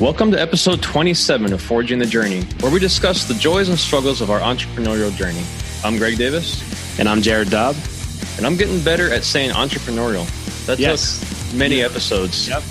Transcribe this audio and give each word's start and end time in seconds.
Welcome 0.00 0.30
to 0.32 0.40
episode 0.40 0.82
27 0.82 1.54
of 1.54 1.62
Forging 1.62 1.98
the 1.98 2.04
Journey, 2.06 2.42
where 2.60 2.70
we 2.70 2.78
discuss 2.78 3.24
the 3.24 3.32
joys 3.34 3.70
and 3.70 3.78
struggles 3.78 4.20
of 4.20 4.30
our 4.30 4.40
entrepreneurial 4.40 5.10
journey. 5.16 5.42
I'm 5.84 5.96
Greg 5.96 6.18
Davis. 6.18 6.60
And 7.00 7.08
I'm 7.08 7.22
Jared 7.22 7.48
Dobb. 7.50 7.76
And 8.36 8.44
I'm 8.46 8.56
getting 8.56 8.82
better 8.82 9.10
at 9.12 9.24
saying 9.24 9.52
entrepreneurial. 9.52 10.26
That 10.66 10.78
Yes. 10.78 11.20
took 11.50 11.58
many 11.58 11.82
episodes. 11.82 12.46
Yep. 12.48 12.62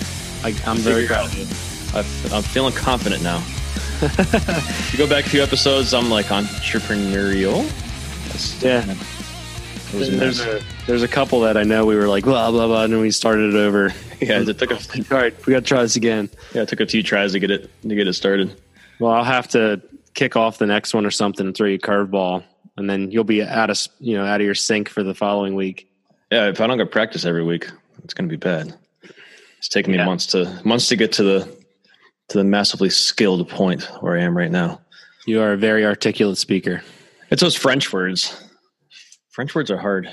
I, 0.43 0.55
I'm 0.69 0.77
very 0.77 1.07
proud 1.07 1.25
of 1.25 1.33
you. 1.33 1.45
I've, 1.97 2.33
I'm 2.33 2.43
feeling 2.43 2.73
confident 2.73 3.23
now. 3.23 3.37
if 4.01 4.89
you 4.93 4.99
go 4.99 5.07
back 5.09 5.25
a 5.25 5.29
few 5.29 5.41
episodes, 5.41 5.93
I'm 5.95 6.09
like 6.11 6.27
entrepreneurial. 6.27 7.63
That's- 8.27 8.61
Yeah. 8.61 8.95
There's 9.93 10.41
a, 10.41 10.61
there's 10.87 11.03
a 11.03 11.07
couple 11.07 11.39
that 11.41 11.55
I 11.57 11.63
know 11.63 11.85
we 11.85 11.95
were 11.95 12.07
like, 12.07 12.25
blah, 12.25 12.51
blah, 12.51 12.67
blah, 12.67 12.83
and 12.83 12.91
then 12.93 12.99
we 12.99 13.11
started 13.11 13.53
it 13.53 13.57
over. 13.57 13.93
Yeah, 14.21 14.41
it 14.41 14.57
took 14.57 14.71
a, 14.71 14.75
All 14.75 15.21
right, 15.21 15.45
we 15.45 15.51
got 15.53 15.59
to 15.59 15.65
try 15.65 15.81
this 15.81 15.95
again. 15.95 16.29
yeah, 16.53 16.61
it 16.63 16.69
took 16.69 16.79
a 16.79 16.85
few 16.87 17.03
tries 17.03 17.31
to 17.33 17.39
get 17.39 17.51
it 17.51 17.69
to 17.81 17.95
get 17.95 18.07
it 18.07 18.13
started. 18.13 18.59
Well, 18.99 19.11
I'll 19.11 19.23
have 19.23 19.47
to 19.49 19.81
kick 20.13 20.35
off 20.35 20.57
the 20.57 20.65
next 20.65 20.93
one 20.93 21.05
or 21.05 21.11
something 21.11 21.45
and 21.45 21.55
throw 21.55 21.67
you 21.67 21.75
a 21.75 21.79
curveball, 21.79 22.43
and 22.77 22.89
then 22.89 23.11
you'll 23.11 23.23
be 23.25 23.43
out 23.43 23.69
of, 23.69 23.77
you 23.99 24.15
know, 24.17 24.23
out 24.25 24.39
of 24.41 24.45
your 24.45 24.55
sync 24.55 24.87
for 24.89 25.03
the 25.03 25.13
following 25.13 25.55
week. 25.55 25.89
Yeah, 26.31 26.47
if 26.47 26.61
I 26.61 26.67
don't 26.67 26.77
go 26.77 26.85
practice 26.85 27.25
every 27.25 27.43
week, 27.43 27.69
it's 28.03 28.13
going 28.13 28.27
to 28.29 28.33
be 28.33 28.37
bad. 28.39 28.73
It's 29.57 29.67
taken 29.69 29.91
me 29.91 29.97
Yeah. 29.97 30.05
months 30.05 30.27
to 30.27 30.61
months 30.63 30.87
to 30.89 30.95
get 30.95 31.11
to 31.13 31.23
the 31.23 31.57
to 32.29 32.37
the 32.37 32.43
massively 32.43 32.89
skilled 32.89 33.47
point 33.49 33.83
where 34.01 34.17
I 34.17 34.21
am 34.23 34.35
right 34.35 34.49
now. 34.51 34.81
You 35.27 35.41
are 35.41 35.53
a 35.53 35.57
very 35.57 35.85
articulate 35.85 36.37
speaker. 36.37 36.81
It's 37.29 37.41
those 37.41 37.55
French 37.55 37.91
words. 37.93 38.35
French 39.31 39.53
words 39.53 39.69
are 39.71 39.77
hard. 39.77 40.09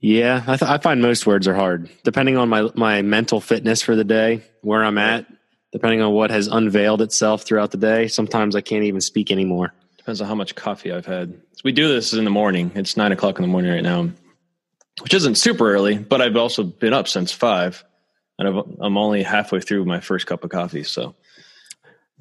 Yeah, 0.00 0.44
I, 0.46 0.56
th- 0.56 0.70
I 0.70 0.78
find 0.78 1.02
most 1.02 1.26
words 1.26 1.48
are 1.48 1.54
hard, 1.54 1.88
depending 2.04 2.36
on 2.36 2.48
my 2.48 2.70
my 2.74 3.02
mental 3.02 3.40
fitness 3.40 3.82
for 3.82 3.96
the 3.96 4.04
day, 4.04 4.42
where 4.62 4.84
I'm 4.84 4.96
at, 4.98 5.26
depending 5.72 6.02
on 6.02 6.12
what 6.12 6.30
has 6.30 6.46
unveiled 6.46 7.02
itself 7.02 7.42
throughout 7.42 7.72
the 7.72 7.78
day. 7.78 8.06
Sometimes 8.06 8.54
I 8.54 8.60
can't 8.60 8.84
even 8.84 9.00
speak 9.00 9.32
anymore. 9.32 9.74
Depends 9.96 10.20
on 10.20 10.28
how 10.28 10.36
much 10.36 10.54
coffee 10.54 10.92
I've 10.92 11.04
had. 11.06 11.32
So 11.52 11.60
we 11.64 11.72
do 11.72 11.88
this 11.88 12.12
in 12.14 12.24
the 12.24 12.30
morning. 12.30 12.70
It's 12.76 12.96
nine 12.96 13.10
o'clock 13.10 13.38
in 13.38 13.42
the 13.42 13.48
morning 13.48 13.72
right 13.72 13.82
now, 13.82 14.08
which 15.02 15.14
isn't 15.14 15.34
super 15.34 15.68
early, 15.74 15.98
but 15.98 16.22
I've 16.22 16.36
also 16.36 16.62
been 16.62 16.92
up 16.94 17.08
since 17.08 17.32
five, 17.32 17.84
and 18.38 18.46
I've, 18.48 18.64
I'm 18.80 18.96
only 18.96 19.24
halfway 19.24 19.60
through 19.60 19.84
my 19.84 19.98
first 19.98 20.26
cup 20.26 20.44
of 20.44 20.50
coffee. 20.50 20.84
So, 20.84 21.16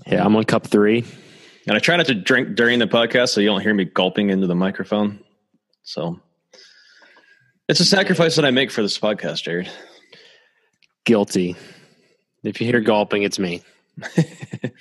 Yeah, 0.08 0.26
I'm 0.26 0.36
on 0.36 0.46
cup 0.46 0.66
three. 0.66 1.06
and 1.68 1.76
I 1.76 1.80
try 1.80 1.96
not 1.96 2.08
to 2.08 2.16
drink 2.16 2.56
during 2.56 2.80
the 2.80 2.88
podcast, 2.88 3.30
so 3.30 3.40
you 3.42 3.48
don't 3.50 3.62
hear 3.62 3.74
me 3.76 3.86
gulping 3.86 4.32
into 4.32 4.48
the 4.48 4.56
microphone. 4.56 5.20
So, 5.84 6.20
it's 7.68 7.80
a 7.80 7.86
sacrifice 7.86 8.36
that 8.36 8.46
I 8.46 8.52
make 8.52 8.72
for 8.72 8.82
this 8.82 8.98
podcast, 9.00 9.44
Jared. 9.44 9.70
Guilty. 11.06 11.56
If 12.44 12.62
you 12.62 12.68
hear 12.68 12.80
gulping, 12.82 13.24
it's 13.24 13.40
me. 13.40 13.62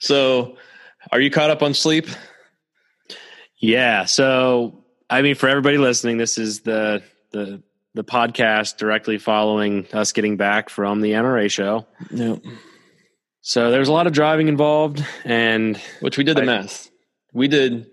So, 0.00 0.56
are 1.12 1.20
you 1.20 1.30
caught 1.30 1.50
up 1.50 1.62
on 1.62 1.72
sleep? 1.72 2.06
Yeah. 3.58 4.04
So, 4.04 4.84
I 5.08 5.22
mean, 5.22 5.34
for 5.34 5.48
everybody 5.48 5.78
listening, 5.78 6.18
this 6.18 6.36
is 6.36 6.60
the 6.60 7.02
the 7.30 7.62
the 7.94 8.04
podcast 8.04 8.76
directly 8.76 9.16
following 9.18 9.86
us 9.92 10.12
getting 10.12 10.36
back 10.36 10.68
from 10.68 11.00
the 11.00 11.12
NRA 11.12 11.50
show. 11.50 11.86
No. 12.10 12.40
So 13.40 13.70
there's 13.70 13.88
a 13.88 13.92
lot 13.92 14.06
of 14.06 14.12
driving 14.12 14.48
involved, 14.48 15.04
and 15.24 15.80
Which 16.00 16.18
we 16.18 16.24
did 16.24 16.36
the 16.36 16.42
I- 16.42 16.46
math. 16.46 16.90
We 17.32 17.48
did 17.48 17.86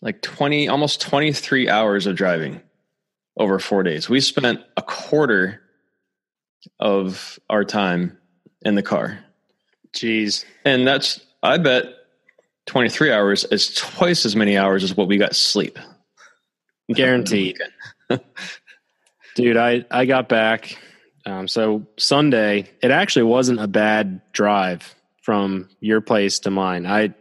like 0.00 0.20
20, 0.20 0.68
almost 0.68 1.00
23 1.00 1.68
hours 1.68 2.06
of 2.06 2.16
driving 2.16 2.60
over 3.36 3.58
four 3.58 3.82
days. 3.82 4.08
We 4.08 4.20
spent 4.20 4.60
a 4.76 4.82
quarter 4.82 5.60
of 6.78 7.38
our 7.50 7.64
time 7.64 8.18
in 8.62 8.74
the 8.74 8.82
car. 8.82 9.18
Jeez. 9.92 10.44
And 10.64 10.86
that's, 10.86 11.20
I 11.42 11.58
bet 11.58 11.86
23 12.66 13.12
hours 13.12 13.44
is 13.44 13.74
twice 13.74 14.24
as 14.24 14.36
many 14.36 14.56
hours 14.56 14.84
as 14.84 14.96
what 14.96 15.08
we 15.08 15.18
got 15.18 15.34
sleep. 15.34 15.78
guaranteed, 16.94 17.58
dude. 19.34 19.56
I 19.56 19.84
I 19.90 20.04
got 20.04 20.28
back. 20.28 20.78
Um, 21.24 21.48
so 21.48 21.86
Sunday, 21.98 22.70
it 22.82 22.90
actually 22.90 23.24
wasn't 23.24 23.60
a 23.60 23.68
bad 23.68 24.20
drive 24.32 24.94
from 25.22 25.68
your 25.80 26.00
place 26.00 26.40
to 26.40 26.50
mine. 26.50 26.84
I, 26.84 27.14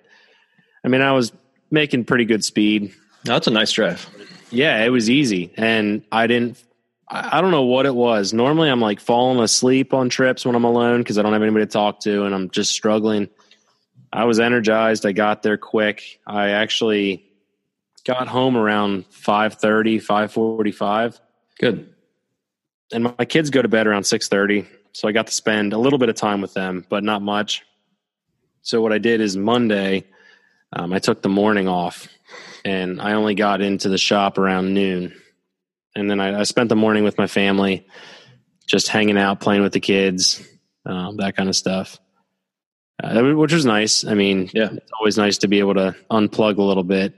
I 0.84 0.88
mean, 0.88 1.02
I 1.02 1.12
was 1.12 1.32
making 1.70 2.06
pretty 2.06 2.26
good 2.26 2.44
speed. 2.44 2.94
That's 3.24 3.48
a 3.48 3.52
nice 3.52 3.72
drive. 3.72 4.10
Yeah, 4.52 4.84
it 4.84 4.90
was 4.90 5.10
easy. 5.10 5.52
And 5.56 6.04
I 6.12 6.28
didn't, 6.28 6.62
I 7.08 7.42
don't 7.42 7.52
know 7.52 7.64
what 7.64 7.86
it 7.86 7.96
was. 7.96 8.34
Normally 8.34 8.70
I'm 8.70 8.82
like 8.82 9.00
falling 9.00 9.40
asleep 9.40 9.94
on 9.94 10.10
trips 10.10 10.46
when 10.46 10.56
I'm 10.56 10.64
alone 10.64 11.02
because 11.02 11.18
I 11.18 11.22
don't 11.22 11.34
have 11.34 11.42
anybody 11.42 11.66
to 11.66 11.72
talk 11.72 12.02
to 12.02 12.26
and 12.26 12.36
I'm 12.36 12.50
just 12.50 12.72
struggling. 12.72 13.30
I 14.14 14.26
was 14.26 14.40
energized. 14.40 15.06
I 15.06 15.14
got 15.14 15.42
there 15.42 15.58
quick. 15.58 16.20
I 16.28 16.50
actually 16.50 17.26
got 18.06 18.28
home 18.28 18.58
around 18.58 19.10
5.30, 19.10 20.04
5.45. 20.04 21.20
Good. 21.60 21.94
And 22.94 23.04
my 23.18 23.26
kids 23.26 23.50
go 23.50 23.62
to 23.62 23.68
bed 23.68 23.88
around 23.88 24.04
6.30. 24.04 24.68
So 24.94 25.08
I 25.08 25.14
got 25.14 25.28
to 25.28 25.34
spend 25.34 25.72
a 25.72 25.78
little 25.78 26.00
bit 26.00 26.10
of 26.10 26.16
time 26.16 26.42
with 26.42 26.54
them, 26.54 26.86
but 26.90 27.04
not 27.04 27.22
much. 27.22 27.64
So 28.64 28.82
what 28.82 28.92
I 28.92 28.98
did 28.98 29.22
is 29.22 29.38
Monday, 29.38 30.06
um, 30.74 30.92
I 30.92 31.00
took 31.00 31.22
the 31.22 31.30
morning 31.30 31.68
off 31.68 32.08
and 32.66 33.02
I 33.02 33.14
only 33.14 33.36
got 33.36 33.62
into 33.62 33.90
the 33.90 33.98
shop 33.98 34.38
around 34.38 34.74
noon. 34.74 35.14
And 35.96 36.10
then 36.10 36.20
I, 36.20 36.40
I 36.40 36.44
spent 36.44 36.70
the 36.70 36.76
morning 36.76 37.04
with 37.04 37.18
my 37.18 37.28
family, 37.28 37.86
just 38.68 38.88
hanging 38.88 39.18
out, 39.18 39.40
playing 39.42 39.62
with 39.62 39.74
the 39.74 39.80
kids, 39.80 40.42
um, 40.86 41.18
that 41.18 41.36
kind 41.36 41.50
of 41.50 41.56
stuff, 41.56 42.00
uh, 43.04 43.22
which 43.34 43.52
was 43.54 43.66
nice. 43.66 44.06
I 44.06 44.14
mean, 44.14 44.50
Yeah. 44.54 44.70
it's 44.72 44.92
always 44.98 45.18
nice 45.18 45.40
to 45.40 45.48
be 45.48 45.60
able 45.60 45.74
to 45.76 45.96
unplug 46.10 46.58
a 46.58 46.64
little 46.64 46.84
bit, 46.84 47.14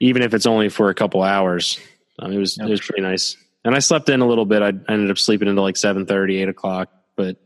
even 0.00 0.22
if 0.22 0.34
it's 0.34 0.46
only 0.46 0.68
for 0.68 0.90
a 0.90 0.94
couple 0.94 1.22
hours. 1.22 1.78
Um, 2.18 2.32
it 2.32 2.38
was 2.38 2.58
Yeah, 2.58 2.66
it 2.66 2.70
was 2.70 2.80
pretty 2.82 3.02
nice, 3.02 3.36
and 3.64 3.74
I 3.74 3.78
slept 3.78 4.08
in 4.10 4.20
a 4.20 4.26
little 4.26 4.44
bit. 4.44 4.60
I, 4.62 4.68
I 4.68 4.92
ended 4.92 5.10
up 5.10 5.18
sleeping 5.18 5.48
until 5.48 5.62
like 5.64 5.76
7.30, 5.76 6.42
8 6.42 6.48
o'clock, 6.50 6.90
but 7.16 7.36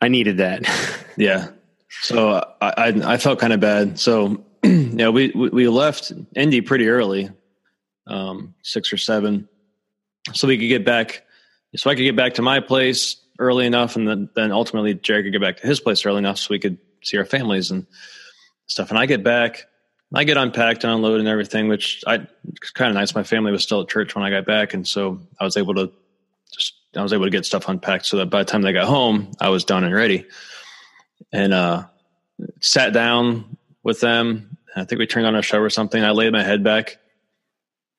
I 0.00 0.08
needed 0.08 0.36
that. 0.38 0.64
Yeah. 1.16 1.48
So 2.02 2.34
I 2.60 2.68
I, 2.76 3.14
I 3.14 3.16
felt 3.16 3.40
kind 3.40 3.52
of 3.52 3.58
bad. 3.58 3.98
So 3.98 4.44
yeah, 4.64 5.08
we 5.08 5.30
we 5.30 5.68
left 5.68 6.12
Indy 6.34 6.60
pretty 6.60 6.88
early, 6.88 7.30
um, 8.06 8.54
six 8.62 8.92
or 8.92 8.96
seven, 8.96 9.48
so 10.32 10.48
we 10.48 10.58
could 10.58 10.68
get 10.68 10.84
back. 10.84 11.24
So 11.76 11.90
I 11.90 11.94
could 11.94 12.02
get 12.02 12.16
back 12.16 12.34
to 12.34 12.42
my 12.42 12.60
place 12.60 13.16
early 13.38 13.66
enough, 13.66 13.96
and 13.96 14.08
then 14.08 14.28
then 14.34 14.52
ultimately 14.52 14.94
Jared 14.94 15.24
could 15.24 15.32
get 15.32 15.40
back 15.40 15.58
to 15.58 15.66
his 15.66 15.80
place 15.80 16.04
early 16.04 16.18
enough, 16.18 16.38
so 16.38 16.48
we 16.50 16.58
could 16.58 16.78
see 17.02 17.16
our 17.18 17.24
families 17.24 17.70
and 17.70 17.86
stuff. 18.66 18.90
And 18.90 18.98
I 18.98 19.06
get 19.06 19.22
back, 19.22 19.66
I 20.14 20.24
get 20.24 20.36
unpacked 20.36 20.84
and 20.84 20.92
unloaded 20.92 21.20
and 21.20 21.28
everything, 21.28 21.68
which 21.68 22.02
I 22.06 22.26
kind 22.74 22.90
of 22.90 22.94
nice. 22.94 23.14
My 23.14 23.22
family 23.22 23.52
was 23.52 23.62
still 23.62 23.82
at 23.82 23.88
church 23.88 24.14
when 24.14 24.24
I 24.24 24.30
got 24.30 24.46
back, 24.46 24.74
and 24.74 24.86
so 24.86 25.20
I 25.40 25.44
was 25.44 25.56
able 25.56 25.74
to 25.74 25.92
just 26.52 26.74
I 26.96 27.02
was 27.02 27.12
able 27.12 27.24
to 27.24 27.30
get 27.30 27.44
stuff 27.44 27.68
unpacked 27.68 28.06
so 28.06 28.16
that 28.16 28.26
by 28.26 28.38
the 28.38 28.44
time 28.44 28.62
they 28.62 28.72
got 28.72 28.86
home, 28.86 29.32
I 29.40 29.50
was 29.50 29.64
done 29.64 29.84
and 29.84 29.94
ready 29.94 30.26
and 31.32 31.52
uh, 31.52 31.84
sat 32.60 32.92
down 32.92 33.56
with 33.82 34.00
them. 34.00 34.47
I 34.76 34.84
think 34.84 34.98
we 34.98 35.06
turned 35.06 35.26
on 35.26 35.34
a 35.34 35.42
show 35.42 35.58
or 35.58 35.70
something. 35.70 36.02
I 36.02 36.10
laid 36.10 36.32
my 36.32 36.42
head 36.42 36.62
back, 36.62 36.98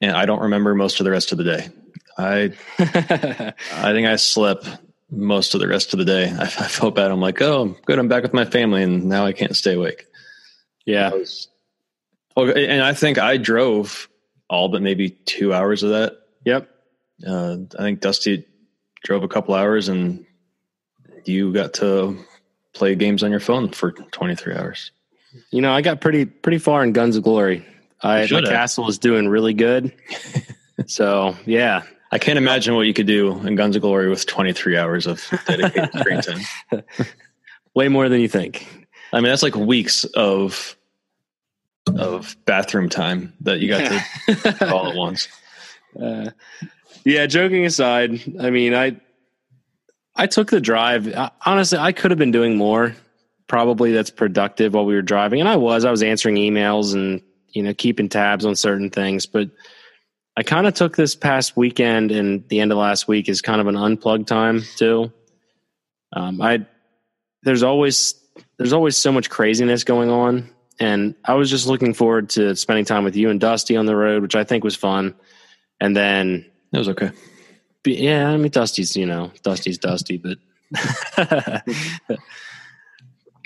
and 0.02 0.12
I 0.12 0.26
don't 0.26 0.42
remember 0.42 0.76
most 0.76 1.00
of 1.00 1.04
the 1.04 1.12
rest 1.12 1.32
of 1.32 1.38
the 1.38 1.44
day. 1.44 1.70
I 2.18 2.54
I 2.80 3.94
think 3.94 4.08
I 4.08 4.16
slept 4.18 4.70
most 5.12 5.54
of 5.54 5.60
the 5.60 5.68
rest 5.68 5.94
of 5.94 6.00
the 6.00 6.06
day. 6.06 6.30
I, 6.30 6.44
I 6.44 6.48
felt 6.48 6.96
bad. 6.96 7.12
I'm 7.12 7.22
like, 7.22 7.42
oh, 7.42 7.76
good. 7.86 8.00
I'm 8.00 8.08
back 8.08 8.24
with 8.24 8.34
my 8.34 8.46
family, 8.46 8.84
and 8.84 9.06
now 9.06 9.26
I 9.26 9.34
can't 9.34 9.56
stay 9.56 9.74
awake. 9.74 10.06
yeah. 10.86 11.12
Was, 11.12 11.48
well, 12.36 12.50
and 12.56 12.82
I 12.82 12.94
think 12.94 13.18
I 13.18 13.38
drove 13.38 14.08
all 14.50 14.70
but 14.70 14.82
maybe 14.82 15.10
two 15.10 15.54
hours 15.54 15.84
of 15.84 15.92
that. 15.92 16.14
Yep. 16.46 16.70
Uh, 17.26 17.58
I 17.78 17.84
think 17.84 18.00
Dusty 18.00 18.46
drove 19.04 19.24
a 19.24 19.28
couple 19.28 19.54
hours, 19.54 19.90
and 19.90 20.26
you 21.26 21.54
got 21.54 21.74
to 21.76 22.18
play 22.74 22.96
games 22.96 23.24
on 23.24 23.32
your 23.32 23.40
phone 23.40 23.70
for 23.70 23.92
23 23.92 24.56
hours. 24.56 24.92
You 25.52 25.62
know, 25.62 25.72
I 25.72 25.82
got 25.82 26.02
pretty 26.02 26.26
pretty 26.26 26.58
far 26.58 26.84
in 26.84 26.94
Guns 26.94 27.16
of 27.16 27.24
Glory. 27.24 27.66
I 28.02 28.28
my 28.32 28.42
castle 28.42 28.88
is 28.90 28.98
doing 28.98 29.28
really 29.28 29.54
good. 29.54 29.94
so 30.88 31.36
yeah, 31.46 31.84
I 32.12 32.18
can't 32.18 32.38
imagine 32.38 32.76
what 32.76 32.88
you 32.88 32.94
could 32.94 33.08
do 33.08 33.40
in 33.46 33.56
Guns 33.56 33.76
of 33.76 33.82
Glory 33.82 34.10
with 34.10 34.26
23 34.26 34.78
hours 34.78 35.06
of 35.06 35.24
dedicated 35.46 35.92
screen 36.00 36.22
time. 36.72 36.84
way 37.76 37.88
more 37.88 38.10
than 38.10 38.22
you 38.22 38.28
think. 38.28 38.88
I 39.14 39.18
mean, 39.18 39.30
that's 39.30 39.44
like 39.44 39.56
weeks 39.56 40.04
of 40.06 40.76
of 41.98 42.36
bathroom 42.46 42.90
time 42.90 43.34
that 43.42 43.60
you 43.60 43.68
got 43.68 44.04
to 44.30 44.72
all 44.72 44.90
at 44.90 44.96
once. 44.96 45.28
Uh, 46.00 46.30
yeah, 47.04 47.26
joking 47.26 47.66
aside, 47.66 48.22
I 48.40 48.50
mean, 48.50 48.74
I 48.74 49.00
I 50.16 50.28
took 50.28 50.50
the 50.50 50.62
drive. 50.62 51.14
I, 51.16 51.32
honestly, 51.46 51.78
I 51.78 51.92
could 51.92 52.12
have 52.12 52.18
been 52.18 52.32
doing 52.32 52.58
more. 52.58 52.96
Probably 53.50 53.92
that's 53.92 54.12
productive 54.12 54.74
while 54.74 54.86
we 54.86 54.96
were 54.96 55.02
driving, 55.02 55.42
and 55.42 55.50
I 55.50 55.58
was. 55.58 55.84
I 55.84 55.92
was 55.92 56.04
answering 56.04 56.36
emails 56.36 56.94
and 56.94 57.22
you 57.50 57.64
know 57.64 57.74
keeping 57.74 58.08
tabs 58.08 58.46
on 58.46 58.56
certain 58.56 58.90
things, 58.92 59.26
but 59.26 59.50
I 60.38 60.44
kind 60.44 60.68
of 60.68 60.74
took 60.74 60.96
this 60.96 61.16
past 61.16 61.58
weekend 61.58 62.12
and 62.12 62.48
the 62.48 62.62
end 62.62 62.72
of 62.72 62.78
last 62.78 63.10
week 63.10 63.28
as 63.28 63.42
kind 63.42 63.60
of 63.60 63.68
an 63.68 63.76
unplugged 63.76 64.28
time 64.30 64.62
too. 64.78 65.12
Um, 66.14 66.42
I 66.42 66.66
there's 67.44 67.64
always 67.64 68.16
there's 68.58 68.72
always 68.72 68.96
so 68.96 69.12
much 69.12 69.30
craziness 69.30 69.84
going 69.84 70.10
on, 70.10 70.50
and 70.80 71.16
I 71.26 71.34
was 71.34 71.50
just 71.50 71.68
looking 71.68 71.94
forward 71.94 72.30
to 72.32 72.56
spending 72.56 72.86
time 72.86 73.04
with 73.04 73.16
you 73.16 73.30
and 73.30 73.40
Dusty 73.40 73.76
on 73.76 73.86
the 73.86 73.96
road, 73.96 74.22
which 74.22 74.36
I 74.36 74.44
think 74.44 74.64
was 74.64 74.76
fun. 74.76 75.16
And 75.82 75.96
then 75.96 76.46
it 76.72 76.78
was 76.78 76.90
okay. 76.90 77.12
Yeah, 77.86 78.30
I 78.30 78.38
mean 78.38 78.52
Dusty's 78.52 78.96
you 78.96 79.08
know 79.08 79.32
Dusty's 79.44 79.78
Dusty, 79.78 80.18
but 80.18 80.38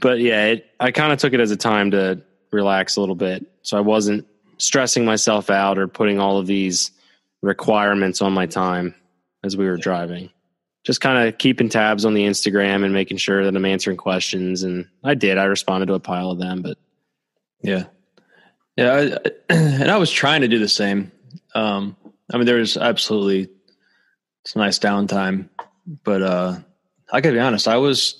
but 0.04 0.20
yeah, 0.20 0.48
it, 0.48 0.70
I 0.82 0.92
kind 0.92 1.14
of 1.14 1.20
took 1.20 1.32
it 1.32 1.40
as 1.40 1.52
a 1.52 1.56
time 1.56 1.92
to 1.92 2.22
relax 2.52 2.98
a 2.98 3.00
little 3.00 3.16
bit, 3.16 3.46
so 3.62 3.78
I 3.78 3.80
wasn't 3.80 4.28
stressing 4.58 5.06
myself 5.06 5.50
out 5.50 5.78
or 5.78 5.88
putting 5.88 6.20
all 6.20 6.38
of 6.38 6.46
these 6.46 6.92
requirements 7.42 8.22
on 8.22 8.34
my 8.34 8.46
time 8.46 8.94
as 9.46 9.56
we 9.56 9.66
were 9.66 9.78
driving. 9.78 10.30
Just 10.84 11.00
kind 11.00 11.26
of 11.26 11.38
keeping 11.38 11.70
tabs 11.70 12.04
on 12.04 12.14
the 12.14 12.26
Instagram 12.26 12.84
and 12.84 12.94
making 12.94 13.16
sure 13.16 13.46
that 13.46 13.56
I'm 13.56 13.64
answering 13.64 13.96
questions. 13.96 14.64
And 14.64 14.90
I 15.06 15.14
did. 15.14 15.38
I 15.38 15.46
responded 15.46 15.86
to 15.86 15.94
a 15.94 16.02
pile 16.02 16.32
of 16.32 16.38
them, 16.38 16.62
but 16.62 16.78
yeah, 17.62 17.86
yeah. 18.76 19.16
I, 19.24 19.32
and 19.54 19.90
I 19.90 19.96
was 19.96 20.12
trying 20.12 20.42
to 20.42 20.50
do 20.50 20.60
the 20.60 20.68
same. 20.68 21.14
Um, 21.56 21.96
I 22.30 22.36
mean, 22.36 22.46
there 22.46 22.58
was 22.58 22.76
absolutely 22.76 23.48
some 24.44 24.62
nice 24.62 24.80
downtime, 24.80 25.48
but 26.04 26.22
uh, 26.22 26.60
I 27.10 27.22
gotta 27.22 27.36
be 27.36 27.40
honest. 27.40 27.70
I 27.70 27.78
was 27.78 28.20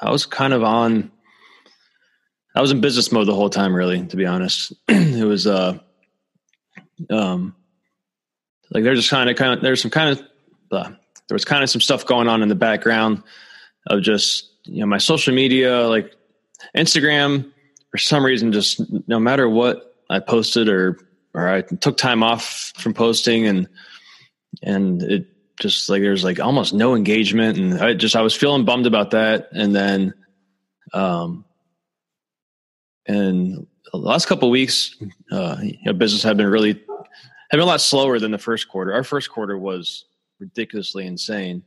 I 0.00 0.10
was 0.10 0.26
kind 0.26 0.52
of 0.52 0.62
on. 0.62 1.10
I 2.54 2.60
was 2.60 2.70
in 2.70 2.80
business 2.80 3.12
mode 3.12 3.26
the 3.26 3.34
whole 3.34 3.50
time, 3.50 3.74
really. 3.74 4.06
To 4.06 4.16
be 4.16 4.26
honest, 4.26 4.72
it 4.88 5.26
was 5.26 5.46
uh, 5.46 5.78
um, 7.10 7.54
like 8.70 8.84
there's 8.84 8.98
just 8.98 9.10
kind 9.10 9.30
of 9.30 9.36
kind 9.36 9.54
of 9.54 9.62
there's 9.62 9.82
some 9.82 9.90
kind 9.90 10.18
of 10.18 10.26
uh, 10.72 10.90
there 11.28 11.34
was 11.34 11.44
kind 11.44 11.62
of 11.62 11.70
some 11.70 11.80
stuff 11.80 12.06
going 12.06 12.28
on 12.28 12.42
in 12.42 12.48
the 12.48 12.54
background 12.54 13.22
of 13.86 14.02
just 14.02 14.50
you 14.64 14.80
know 14.80 14.86
my 14.86 14.98
social 14.98 15.34
media 15.34 15.86
like 15.88 16.14
Instagram 16.76 17.50
for 17.90 17.98
some 17.98 18.24
reason 18.24 18.52
just 18.52 18.80
no 19.08 19.18
matter 19.18 19.48
what 19.48 19.94
I 20.10 20.20
posted 20.20 20.68
or 20.68 20.98
or 21.34 21.48
I 21.48 21.62
took 21.62 21.96
time 21.96 22.22
off 22.22 22.72
from 22.76 22.94
posting 22.94 23.46
and 23.46 23.68
and 24.62 25.02
it 25.02 25.26
just 25.60 25.88
like 25.88 26.02
there's 26.02 26.24
like 26.24 26.40
almost 26.40 26.74
no 26.74 26.94
engagement 26.94 27.58
and 27.58 27.80
I 27.80 27.94
just 27.94 28.16
I 28.16 28.22
was 28.22 28.34
feeling 28.34 28.64
bummed 28.64 28.86
about 28.86 29.10
that 29.12 29.48
and 29.52 29.74
then 29.74 30.14
um 30.92 31.44
and 33.06 33.66
the 33.92 33.98
last 33.98 34.26
couple 34.26 34.50
weeks 34.50 34.96
uh 35.32 35.56
you 35.62 35.78
know 35.84 35.92
business 35.92 36.22
had 36.22 36.36
been 36.36 36.46
really 36.46 36.80
had 37.50 37.58
been 37.58 37.60
a 37.60 37.66
lot 37.66 37.80
slower 37.80 38.18
than 38.18 38.32
the 38.32 38.38
first 38.38 38.68
quarter. 38.68 38.92
Our 38.92 39.04
first 39.04 39.30
quarter 39.30 39.56
was 39.56 40.04
ridiculously 40.40 41.06
insane, 41.06 41.62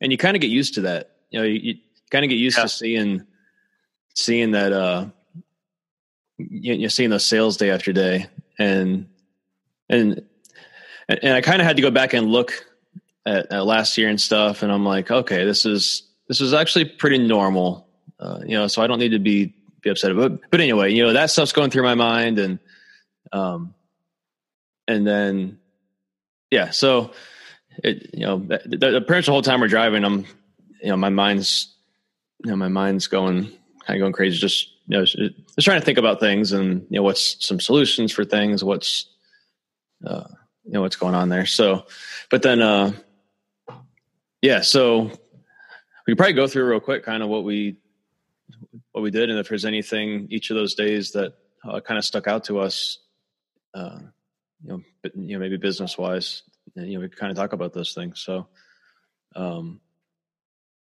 and 0.00 0.12
you 0.12 0.18
kind 0.18 0.36
of 0.36 0.40
get 0.40 0.50
used 0.50 0.74
to 0.74 0.82
that. 0.82 1.16
You 1.30 1.40
know, 1.40 1.44
you, 1.44 1.60
you 1.60 1.74
kind 2.10 2.24
of 2.24 2.28
get 2.28 2.36
used 2.36 2.56
yeah. 2.56 2.64
to 2.64 2.68
seeing 2.68 3.26
seeing 4.14 4.52
that. 4.52 4.72
uh 4.72 5.06
you, 6.38 6.74
You're 6.74 6.90
seeing 6.90 7.10
those 7.10 7.24
sales 7.24 7.56
day 7.56 7.70
after 7.70 7.92
day, 7.92 8.26
and 8.58 9.08
and 9.88 10.22
and 11.08 11.34
I 11.34 11.40
kind 11.40 11.60
of 11.60 11.66
had 11.66 11.76
to 11.76 11.82
go 11.82 11.90
back 11.90 12.12
and 12.12 12.28
look 12.28 12.64
at, 13.26 13.52
at, 13.52 13.66
last 13.66 13.98
year 13.98 14.08
and 14.08 14.20
stuff, 14.20 14.62
and 14.62 14.72
I'm 14.72 14.84
like, 14.84 15.10
okay, 15.10 15.44
this 15.44 15.66
is 15.66 16.02
this 16.28 16.40
is 16.40 16.54
actually 16.54 16.86
pretty 16.86 17.18
normal. 17.18 17.86
Uh, 18.18 18.40
you 18.46 18.56
know, 18.56 18.66
so 18.66 18.82
I 18.82 18.86
don't 18.86 18.98
need 18.98 19.10
to 19.10 19.18
be 19.18 19.52
be 19.82 19.90
upset 19.90 20.12
about. 20.12 20.32
It. 20.32 20.40
But 20.50 20.60
anyway, 20.60 20.92
you 20.92 21.04
know, 21.04 21.12
that 21.12 21.30
stuff's 21.30 21.52
going 21.52 21.70
through 21.70 21.82
my 21.82 21.94
mind, 21.94 22.38
and 22.38 22.58
um, 23.32 23.74
and 24.88 25.06
then 25.06 25.58
yeah, 26.50 26.70
so 26.70 27.12
it 27.82 28.10
you 28.14 28.26
know 28.26 28.38
the, 28.38 28.60
the, 28.64 29.00
pretty 29.02 29.18
much 29.18 29.26
the 29.26 29.32
whole 29.32 29.42
time 29.42 29.60
we're 29.60 29.68
driving, 29.68 30.04
I'm 30.04 30.24
you 30.82 30.88
know 30.88 30.96
my 30.96 31.10
mind's 31.10 31.74
you 32.44 32.50
know 32.50 32.56
my 32.56 32.68
mind's 32.68 33.06
going 33.06 33.44
kind 33.86 33.96
of 33.96 34.00
going 34.00 34.12
crazy, 34.12 34.38
just 34.38 34.70
you 34.86 34.98
know 34.98 35.04
just 35.04 35.34
trying 35.60 35.80
to 35.80 35.84
think 35.84 35.98
about 35.98 36.20
things 36.20 36.52
and 36.52 36.82
you 36.90 36.98
know 36.98 37.02
what's 37.02 37.44
some 37.44 37.60
solutions 37.60 38.12
for 38.12 38.24
things, 38.24 38.62
what's 38.62 39.08
uh, 40.06 40.24
you 40.64 40.72
know 40.72 40.82
what's 40.82 40.96
going 40.96 41.14
on 41.14 41.28
there. 41.28 41.46
So, 41.46 41.86
but 42.30 42.42
then 42.42 42.62
uh, 42.62 42.92
yeah, 44.42 44.60
so 44.60 45.10
we 46.06 46.14
probably 46.14 46.34
go 46.34 46.46
through 46.46 46.68
real 46.68 46.80
quick, 46.80 47.04
kind 47.04 47.22
of 47.22 47.28
what 47.28 47.44
we 47.44 47.76
what 48.92 49.02
we 49.02 49.10
did, 49.10 49.30
and 49.30 49.38
if 49.38 49.48
there's 49.48 49.64
anything 49.64 50.28
each 50.30 50.50
of 50.50 50.56
those 50.56 50.74
days 50.74 51.12
that 51.12 51.34
uh, 51.64 51.80
kind 51.80 51.98
of 51.98 52.04
stuck 52.04 52.26
out 52.26 52.44
to 52.44 52.60
us. 52.60 52.98
Uh, 53.74 53.98
you 54.62 54.70
know, 54.70 54.82
but, 55.02 55.14
you 55.16 55.34
know, 55.34 55.38
maybe 55.38 55.56
business 55.56 55.98
wise, 55.98 56.42
you 56.74 56.94
know, 56.94 57.00
we 57.00 57.08
kind 57.08 57.30
of 57.30 57.36
talk 57.36 57.52
about 57.52 57.72
those 57.72 57.92
things. 57.92 58.20
So, 58.20 58.48
um, 59.34 59.80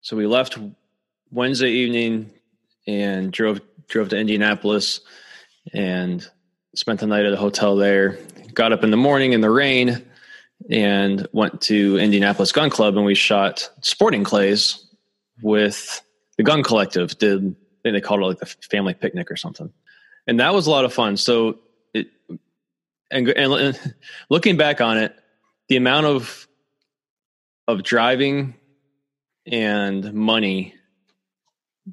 so 0.02 0.16
we 0.16 0.26
left 0.26 0.56
Wednesday 1.32 1.70
evening 1.70 2.30
and 2.86 3.32
drove 3.32 3.60
drove 3.88 4.08
to 4.10 4.18
Indianapolis 4.18 5.00
and 5.72 6.28
spent 6.74 7.00
the 7.00 7.06
night 7.06 7.24
at 7.24 7.32
a 7.32 7.36
hotel 7.36 7.76
there. 7.76 8.18
Got 8.54 8.72
up 8.72 8.84
in 8.84 8.90
the 8.90 8.96
morning 8.96 9.32
in 9.32 9.40
the 9.40 9.50
rain 9.50 10.06
and 10.70 11.26
went 11.32 11.60
to 11.62 11.98
Indianapolis 11.98 12.52
Gun 12.52 12.70
Club 12.70 12.96
and 12.96 13.04
we 13.04 13.14
shot 13.14 13.70
sporting 13.82 14.24
clays 14.24 14.86
with 15.42 16.02
the 16.36 16.42
Gun 16.42 16.62
Collective. 16.62 17.16
Did 17.18 17.38
I 17.38 17.42
think 17.82 17.94
they 17.94 18.00
called 18.00 18.20
it 18.20 18.24
like 18.24 18.38
the 18.38 18.46
family 18.46 18.94
picnic 18.94 19.30
or 19.30 19.36
something, 19.36 19.72
and 20.26 20.40
that 20.40 20.54
was 20.54 20.66
a 20.66 20.70
lot 20.70 20.84
of 20.84 20.92
fun. 20.92 21.16
So 21.16 21.58
it 21.94 22.08
and, 23.10 23.28
and 23.28 23.94
looking 24.30 24.56
back 24.56 24.80
on 24.80 24.98
it, 24.98 25.14
the 25.68 25.76
amount 25.76 26.06
of 26.06 26.48
of 27.68 27.82
driving 27.82 28.54
and 29.46 30.12
money 30.12 30.74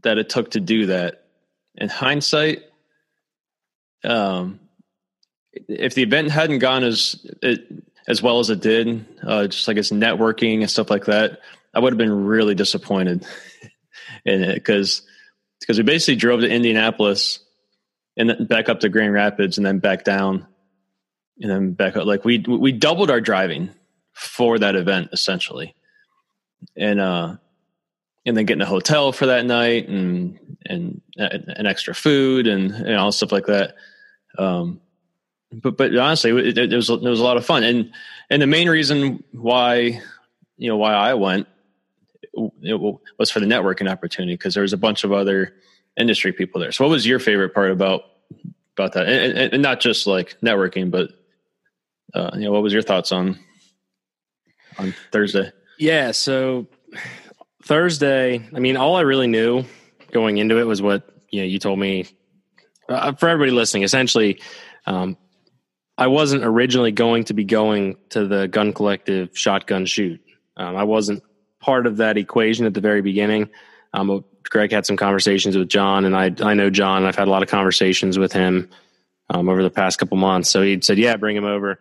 that 0.02 0.18
it 0.18 0.30
took 0.30 0.52
to 0.52 0.60
do 0.60 0.88
that 0.88 1.26
in 1.76 1.88
hindsight 1.88 2.64
um 4.04 4.60
if 5.68 5.94
the 5.94 6.02
event 6.02 6.32
hadn't 6.32 6.60
gone 6.60 6.84
as 6.84 7.26
it, 7.42 7.62
as 8.08 8.22
well 8.22 8.40
as 8.40 8.50
it 8.50 8.60
did 8.60 9.06
uh 9.24 9.48
just 9.48 9.68
like 9.68 9.78
its 9.78 9.92
networking 9.92 10.62
and 10.62 10.70
stuff 10.70 10.90
like 10.90 11.06
that 11.06 11.40
i 11.74 11.80
would 11.80 11.94
have 11.94 11.98
been 11.98 12.26
really 12.26 12.56
disappointed 12.56 13.26
in 14.26 14.44
it 14.44 14.56
because 14.56 15.04
because 15.60 15.78
we 15.78 15.84
basically 15.84 16.16
drove 16.16 16.42
to 16.42 16.50
indianapolis 16.50 17.40
and 18.18 18.30
then 18.30 18.46
back 18.46 18.70
up 18.70 18.82
to 18.82 18.90
grand 18.90 19.14
rapids 19.14 19.58
and 19.58 19.66
then 19.66 19.80
back 19.80 20.04
down 20.04 20.46
and 21.40 21.50
then 21.50 21.74
back 21.74 21.96
up. 21.96 22.06
Like 22.06 22.26
we 22.26 22.40
we 22.40 22.72
doubled 22.72 23.10
our 23.10 23.22
driving 23.22 23.72
for 24.14 24.60
that 24.60 24.76
event 24.76 25.10
essentially, 25.12 25.76
and 26.76 27.00
uh, 27.00 27.36
and 28.26 28.38
then 28.38 28.46
getting 28.46 28.62
a 28.62 28.68
hotel 28.68 29.12
for 29.12 29.28
that 29.28 29.46
night 29.46 29.88
and 29.88 30.40
and 30.66 31.02
and 31.18 31.68
extra 31.68 31.96
food 31.96 32.48
and, 32.48 32.72
and 32.72 32.96
all 32.96 33.12
stuff 33.12 33.32
like 33.32 33.48
that. 33.48 33.76
Um, 34.38 34.82
but 35.62 35.78
but 35.78 35.96
honestly, 35.96 36.32
it, 36.32 36.58
it, 36.58 36.74
was 36.74 36.90
it 36.90 37.02
was 37.02 37.20
a 37.20 37.24
lot 37.24 37.38
of 37.38 37.46
fun, 37.46 37.64
and 37.64 37.92
and 38.30 38.42
the 38.42 38.48
main 38.48 38.70
reason 38.70 39.24
why 39.32 40.02
you 40.58 40.70
know 40.70 40.78
why 40.78 40.94
I 40.94 41.14
went 41.14 41.48
was 42.34 43.30
for 43.32 43.40
the 43.40 43.46
networking 43.46 43.90
opportunity 43.90 44.34
because 44.34 44.54
there 44.54 44.64
was 44.64 44.74
a 44.74 44.78
bunch 44.78 45.04
of 45.04 45.12
other 45.12 45.54
industry 45.98 46.32
people 46.32 46.60
there. 46.60 46.72
So, 46.72 46.84
what 46.84 46.92
was 46.92 47.06
your 47.06 47.20
favorite 47.20 47.54
part 47.54 47.72
about 47.72 48.04
about 48.78 48.94
that, 48.94 49.08
and, 49.08 49.38
and, 49.38 49.54
and 49.54 49.62
not 49.62 49.80
just 49.80 50.08
like 50.08 50.38
networking, 50.42 50.90
but 50.90 51.12
uh, 52.14 52.32
you 52.34 52.42
know, 52.42 52.52
what 52.52 52.64
was 52.64 52.74
your 52.74 52.82
thoughts 52.82 53.12
on 53.12 53.40
on 54.78 54.94
Thursday? 55.12 55.52
Yeah, 55.78 56.12
so 56.12 56.68
Thursday, 57.64 58.48
I 58.54 58.60
mean, 58.60 58.78
all 58.78 58.96
I 58.96 59.02
really 59.02 59.28
knew 59.28 59.64
going 60.12 60.38
into 60.38 60.60
it 60.60 60.66
was 60.66 60.82
what 60.82 61.10
you 61.30 61.42
know 61.42 61.46
you 61.46 61.60
told 61.60 61.80
me. 61.80 62.06
Uh, 62.90 63.14
for 63.14 63.30
everybody 63.30 63.52
listening, 63.52 63.84
essentially, 63.84 64.42
um, 64.86 65.18
I 65.98 66.08
wasn't 66.08 66.44
originally 66.44 66.92
going 66.92 67.26
to 67.26 67.34
be 67.34 67.44
going 67.44 67.98
to 68.10 68.28
the 68.28 68.48
gun 68.48 68.74
collective 68.74 69.38
shotgun 69.38 69.86
shoot. 69.86 70.22
Um, 70.58 70.76
I 70.76 70.84
wasn't 70.84 71.24
part 71.60 71.86
of 71.88 71.98
that 71.98 72.18
equation 72.18 72.66
at 72.66 72.74
the 72.74 72.82
very 72.82 73.02
beginning. 73.02 73.50
Um, 73.94 74.26
Greg 74.50 74.72
had 74.72 74.86
some 74.86 74.98
conversations 74.98 75.58
with 75.58 75.70
Jon, 75.70 76.06
and 76.06 76.16
I 76.16 76.32
I 76.42 76.54
know 76.54 76.70
Jon. 76.70 77.06
I've 77.06 77.16
had 77.16 77.28
a 77.28 77.32
lot 77.32 77.44
of 77.44 77.50
conversations 77.50 78.18
with 78.18 78.34
him 78.34 78.70
um, 79.30 79.50
over 79.50 79.64
the 79.64 79.70
past 79.70 80.00
couple 80.00 80.18
months. 80.18 80.50
So 80.50 80.62
he 80.62 80.80
said, 80.82 80.98
"Yeah, 80.98 81.16
bring 81.18 81.36
him 81.36 81.46
over." 81.46 81.80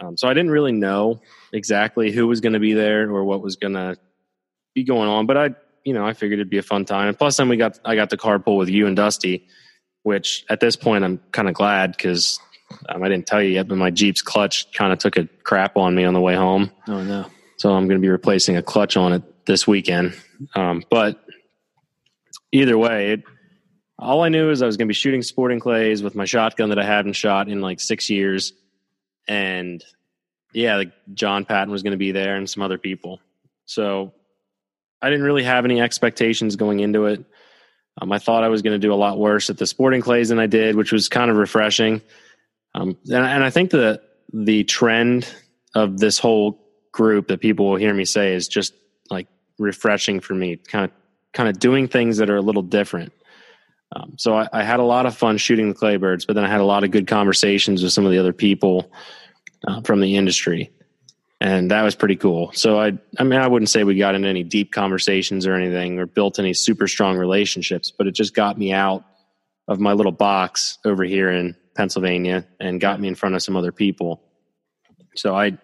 Um, 0.00 0.16
so 0.16 0.28
I 0.28 0.34
didn't 0.34 0.50
really 0.50 0.72
know 0.72 1.20
exactly 1.52 2.10
who 2.10 2.26
was 2.26 2.40
going 2.40 2.54
to 2.54 2.58
be 2.58 2.72
there 2.72 3.08
or 3.08 3.24
what 3.24 3.40
was 3.40 3.56
going 3.56 3.74
to 3.74 3.96
be 4.74 4.82
going 4.82 5.08
on, 5.08 5.26
but 5.26 5.36
I, 5.36 5.50
you 5.84 5.92
know, 5.92 6.04
I 6.04 6.12
figured 6.12 6.40
it'd 6.40 6.50
be 6.50 6.58
a 6.58 6.62
fun 6.62 6.84
time. 6.84 7.08
And 7.08 7.16
plus, 7.16 7.36
then 7.36 7.48
we 7.48 7.56
got 7.56 7.78
I 7.84 7.94
got 7.94 8.10
the 8.10 8.16
carpool 8.16 8.58
with 8.58 8.68
you 8.68 8.86
and 8.86 8.96
Dusty, 8.96 9.46
which 10.02 10.44
at 10.48 10.60
this 10.60 10.76
point 10.76 11.04
I'm 11.04 11.20
kind 11.30 11.48
of 11.48 11.54
glad 11.54 11.92
because 11.92 12.40
um, 12.88 13.02
I 13.02 13.08
didn't 13.08 13.26
tell 13.26 13.42
you 13.42 13.50
yet, 13.50 13.68
but 13.68 13.78
my 13.78 13.90
Jeep's 13.90 14.22
clutch 14.22 14.72
kind 14.72 14.92
of 14.92 14.98
took 14.98 15.16
a 15.16 15.28
crap 15.44 15.76
on 15.76 15.94
me 15.94 16.04
on 16.04 16.14
the 16.14 16.20
way 16.20 16.34
home. 16.34 16.70
Oh 16.88 17.02
no! 17.02 17.26
So 17.56 17.72
I'm 17.72 17.86
going 17.86 18.00
to 18.00 18.02
be 18.02 18.08
replacing 18.08 18.56
a 18.56 18.62
clutch 18.62 18.96
on 18.96 19.12
it 19.12 19.46
this 19.46 19.66
weekend. 19.66 20.14
Um, 20.54 20.82
but 20.90 21.22
either 22.50 22.76
way, 22.76 23.12
it, 23.12 23.22
all 23.98 24.22
I 24.22 24.28
knew 24.28 24.50
is 24.50 24.62
I 24.62 24.66
was 24.66 24.76
going 24.76 24.86
to 24.86 24.90
be 24.90 24.94
shooting 24.94 25.22
sporting 25.22 25.60
clays 25.60 26.02
with 26.02 26.14
my 26.14 26.24
shotgun 26.24 26.70
that 26.70 26.78
I 26.78 26.84
hadn't 26.84 27.12
shot 27.14 27.48
in 27.48 27.60
like 27.60 27.80
six 27.80 28.10
years 28.10 28.52
and 29.28 29.84
yeah, 30.52 30.76
like 30.76 30.92
Jon 31.14 31.44
Patton 31.44 31.70
was 31.70 31.82
going 31.82 31.92
to 31.92 31.98
be 31.98 32.12
there 32.12 32.36
and 32.36 32.48
some 32.48 32.62
other 32.62 32.78
people. 32.78 33.20
So 33.64 34.12
I 35.00 35.08
didn't 35.10 35.24
really 35.24 35.44
have 35.44 35.64
any 35.64 35.80
expectations 35.80 36.56
going 36.56 36.80
into 36.80 37.06
it. 37.06 37.24
Um, 38.00 38.12
I 38.12 38.18
thought 38.18 38.44
I 38.44 38.48
was 38.48 38.62
going 38.62 38.72
to 38.72 38.84
do 38.86 38.92
a 38.92 38.96
lot 38.96 39.18
worse 39.18 39.50
at 39.50 39.58
the 39.58 39.66
sporting 39.66 40.00
clays 40.00 40.28
than 40.30 40.38
I 40.38 40.46
did, 40.46 40.76
which 40.76 40.92
was 40.92 41.08
kind 41.08 41.30
of 41.30 41.36
refreshing. 41.36 42.02
Um, 42.74 42.96
and, 43.06 43.24
and 43.24 43.44
I 43.44 43.50
think 43.50 43.70
the 43.70 44.00
the 44.32 44.64
trend 44.64 45.32
of 45.74 45.98
this 45.98 46.18
whole 46.18 46.58
group 46.90 47.28
that 47.28 47.40
people 47.40 47.70
will 47.70 47.76
hear 47.76 47.92
me 47.92 48.04
say 48.04 48.34
is 48.34 48.48
just 48.48 48.74
like 49.10 49.28
refreshing 49.58 50.20
for 50.20 50.34
me. 50.34 50.56
Kind 50.56 50.86
of 50.86 50.90
kind 51.32 51.48
of 51.48 51.58
doing 51.58 51.88
things 51.88 52.18
that 52.18 52.30
are 52.30 52.36
a 52.36 52.42
little 52.42 52.62
different. 52.62 53.12
Um, 53.94 54.14
so 54.16 54.34
I, 54.34 54.48
I, 54.52 54.62
had 54.62 54.80
a 54.80 54.84
lot 54.84 55.04
of 55.04 55.16
fun 55.16 55.36
shooting 55.36 55.68
the 55.68 55.74
claybirds, 55.74 56.26
but 56.26 56.34
then 56.34 56.44
I 56.44 56.48
had 56.48 56.60
a 56.60 56.64
lot 56.64 56.82
of 56.82 56.90
good 56.90 57.06
conversations 57.06 57.82
with 57.82 57.92
some 57.92 58.06
of 58.06 58.12
the 58.12 58.18
other 58.18 58.32
people 58.32 58.90
uh, 59.68 59.82
from 59.82 60.00
the 60.00 60.16
industry, 60.16 60.70
and 61.42 61.70
that 61.70 61.82
was 61.82 61.94
pretty 61.94 62.16
cool. 62.16 62.52
So 62.52 62.80
I, 62.80 62.92
I 63.18 63.24
mean, 63.24 63.38
I 63.38 63.46
wouldn't 63.46 63.68
say 63.68 63.84
we 63.84 63.96
got 63.96 64.14
into 64.14 64.28
any 64.28 64.44
deep 64.44 64.72
conversations 64.72 65.46
or 65.46 65.54
anything, 65.54 65.98
or 65.98 66.06
built 66.06 66.38
any 66.38 66.54
super 66.54 66.88
strong 66.88 67.18
relationships, 67.18 67.90
but 67.90 68.06
it 68.06 68.12
just 68.12 68.34
got 68.34 68.56
me 68.56 68.72
out 68.72 69.04
of 69.68 69.78
my 69.78 69.92
little 69.92 70.12
box 70.12 70.78
over 70.86 71.04
here 71.04 71.30
in 71.30 71.54
Pennsylvania 71.74 72.46
and 72.60 72.80
got 72.80 73.00
me 73.00 73.08
in 73.08 73.14
front 73.14 73.34
of 73.34 73.42
some 73.42 73.56
other 73.56 73.72
people. 73.72 74.22
So 75.16 75.34
I, 75.34 75.58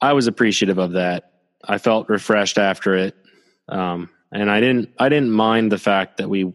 I 0.00 0.12
was 0.12 0.26
appreciative 0.26 0.78
of 0.78 0.92
that. 0.92 1.32
I 1.64 1.78
felt 1.78 2.08
refreshed 2.08 2.58
after 2.58 2.94
it. 2.94 3.16
Um, 3.68 4.10
and 4.32 4.50
I 4.50 4.60
didn't, 4.60 4.90
I 4.98 5.08
didn't 5.08 5.30
mind 5.30 5.70
the 5.70 5.78
fact 5.78 6.16
that 6.16 6.28
we 6.28 6.52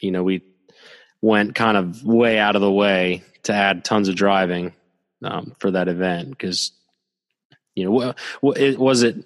you 0.00 0.10
know, 0.10 0.22
we 0.22 0.42
went 1.20 1.54
kind 1.54 1.76
of 1.76 2.02
way 2.04 2.38
out 2.38 2.56
of 2.56 2.62
the 2.62 2.72
way 2.72 3.22
to 3.44 3.52
add 3.52 3.84
tons 3.84 4.08
of 4.08 4.16
driving 4.16 4.74
um, 5.22 5.54
for 5.58 5.70
that 5.70 5.88
event 5.88 6.30
because, 6.30 6.72
you 7.74 7.84
know, 7.84 8.14
what, 8.40 8.58
it, 8.58 8.78
was 8.78 9.02
it, 9.02 9.24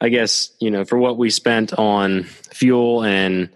I 0.00 0.08
guess, 0.08 0.52
you 0.60 0.70
know, 0.70 0.84
for 0.84 0.98
what 0.98 1.18
we 1.18 1.30
spent 1.30 1.72
on 1.72 2.24
fuel 2.24 3.04
and, 3.04 3.50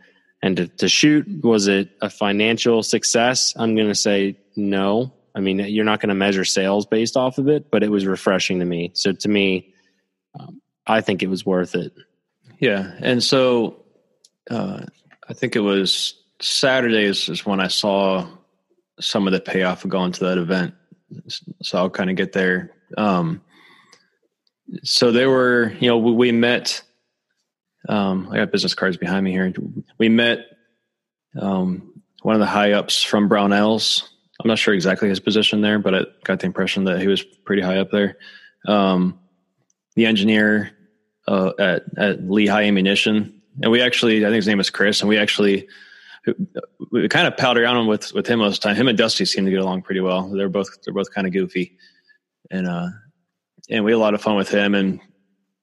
and 0.45 0.59
to, 0.59 0.69
to 0.69 0.91
shoot, 0.91 1.27
was 1.43 1.69
it 1.69 1.89
a 2.03 2.11
financial 2.11 2.83
success? 2.83 3.55
I'm 3.57 3.75
going 3.75 3.89
to 3.89 3.95
say 3.95 4.37
no. 4.57 5.11
I 5.35 5.41
mean, 5.41 5.59
you're 5.59 5.87
not 5.87 6.01
going 6.01 6.11
to 6.11 6.15
measure 6.15 6.45
sales 6.45 6.85
based 6.85 7.17
off 7.17 7.39
of 7.39 7.49
it, 7.49 7.71
but 7.71 7.83
it 7.83 7.91
was 7.91 8.05
refreshing 8.05 8.59
to 8.59 8.67
me. 8.67 8.91
So 8.93 9.13
to 9.13 9.29
me, 9.31 9.73
um, 10.39 10.61
I 10.87 11.01
think 11.01 11.23
it 11.23 11.29
was 11.29 11.47
worth 11.47 11.75
it. 11.75 11.95
Yeah. 12.59 12.93
And 12.99 13.25
so 13.25 13.85
uh, 14.51 14.83
I 15.27 15.33
think 15.33 15.57
it 15.57 15.61
was 15.61 16.15
Saturdays 16.43 17.31
is 17.31 17.47
when 17.47 17.61
I 17.61 17.69
saw 17.69 18.29
some 19.01 19.27
of 19.27 19.33
the 19.33 19.41
payoff 19.41 19.85
of 19.85 19.91
going 19.91 20.13
to 20.13 20.25
that 20.25 20.37
event. 20.37 20.75
So 21.63 21.79
I'll 21.79 21.89
kind 21.89 22.11
of 22.11 22.17
get 22.17 22.35
there. 22.35 22.71
Um, 22.99 23.41
so 24.83 25.11
there 25.11 25.31
were, 25.31 25.73
you 25.81 25.89
know, 25.89 25.97
we, 25.97 26.13
we 26.13 26.33
met. 26.33 26.83
Um, 27.89 28.29
I 28.31 28.37
got 28.37 28.53
business 28.53 28.75
cards 28.75 28.97
behind 28.97 29.25
me 29.25 29.33
here. 29.33 29.53
We 29.99 30.09
met 30.09 30.39
um, 31.41 32.03
one 32.23 32.35
of 32.35 32.41
the 32.41 32.47
high 32.47 32.73
ups 32.73 33.03
from 33.03 33.29
Brownells. 33.29 34.09
I'm 34.41 34.49
not 34.49 34.59
sure 34.59 34.75
exactly 34.75 35.09
his 35.09 35.21
position 35.21 35.61
there, 35.61 35.79
but 35.79 35.95
I 35.95 36.01
got 36.25 36.41
the 36.41 36.47
impression 36.47 36.85
that 36.85 37.01
he 37.01 37.07
was 37.07 37.23
pretty 37.23 37.63
high 37.63 37.79
up 37.79 37.91
there. 37.91 38.17
Um, 38.67 39.19
the 39.95 40.07
engineer 40.07 40.73
uh, 41.29 41.53
at 41.59 41.83
at 41.97 42.29
Lehigh 42.29 42.65
Ammunition, 42.65 43.43
and 43.63 43.71
we 43.71 43.81
actually, 43.81 44.25
I 44.25 44.29
think 44.29 44.37
his 44.37 44.49
name 44.49 44.61
is 44.61 44.71
Chris, 44.71 45.01
and 45.01 45.09
we 45.09 45.19
actually 45.19 45.69
we 46.91 47.09
kind 47.09 47.27
of 47.27 47.37
palled 47.37 47.59
around 47.59 47.87
with 47.87 48.13
with 48.13 48.27
him 48.27 48.41
most 48.41 48.57
of 48.57 48.63
the 48.63 48.69
time. 48.69 48.77
Him 48.77 48.89
and 48.89 48.99
Dusty 48.99 49.25
seem 49.25 49.45
to 49.45 49.51
get 49.51 49.61
along 49.61 49.83
pretty 49.83 50.01
well. 50.01 50.29
They're 50.29 50.49
both 50.49 50.83
they're 50.83 50.95
both 50.95 51.13
kind 51.13 51.27
of 51.27 51.33
goofy, 51.33 51.77
and 52.51 52.67
uh, 52.67 52.89
and 53.71 53.85
we 53.85 53.93
had 53.93 53.97
a 53.97 54.01
lot 54.01 54.15
of 54.15 54.23
fun 54.23 54.37
with 54.37 54.49
him. 54.49 54.75
And 54.75 55.01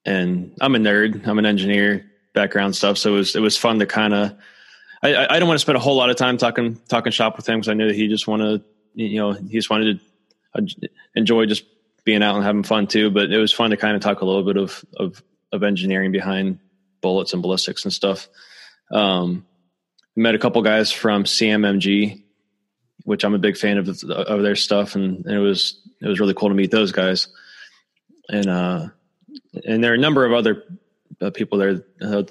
and 0.06 0.56
I'm 0.62 0.76
a 0.76 0.80
nerd. 0.80 1.28
I'm 1.28 1.40
an 1.40 1.46
engineer 1.46 2.11
background 2.34 2.76
stuff, 2.76 2.98
so 2.98 3.14
it 3.14 3.18
was 3.18 3.36
it 3.36 3.42
was 3.42 3.58
fun 3.58 3.80
to 3.80 3.86
kind 3.86 4.14
of. 4.14 4.34
I, 5.04 5.36
I 5.36 5.40
don't 5.40 5.48
want 5.48 5.58
to 5.58 5.62
spend 5.62 5.78
a 5.78 5.82
whole 5.82 5.96
lot 5.96 6.12
of 6.12 6.16
time 6.16 6.38
talking 6.38 6.80
talking 6.88 7.12
shop 7.12 7.36
with 7.36 7.50
him 7.50 7.60
because 7.60 7.70
I 7.70 7.74
knew 7.74 7.88
that 7.88 7.96
he 7.96 8.08
just 8.08 8.28
wanted 8.28 8.64
you 8.94 9.20
know 9.20 9.34
he 9.34 9.58
just 9.58 9.70
wanted 9.70 10.00
to 10.00 10.62
uh, 10.62 10.90
enjoy 11.16 11.46
just 11.46 11.64
being 12.04 12.24
out 12.24 12.36
and 12.36 12.44
having 12.44 12.64
fun 12.64 12.88
too. 12.88 13.10
But 13.10 13.32
it 13.32 13.38
was 13.38 13.52
fun 13.52 13.72
to 13.72 13.78
kind 13.78 13.96
of 13.96 14.02
talk 14.02 14.22
a 14.22 14.26
little 14.26 14.44
bit 14.44 14.58
of 14.58 14.84
of 14.98 15.24
of 15.52 15.64
engineering 15.64 16.12
behind 16.12 16.60
bullets 17.02 17.34
and 17.34 17.42
ballistics 17.42 17.84
and 17.84 17.94
stuff. 17.94 18.30
Um, 18.92 19.46
met 20.16 20.36
a 20.36 20.40
couple 20.40 20.62
guys 20.62 20.92
from 20.92 21.24
CMMG, 21.24 22.24
which 23.04 23.24
I'm 23.24 23.34
a 23.34 23.40
big 23.40 23.58
fan 23.58 23.78
of 23.78 23.88
of 23.88 24.42
their 24.42 24.56
stuff, 24.56 24.96
and, 24.96 25.26
and, 25.26 25.36
it 25.36 25.40
was 25.40 25.82
it 26.02 26.08
was 26.08 26.20
really 26.20 26.34
cool 26.34 26.50
to 26.50 26.56
meet 26.56 26.72
those 26.72 26.92
guys. 26.92 27.28
And 28.30 28.48
uh, 28.48 28.88
and 29.66 29.84
there 29.84 29.92
are 29.92 29.96
a 29.96 30.00
number 30.00 30.26
of 30.26 30.34
other 30.34 30.64
uh, 31.22 31.32
people 31.32 31.58
there 31.58 31.84
uh, 32.02 32.24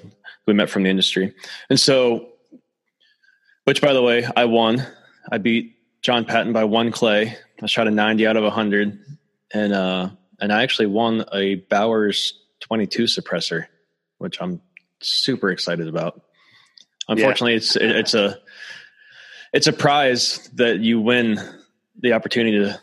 we 0.45 0.53
met 0.53 0.69
from 0.69 0.83
the 0.83 0.89
industry, 0.89 1.33
and 1.69 1.79
so, 1.79 2.29
which 3.65 3.81
by 3.81 3.93
the 3.93 4.01
way, 4.01 4.27
I 4.35 4.45
won. 4.45 4.85
I 5.31 5.37
beat 5.37 5.75
Jon 6.01 6.25
Patton 6.25 6.53
by 6.53 6.63
one 6.63 6.91
clay. 6.91 7.37
I 7.61 7.65
shot 7.67 7.87
a 7.87 7.91
90 7.91 8.25
out 8.25 8.37
of 8.37 8.43
100, 8.43 8.99
and 9.53 9.73
uh, 9.73 10.09
and 10.39 10.51
I 10.51 10.63
actually 10.63 10.87
won 10.87 11.25
a 11.31 11.55
Bowers 11.55 12.39
22 12.61 13.03
suppressor, 13.03 13.67
which 14.17 14.41
I'm 14.41 14.61
super 14.99 15.51
excited 15.51 15.87
about. 15.87 16.21
Unfortunately, 17.07 17.53
yeah. 17.53 17.57
it's 17.57 17.75
it's 17.75 18.13
a 18.13 18.39
it's 19.53 19.67
a 19.67 19.73
prize 19.73 20.49
that 20.53 20.79
you 20.79 21.01
win 21.01 21.39
the 21.99 22.13
opportunity 22.13 22.59
to 22.59 22.79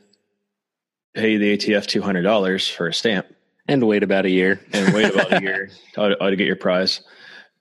pay 1.14 1.36
the 1.36 1.56
ATF 1.56 1.86
two 1.86 2.02
hundred 2.02 2.22
dollars 2.22 2.68
for 2.68 2.86
a 2.88 2.94
stamp 2.94 3.26
and 3.68 3.86
wait 3.86 4.02
about 4.02 4.24
a 4.24 4.30
year 4.30 4.60
and 4.72 4.94
wait 4.94 5.14
about 5.14 5.32
a 5.32 5.42
year 5.42 5.70
to, 5.94 6.16
to, 6.16 6.36
get 6.36 6.46
your 6.46 6.56
prize. 6.56 7.02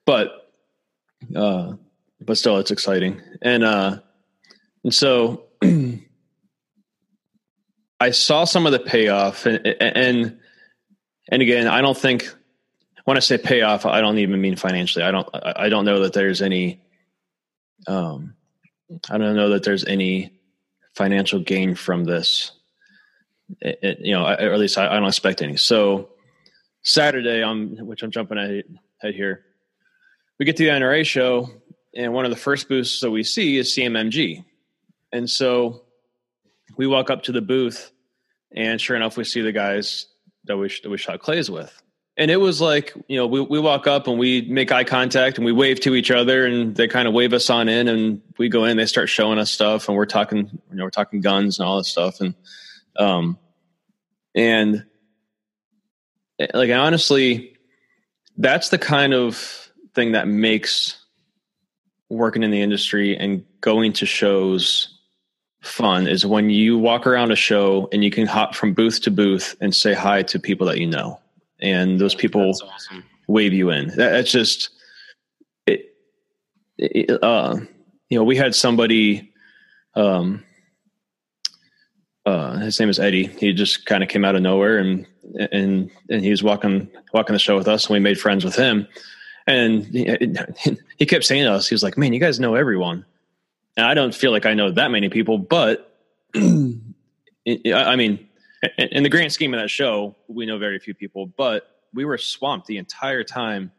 But 0.06 0.50
uh, 1.36 1.74
but 2.22 2.38
still, 2.38 2.58
it's 2.58 2.72
exciting 2.72 3.22
and 3.42 3.64
uh, 3.64 4.00
and 4.84 4.94
so. 4.94 5.44
I 8.00 8.12
saw 8.12 8.44
some 8.44 8.68
of 8.68 8.72
the 8.72 8.80
payoff 8.80 9.48
and, 9.48 9.66
and 9.82 10.40
and 11.30 11.42
again, 11.42 11.68
I 11.68 11.82
don't 11.82 11.98
think 11.98 12.34
when 13.06 13.18
I 13.18 13.22
say 13.22 13.38
payoff, 13.38 13.86
I 13.86 14.02
don't 14.02 14.18
even 14.18 14.40
mean 14.42 14.56
financially. 14.56 15.06
I 15.06 15.12
don't. 15.12 15.30
I 15.34 15.70
don't 15.70 15.86
know 15.86 16.02
that 16.02 16.14
there's 16.14 16.42
any. 16.42 16.82
Um, 17.88 18.36
I 19.10 19.18
don't 19.18 19.36
know 19.36 19.50
that 19.50 19.64
there's 19.64 19.86
any 19.86 20.32
financial 20.94 21.40
gain 21.40 21.76
from 21.76 22.06
this. 22.06 22.52
It, 23.62 24.00
you 24.02 24.14
know, 24.14 24.26
I, 24.26 24.44
or 24.44 24.54
at 24.54 24.60
least 24.60 24.78
I, 24.78 24.88
I, 24.88 25.00
don't 25.00 25.08
expect 25.08 25.42
any. 25.42 25.58
So 25.58 26.10
Saturday, 26.84 27.44
I'm 27.44 27.78
which 27.86 28.04
I'm 28.04 28.12
jumping 28.12 28.38
ahead 28.38 29.16
here. 29.16 29.46
We 30.40 30.46
get 30.46 30.58
to 30.58 30.64
the 30.64 30.70
NRA 30.70 31.06
show, 31.06 31.50
and 31.96 32.14
one 32.14 32.26
of 32.26 32.32
the 32.32 32.38
first 32.38 32.68
booths 32.68 33.02
that 33.02 33.12
we 33.12 33.24
see 33.24 33.58
is 33.58 33.74
CMMG, 33.76 34.44
and 35.12 35.30
so 35.30 35.84
we 36.78 36.88
walk 36.88 37.10
up 37.10 37.24
to 37.24 37.32
the 37.32 37.42
booth, 37.42 37.92
and 38.56 38.80
sure 38.80 38.96
enough, 38.96 39.18
we 39.18 39.24
see 39.24 39.42
the 39.42 39.52
guys 39.52 40.08
that 40.46 40.58
we 40.58 40.72
that 40.84 40.90
we 40.90 40.98
shot 40.98 41.20
clays 41.20 41.50
with 41.50 41.82
and 42.18 42.32
it 42.32 42.38
was 42.38 42.60
like 42.60 42.94
you 43.08 43.18
know 43.18 43.28
we, 43.28 43.40
we 43.40 43.60
walk 43.60 43.88
up 43.88 44.08
and 44.08 44.20
we 44.20 44.42
make 44.42 44.72
eye 44.72 44.84
contact 44.84 45.38
and 45.38 45.46
we 45.46 45.52
wave 45.52 45.80
to 45.82 45.96
each 45.96 46.12
other 46.12 46.46
and 46.46 46.76
they 46.76 46.88
kind 46.88 47.08
of 47.08 47.14
wave 47.14 47.32
us 47.32 47.50
on 47.50 47.70
in 47.70 47.88
and 47.88 48.22
we 48.38 48.50
go 48.50 48.66
in 48.66 48.76
they 48.76 48.86
start 48.86 49.08
showing 49.08 49.38
us 49.40 49.52
stuff 49.52 49.88
and 49.88 49.96
we're 49.96 50.06
talking 50.06 50.50
you 50.70 50.76
know 50.76 50.84
we're 50.84 50.90
talking 50.90 51.22
guns 51.22 51.60
and 51.60 51.68
all 51.68 51.78
this 51.78 51.88
stuff 51.88 52.20
and 52.20 52.34
um 52.98 53.38
and 54.36 54.86
like 56.54 56.72
honestly 56.72 57.54
that's 58.38 58.70
the 58.70 58.78
kind 58.78 59.14
of 59.14 59.72
thing 59.94 60.12
that 60.12 60.28
makes 60.28 61.04
working 62.10 62.44
in 62.44 62.52
the 62.52 62.62
industry 62.62 63.18
and 63.18 63.44
going 63.62 63.92
to 63.94 64.06
shows 64.06 64.94
fun 65.62 66.08
is 66.08 66.26
when 66.26 66.50
you 66.50 66.78
walk 66.78 67.08
around 67.08 67.32
a 67.32 67.36
show 67.36 67.90
and 67.92 68.04
you 68.04 68.12
can 68.12 68.28
hop 68.28 68.56
from 68.56 68.74
booth 68.74 69.02
to 69.02 69.12
booth 69.12 69.56
and 69.60 69.76
say 69.76 69.94
hi 69.94 70.24
to 70.24 70.40
people 70.40 70.68
that 70.68 70.78
you 70.78 70.88
know 70.88 71.20
and 71.60 72.00
those 72.00 72.16
people 72.16 72.50
awesome. 72.50 73.04
wave 73.28 73.54
you 73.54 73.70
in. 73.70 73.88
That, 73.90 74.12
that's 74.12 74.32
just 74.32 74.70
it, 75.66 75.96
it, 76.78 77.24
uh, 77.24 77.58
you 78.10 78.18
know, 78.18 78.24
we 78.24 78.36
had 78.36 78.56
somebody, 78.56 79.34
um, 79.96 80.44
uh, 82.28 82.58
his 82.58 82.78
name 82.78 82.90
is 82.90 83.00
Eddie. 83.00 83.28
He 83.28 83.54
just 83.54 83.86
kind 83.86 84.04
of 84.04 84.10
came 84.10 84.26
out 84.26 84.36
of 84.36 84.42
nowhere 84.42 84.80
and, 84.80 85.08
and, 85.52 85.90
and 86.10 86.24
he 86.24 86.30
was 86.30 86.44
walking, 86.44 86.90
walking 87.14 87.34
the 87.34 87.40
show 87.40 87.56
with 87.56 87.70
us 87.70 87.86
and 87.86 87.94
we 87.94 88.00
made 88.00 88.20
friends 88.20 88.44
with 88.44 88.56
him. 88.56 88.86
And 89.48 89.86
he, 89.86 90.18
he 90.98 91.06
kept 91.06 91.24
saying 91.24 91.46
to 91.46 91.54
us, 91.54 91.70
he 91.70 91.74
was 91.74 91.84
like, 91.84 91.98
man, 91.98 92.12
you 92.12 92.20
guys 92.20 92.38
know 92.38 92.56
everyone. 92.56 93.06
And 93.78 93.86
I 93.86 93.94
don't 93.94 94.14
feel 94.14 94.32
like 94.32 94.46
I 94.46 94.54
know 94.54 94.72
that 94.72 94.92
many 94.92 95.08
people, 95.08 95.38
but 95.38 95.98
I 96.36 97.96
mean, 97.96 98.28
in 98.78 99.04
the 99.04 99.10
grand 99.10 99.32
scheme 99.32 99.54
of 99.54 99.62
that 99.62 99.70
show, 99.70 100.14
we 100.28 100.46
know 100.46 100.58
very 100.58 100.80
few 100.80 100.94
people, 100.94 101.28
but 101.28 101.78
we 101.94 102.04
were 102.04 102.18
swamped 102.18 102.68
the 102.68 102.78
entire 102.78 103.24
time 103.24 103.72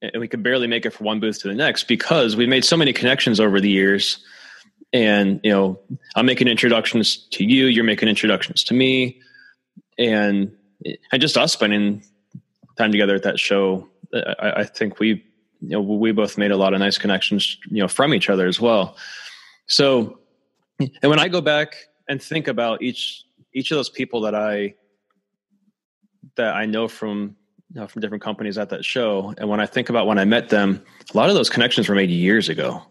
and 0.00 0.18
we 0.18 0.26
could 0.26 0.42
barely 0.42 0.66
make 0.66 0.86
it 0.86 0.90
from 0.90 1.04
one 1.04 1.20
booth 1.20 1.42
to 1.42 1.48
the 1.48 1.54
next 1.54 1.84
because 1.84 2.34
we 2.34 2.46
made 2.46 2.64
so 2.64 2.78
many 2.78 2.94
connections 2.94 3.38
over 3.38 3.60
the 3.60 3.68
years 3.68 4.24
and 4.92 5.40
you 5.42 5.50
know 5.50 5.78
i'm 6.16 6.26
making 6.26 6.48
introductions 6.48 7.16
to 7.30 7.44
you 7.44 7.66
you're 7.66 7.84
making 7.84 8.08
introductions 8.08 8.62
to 8.62 8.74
me 8.74 9.20
and 9.98 10.54
and 11.10 11.22
just 11.22 11.36
us 11.36 11.52
spending 11.52 12.02
time 12.76 12.90
together 12.90 13.14
at 13.14 13.22
that 13.22 13.38
show 13.38 13.88
I, 14.14 14.52
I 14.56 14.64
think 14.64 14.98
we, 14.98 15.24
you 15.60 15.68
know, 15.68 15.80
we 15.80 16.12
both 16.12 16.38
made 16.38 16.50
a 16.50 16.56
lot 16.56 16.74
of 16.74 16.80
nice 16.80 16.98
connections, 16.98 17.56
you 17.68 17.80
know, 17.80 17.88
from 17.88 18.14
each 18.14 18.28
other 18.28 18.46
as 18.46 18.60
well. 18.60 18.96
So, 19.66 20.18
and 20.78 21.10
when 21.10 21.18
I 21.18 21.28
go 21.28 21.40
back 21.40 21.76
and 22.08 22.22
think 22.22 22.48
about 22.48 22.82
each 22.82 23.24
each 23.54 23.70
of 23.70 23.76
those 23.76 23.90
people 23.90 24.22
that 24.22 24.34
I 24.34 24.74
that 26.36 26.54
I 26.54 26.66
know 26.66 26.88
from 26.88 27.36
you 27.72 27.80
know, 27.80 27.86
from 27.86 28.02
different 28.02 28.22
companies 28.22 28.58
at 28.58 28.68
that 28.70 28.84
show, 28.84 29.34
and 29.38 29.48
when 29.48 29.60
I 29.60 29.66
think 29.66 29.88
about 29.88 30.06
when 30.06 30.18
I 30.18 30.24
met 30.24 30.48
them, 30.48 30.82
a 31.12 31.16
lot 31.16 31.28
of 31.28 31.34
those 31.34 31.48
connections 31.48 31.88
were 31.88 31.94
made 31.94 32.10
years 32.10 32.48
ago. 32.48 32.82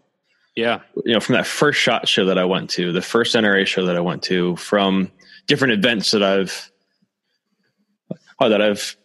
Yeah, 0.54 0.80
you 1.04 1.14
know, 1.14 1.20
from 1.20 1.34
that 1.34 1.46
first 1.46 1.80
shot 1.80 2.06
show 2.08 2.26
that 2.26 2.38
I 2.38 2.44
went 2.44 2.68
to, 2.70 2.92
the 2.92 3.00
first 3.00 3.34
NRA 3.34 3.66
show 3.66 3.86
that 3.86 3.96
I 3.96 4.00
went 4.00 4.22
to, 4.24 4.56
from 4.56 5.10
different 5.46 5.72
events 5.72 6.10
that 6.10 6.22
I've 6.22 6.70
oh, 8.38 8.48
that 8.48 8.60
I've 8.60 8.96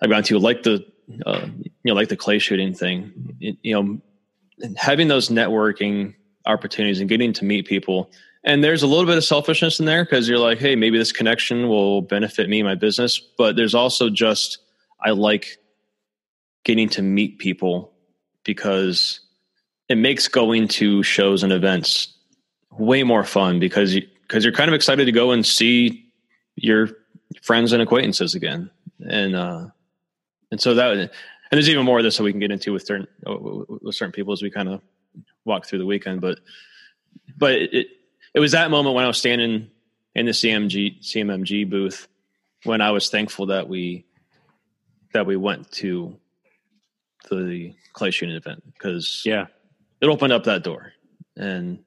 I've 0.00 0.10
gone 0.10 0.22
to, 0.24 0.38
like 0.38 0.62
the 0.62 0.86
uh, 1.26 1.46
you 1.62 1.72
know, 1.84 1.94
like 1.94 2.08
the 2.08 2.16
clay 2.16 2.38
shooting 2.38 2.74
thing. 2.74 3.36
you 3.38 3.74
know, 3.74 4.00
having 4.76 5.08
those 5.08 5.28
networking 5.28 6.14
opportunities 6.46 7.00
and 7.00 7.08
getting 7.08 7.32
to 7.34 7.44
meet 7.44 7.66
people. 7.66 8.10
And 8.44 8.62
there's 8.62 8.82
a 8.82 8.86
little 8.86 9.04
bit 9.04 9.16
of 9.16 9.24
selfishness 9.24 9.80
in 9.80 9.86
there 9.86 10.04
because 10.04 10.28
you're 10.28 10.38
like, 10.38 10.58
hey, 10.58 10.76
maybe 10.76 10.98
this 10.98 11.12
connection 11.12 11.68
will 11.68 12.02
benefit 12.02 12.48
me, 12.48 12.62
my 12.62 12.74
business. 12.74 13.20
But 13.36 13.56
there's 13.56 13.74
also 13.74 14.10
just 14.10 14.58
I 15.04 15.10
like 15.10 15.58
getting 16.64 16.88
to 16.90 17.02
meet 17.02 17.38
people 17.38 17.92
because 18.44 19.20
it 19.88 19.96
makes 19.96 20.28
going 20.28 20.68
to 20.68 21.02
shows 21.02 21.42
and 21.42 21.52
events 21.52 22.14
way 22.72 23.02
more 23.02 23.24
fun 23.24 23.58
because 23.58 23.94
you 23.94 24.02
because 24.22 24.44
you're 24.44 24.52
kind 24.52 24.68
of 24.68 24.74
excited 24.74 25.06
to 25.06 25.12
go 25.12 25.30
and 25.30 25.44
see 25.44 26.06
your 26.56 26.90
friends 27.42 27.72
and 27.72 27.82
acquaintances 27.82 28.34
again. 28.34 28.70
And 29.08 29.34
uh 29.34 29.66
and 30.50 30.60
so 30.60 30.74
that 30.74 30.92
and 30.92 31.10
there's 31.50 31.68
even 31.68 31.84
more 31.84 31.98
of 31.98 32.04
this 32.04 32.16
that 32.16 32.22
we 32.22 32.32
can 32.32 32.40
get 32.40 32.50
into 32.50 32.72
with 32.72 32.84
certain 32.84 33.06
with 33.24 33.94
certain 33.94 34.12
people 34.12 34.32
as 34.32 34.42
we 34.42 34.50
kind 34.50 34.68
of 34.68 34.82
walk 35.44 35.66
through 35.66 35.78
the 35.78 35.86
weekend 35.86 36.20
but 36.20 36.40
but 37.38 37.54
it 37.54 37.88
it 38.34 38.40
was 38.40 38.52
that 38.52 38.70
moment 38.70 38.94
when 38.94 39.04
I 39.04 39.08
was 39.08 39.18
standing 39.18 39.70
in 40.14 40.26
the 40.26 40.32
CMG 40.32 41.00
CMMG 41.00 41.68
booth 41.68 42.08
when 42.64 42.80
I 42.80 42.90
was 42.90 43.08
thankful 43.08 43.46
that 43.46 43.68
we 43.68 44.04
that 45.14 45.26
we 45.26 45.36
went 45.36 45.70
to 45.72 46.16
the 47.30 47.74
clay 47.92 48.10
shooting 48.10 48.36
event 48.36 48.62
because 48.72 49.22
yeah 49.24 49.46
it 50.00 50.06
opened 50.06 50.32
up 50.32 50.44
that 50.44 50.62
door. 50.62 50.92
And 51.36 51.84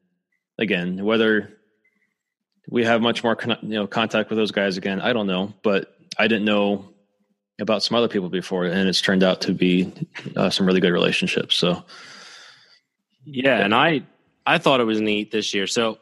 again 0.62 1.04
whether 1.04 1.58
we 2.70 2.86
have 2.86 3.02
much 3.02 3.24
more 3.24 3.36
con- 3.36 3.58
you 3.62 3.70
know 3.70 3.88
contact 3.88 4.30
with 4.30 4.38
those 4.38 4.52
guys 4.52 4.78
again 4.78 5.02
i 5.02 5.12
don't 5.12 5.28
know 5.28 5.54
but 5.64 5.98
i 6.18 6.28
didn't 6.28 6.46
know 6.46 6.88
about 7.60 7.84
some 7.84 7.98
other 7.98 8.08
people 8.08 8.30
before 8.30 8.66
and 8.66 8.88
it's 8.88 9.02
turned 9.02 9.24
out 9.24 9.42
to 9.42 9.54
be 9.54 9.92
uh, 10.36 10.50
some 10.50 10.66
really 10.66 10.80
good 10.80 10.94
relationships 10.94 11.56
so. 11.56 11.84
Yeah, 13.26 13.58
yeah 13.58 13.66
and 13.66 13.76
i 13.76 14.04
i 14.46 14.58
thought 14.58 14.80
it 14.80 14.86
was 14.86 15.02
neat 15.02 15.32
this 15.32 15.54
year. 15.54 15.68
So 15.68 16.00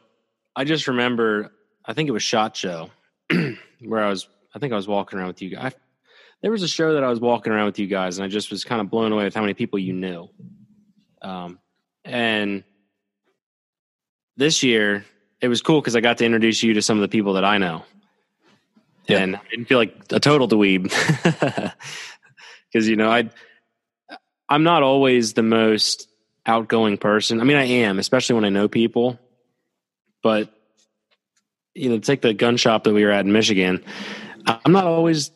i 0.54 0.64
just 0.64 0.86
remember 0.86 1.50
i 1.84 1.92
think 1.92 2.08
it 2.08 2.12
was 2.12 2.22
shot 2.22 2.56
show 2.56 2.90
where 3.80 4.02
i 4.02 4.08
was 4.08 4.28
i 4.54 4.58
think 4.58 4.72
i 4.72 4.76
was 4.76 4.88
walking 4.88 5.18
around 5.18 5.28
with 5.28 5.42
you 5.42 5.50
guys. 5.50 5.72
There 6.42 6.50
was 6.50 6.62
a 6.62 6.68
show 6.68 6.94
that 6.94 7.04
i 7.04 7.08
was 7.08 7.20
walking 7.20 7.52
around 7.52 7.66
with 7.66 7.78
you 7.78 7.86
guys 7.86 8.18
and 8.18 8.24
i 8.24 8.28
just 8.28 8.50
was 8.50 8.64
kind 8.64 8.80
of 8.80 8.88
blown 8.88 9.12
away 9.12 9.24
with 9.24 9.34
how 9.34 9.42
many 9.42 9.54
people 9.54 9.78
you 9.78 9.92
knew. 9.92 10.28
Um 11.20 11.58
and 12.04 12.64
this 14.36 14.62
year 14.62 15.04
it 15.40 15.48
was 15.48 15.62
cool 15.62 15.80
because 15.80 15.96
I 15.96 16.00
got 16.00 16.18
to 16.18 16.24
introduce 16.24 16.62
you 16.62 16.74
to 16.74 16.82
some 16.82 16.98
of 16.98 17.02
the 17.02 17.08
people 17.08 17.34
that 17.34 17.44
I 17.44 17.58
know. 17.58 17.84
Yeah. 19.06 19.18
And 19.18 19.36
I 19.36 19.40
didn't 19.50 19.66
feel 19.66 19.78
like 19.78 19.94
a 20.10 20.20
total 20.20 20.48
dweeb. 20.48 20.92
Because, 22.72 22.86
you 22.86 22.94
know, 22.94 23.10
I 23.10 23.28
I'm 24.48 24.62
not 24.62 24.84
always 24.84 25.32
the 25.32 25.42
most 25.42 26.08
outgoing 26.46 26.98
person. 26.98 27.40
I 27.40 27.44
mean, 27.44 27.56
I 27.56 27.64
am, 27.64 27.98
especially 27.98 28.36
when 28.36 28.44
I 28.44 28.48
know 28.48 28.68
people. 28.68 29.18
But 30.22 30.54
you 31.74 31.88
know, 31.88 31.98
take 31.98 32.20
the 32.20 32.32
gun 32.32 32.56
shop 32.56 32.84
that 32.84 32.94
we 32.94 33.04
were 33.04 33.10
at 33.10 33.24
in 33.24 33.32
Michigan. 33.32 33.82
I'm 34.46 34.70
not 34.70 34.84
always 34.84 35.32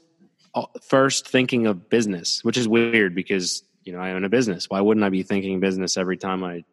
uh, 0.54 0.66
first 0.82 1.28
thinking 1.28 1.66
of 1.66 1.88
business, 1.88 2.44
which 2.44 2.56
is 2.56 2.68
weird 2.68 3.16
because 3.16 3.63
you 3.84 3.92
know 3.92 4.00
I 4.00 4.12
own 4.12 4.24
a 4.24 4.28
business. 4.28 4.68
Why 4.68 4.80
wouldn't 4.80 5.04
I 5.04 5.10
be 5.10 5.22
thinking 5.22 5.60
business 5.60 5.96
every 5.96 6.16
time 6.16 6.42
I 6.42 6.64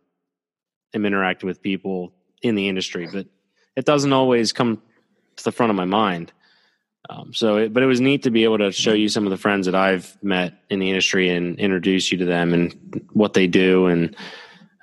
am 0.93 1.05
interacting 1.05 1.47
with 1.47 1.61
people 1.61 2.13
in 2.41 2.55
the 2.55 2.67
industry, 2.67 3.07
but 3.11 3.27
it 3.75 3.85
doesn't 3.85 4.13
always 4.13 4.51
come 4.51 4.81
to 5.37 5.43
the 5.43 5.51
front 5.51 5.69
of 5.69 5.75
my 5.75 5.85
mind. 5.85 6.33
Um, 7.09 7.33
so, 7.33 7.57
it, 7.57 7.73
but 7.73 7.83
it 7.83 7.87
was 7.87 7.99
neat 7.99 8.23
to 8.23 8.31
be 8.31 8.43
able 8.43 8.59
to 8.59 8.71
show 8.71 8.93
you 8.93 9.09
some 9.09 9.25
of 9.25 9.31
the 9.31 9.37
friends 9.37 9.65
that 9.65 9.75
I've 9.75 10.15
met 10.23 10.53
in 10.69 10.79
the 10.79 10.89
industry 10.89 11.29
and 11.29 11.59
introduce 11.59 12.11
you 12.11 12.17
to 12.19 12.25
them 12.25 12.53
and 12.53 13.03
what 13.11 13.33
they 13.33 13.47
do. 13.47 13.87
And, 13.87 14.15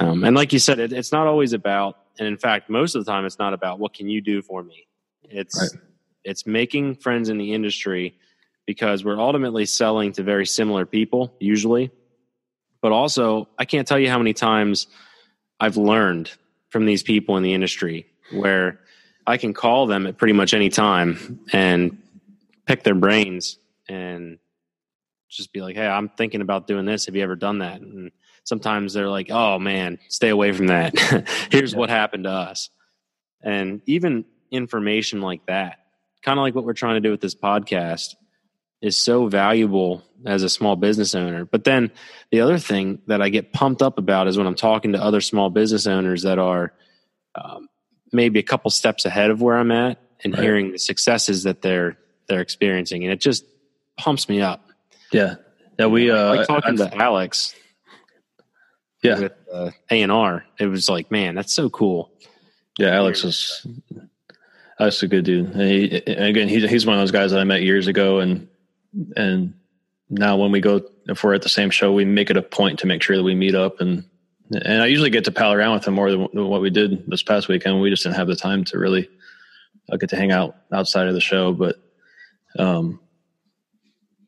um, 0.01 0.25
and 0.25 0.35
like 0.35 0.53
you 0.53 0.59
said, 0.59 0.79
it, 0.79 0.93
it's 0.93 1.13
not 1.13 1.27
always 1.27 1.53
about, 1.53 1.99
and 2.19 2.27
in 2.27 2.37
fact, 2.37 2.69
most 2.69 2.95
of 2.95 3.05
the 3.05 3.11
time 3.11 3.25
it's 3.25 3.39
not 3.39 3.55
about 3.55 3.79
what 3.79 3.95
can 3.95 4.09
you 4.09 4.21
do 4.21 4.43
for 4.43 4.63
me. 4.63 4.89
It's, 5.23 5.59
right. 5.61 5.83
it's 6.25 6.47
making 6.47 6.97
friends 6.97 7.29
in 7.29 7.39
the 7.39 7.55
industry 7.55 8.19
because 8.67 9.05
we're 9.05 9.21
ultimately 9.21 9.65
selling 9.65 10.13
to 10.13 10.23
very 10.23 10.45
similar 10.45 10.85
people 10.85 11.35
usually. 11.39 11.91
But 12.81 12.93
also, 12.93 13.49
I 13.59 13.65
can't 13.65 13.87
tell 13.87 13.99
you 13.99 14.09
how 14.09 14.19
many 14.19 14.33
times 14.33 14.87
I've 15.59 15.77
learned 15.77 16.31
from 16.71 16.87
these 16.87 17.03
people 17.03 17.37
in 17.37 17.43
the 17.43 17.55
industry 17.55 18.07
where 18.31 18.81
I 19.27 19.37
can 19.37 19.53
call 19.53 19.87
them 19.87 20.07
at 20.07 20.17
pretty 20.17 20.33
much 20.33 20.55
any 20.55 20.69
time 20.69 21.41
and 21.53 21.99
pick 22.67 22.83
their 22.83 22.95
brains 22.95 23.59
and 23.89 24.39
just 25.29 25.53
be 25.53 25.61
like, 25.61 25.77
"Hey, 25.77 25.87
I'm 25.87 26.09
thinking 26.09 26.41
about 26.41 26.67
doing 26.67 26.87
this. 26.87 27.07
Have 27.07 27.17
you 27.17 27.23
ever 27.23 27.37
done 27.37 27.59
that?" 27.59 27.81
And 27.81 28.11
sometimes 28.45 28.93
they're 28.93 29.09
like, 29.09 29.31
"Oh 29.31 29.59
man, 29.59 29.99
stay 30.09 30.29
away 30.29 30.53
from 30.53 30.69
that. 30.69 30.97
Here's 31.51 31.75
what 31.75 31.91
happened 31.91 32.25
to 32.25 32.31
us." 32.31 32.71
And 33.43 33.83
even 33.87 34.25
information 34.51 35.21
like 35.21 35.45
that, 35.47 35.79
kind 36.23 36.39
of 36.39 36.43
like 36.43 36.55
what 36.55 36.65
we're 36.65 36.73
trying 36.73 36.95
to 36.95 37.01
do 37.01 37.11
with 37.11 37.21
this 37.21 37.35
podcast, 37.35 38.15
is 38.81 38.97
so 38.97 39.27
valuable 39.27 40.03
as 40.25 40.43
a 40.43 40.49
small 40.49 40.77
business 40.77 41.15
owner. 41.15 41.45
But 41.45 41.65
then 41.65 41.91
the 42.31 42.41
other 42.41 42.59
thing 42.59 43.01
that 43.07 43.23
I 43.23 43.29
get 43.29 43.53
pumped 43.53 43.83
up 43.83 43.99
about 43.99 44.29
is 44.29 44.37
when 44.37 44.47
I'm 44.47 44.55
talking 44.55 44.93
to 44.93 45.03
other 45.03 45.21
small 45.21 45.51
business 45.51 45.87
owners 45.87 46.23
that 46.23 46.39
are 46.39 46.73
um, 47.35 47.69
maybe 48.13 48.39
a 48.39 48.43
couple 48.43 48.71
steps 48.71 49.05
ahead 49.05 49.31
of 49.31 49.41
where 49.41 49.57
I'm 49.57 49.71
at 49.71 49.99
and 50.25 50.35
right. 50.35 50.43
hearing 50.43 50.73
the 50.73 50.79
successes 50.79 51.45
that 51.45 51.63
they're 51.63 51.97
they're 52.29 52.41
experiencing, 52.41 53.05
and 53.05 53.13
it 53.13 53.21
just 53.21 53.45
pumps 53.97 54.29
me 54.29 54.43
up. 54.43 54.69
Yeah, 55.13 55.37
yeah. 55.79 55.87
We 55.87 56.11
uh, 56.11 56.37
like 56.37 56.47
talking 56.47 56.81
I've, 56.81 56.91
to 56.91 56.97
Alex. 56.97 57.55
Yeah, 59.03 59.21
with 59.21 59.33
uh, 59.53 59.71
A 59.91 60.03
and 60.03 60.11
R, 60.11 60.45
it 60.59 60.67
was 60.67 60.89
like, 60.89 61.11
man, 61.11 61.37
that's 61.37 61.55
so 61.55 61.71
cool. 61.71 62.11
Yeah, 62.79 62.89
Alex 62.89 63.25
is. 63.25 63.67
That's 64.79 65.03
a 65.03 65.09
good 65.09 65.25
dude. 65.25 65.51
And 65.55 65.63
he, 65.63 65.97
again, 65.97 66.49
he's 66.49 66.69
he's 66.69 66.87
one 66.87 66.97
of 66.97 67.01
those 67.01 67.11
guys 67.13 67.31
that 67.31 67.41
I 67.41 67.45
met 67.45 67.63
years 67.63 67.87
ago, 67.87 68.19
and 68.19 68.49
and 69.17 69.55
now 70.11 70.37
when 70.37 70.51
we 70.51 70.61
go 70.61 70.81
if 71.07 71.23
we're 71.23 71.35
at 71.35 71.43
the 71.43 71.49
same 71.49 71.71
show 71.71 71.93
we 71.93 72.05
make 72.05 72.31
it 72.31 72.37
a 72.37 72.43
point 72.43 72.79
to 72.81 72.87
make 72.87 73.03
sure 73.03 73.17
that 73.17 73.23
we 73.23 73.35
meet 73.35 73.55
up. 73.55 73.81
And 73.81 74.05
and 74.51 74.83
i 74.83 74.87
usually 74.87 75.11
get 75.11 75.25
to 75.25 75.33
pal 75.33 75.53
around 75.53 75.75
with 75.75 75.87
him 75.87 75.95
more 75.95 76.11
than 76.11 76.29
what 76.33 76.61
we 76.61 76.71
did 76.71 77.09
this 77.11 77.23
past 77.23 77.49
weekend. 77.49 77.81
We 77.81 77.91
just 77.91 78.03
didn't 78.03 78.17
have 78.17 78.29
the 78.29 78.37
time 78.37 78.65
to 78.65 78.79
really 78.79 79.09
uh, 79.91 79.97
get 79.97 80.11
to 80.11 80.17
hang 80.17 80.33
out 80.33 80.57
outside 80.73 81.09
of 81.09 81.15
the 81.15 81.21
show. 81.21 81.53
But 81.53 81.77
um 82.59 83.01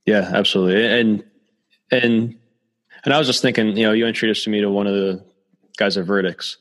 yeah 0.07 0.31
absolutely. 0.33 0.85
And 0.87 1.25
and 1.90 2.37
and 3.05 3.14
i 3.14 3.18
was 3.18 3.27
just 3.27 3.42
thinking 3.42 3.77
you 3.77 3.85
know 3.85 3.92
you 3.92 4.07
introduced 4.07 4.46
me 4.46 4.61
to 4.61 4.70
one 4.70 4.87
of 4.87 4.94
the 4.94 5.25
guys 5.77 5.96
at 5.96 6.07
Vertx. 6.07 6.57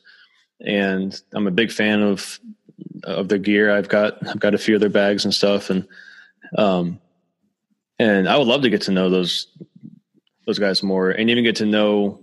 And 0.65 1.19
i'm 1.33 1.47
a 1.47 1.51
big 1.51 1.71
fan 1.71 2.01
of 2.01 2.39
of 3.03 3.29
their 3.29 3.37
gear 3.37 3.75
i've 3.75 3.89
got. 3.89 4.25
I've 4.27 4.39
got 4.39 4.53
a 4.53 4.57
few 4.57 4.75
of 4.75 4.81
their 4.81 4.89
bags 4.89 5.25
and 5.25 5.33
stuff. 5.33 5.69
And 5.69 5.87
um 6.57 6.99
and 7.99 8.27
I 8.27 8.37
would 8.37 8.47
love 8.47 8.61
to 8.63 8.69
get 8.69 8.83
to 8.83 8.91
know 8.91 9.09
those 9.09 9.47
those 10.45 10.59
guys 10.59 10.81
more, 10.81 11.11
and 11.11 11.29
even 11.29 11.43
get 11.43 11.57
to 11.57 11.65
know, 11.65 12.21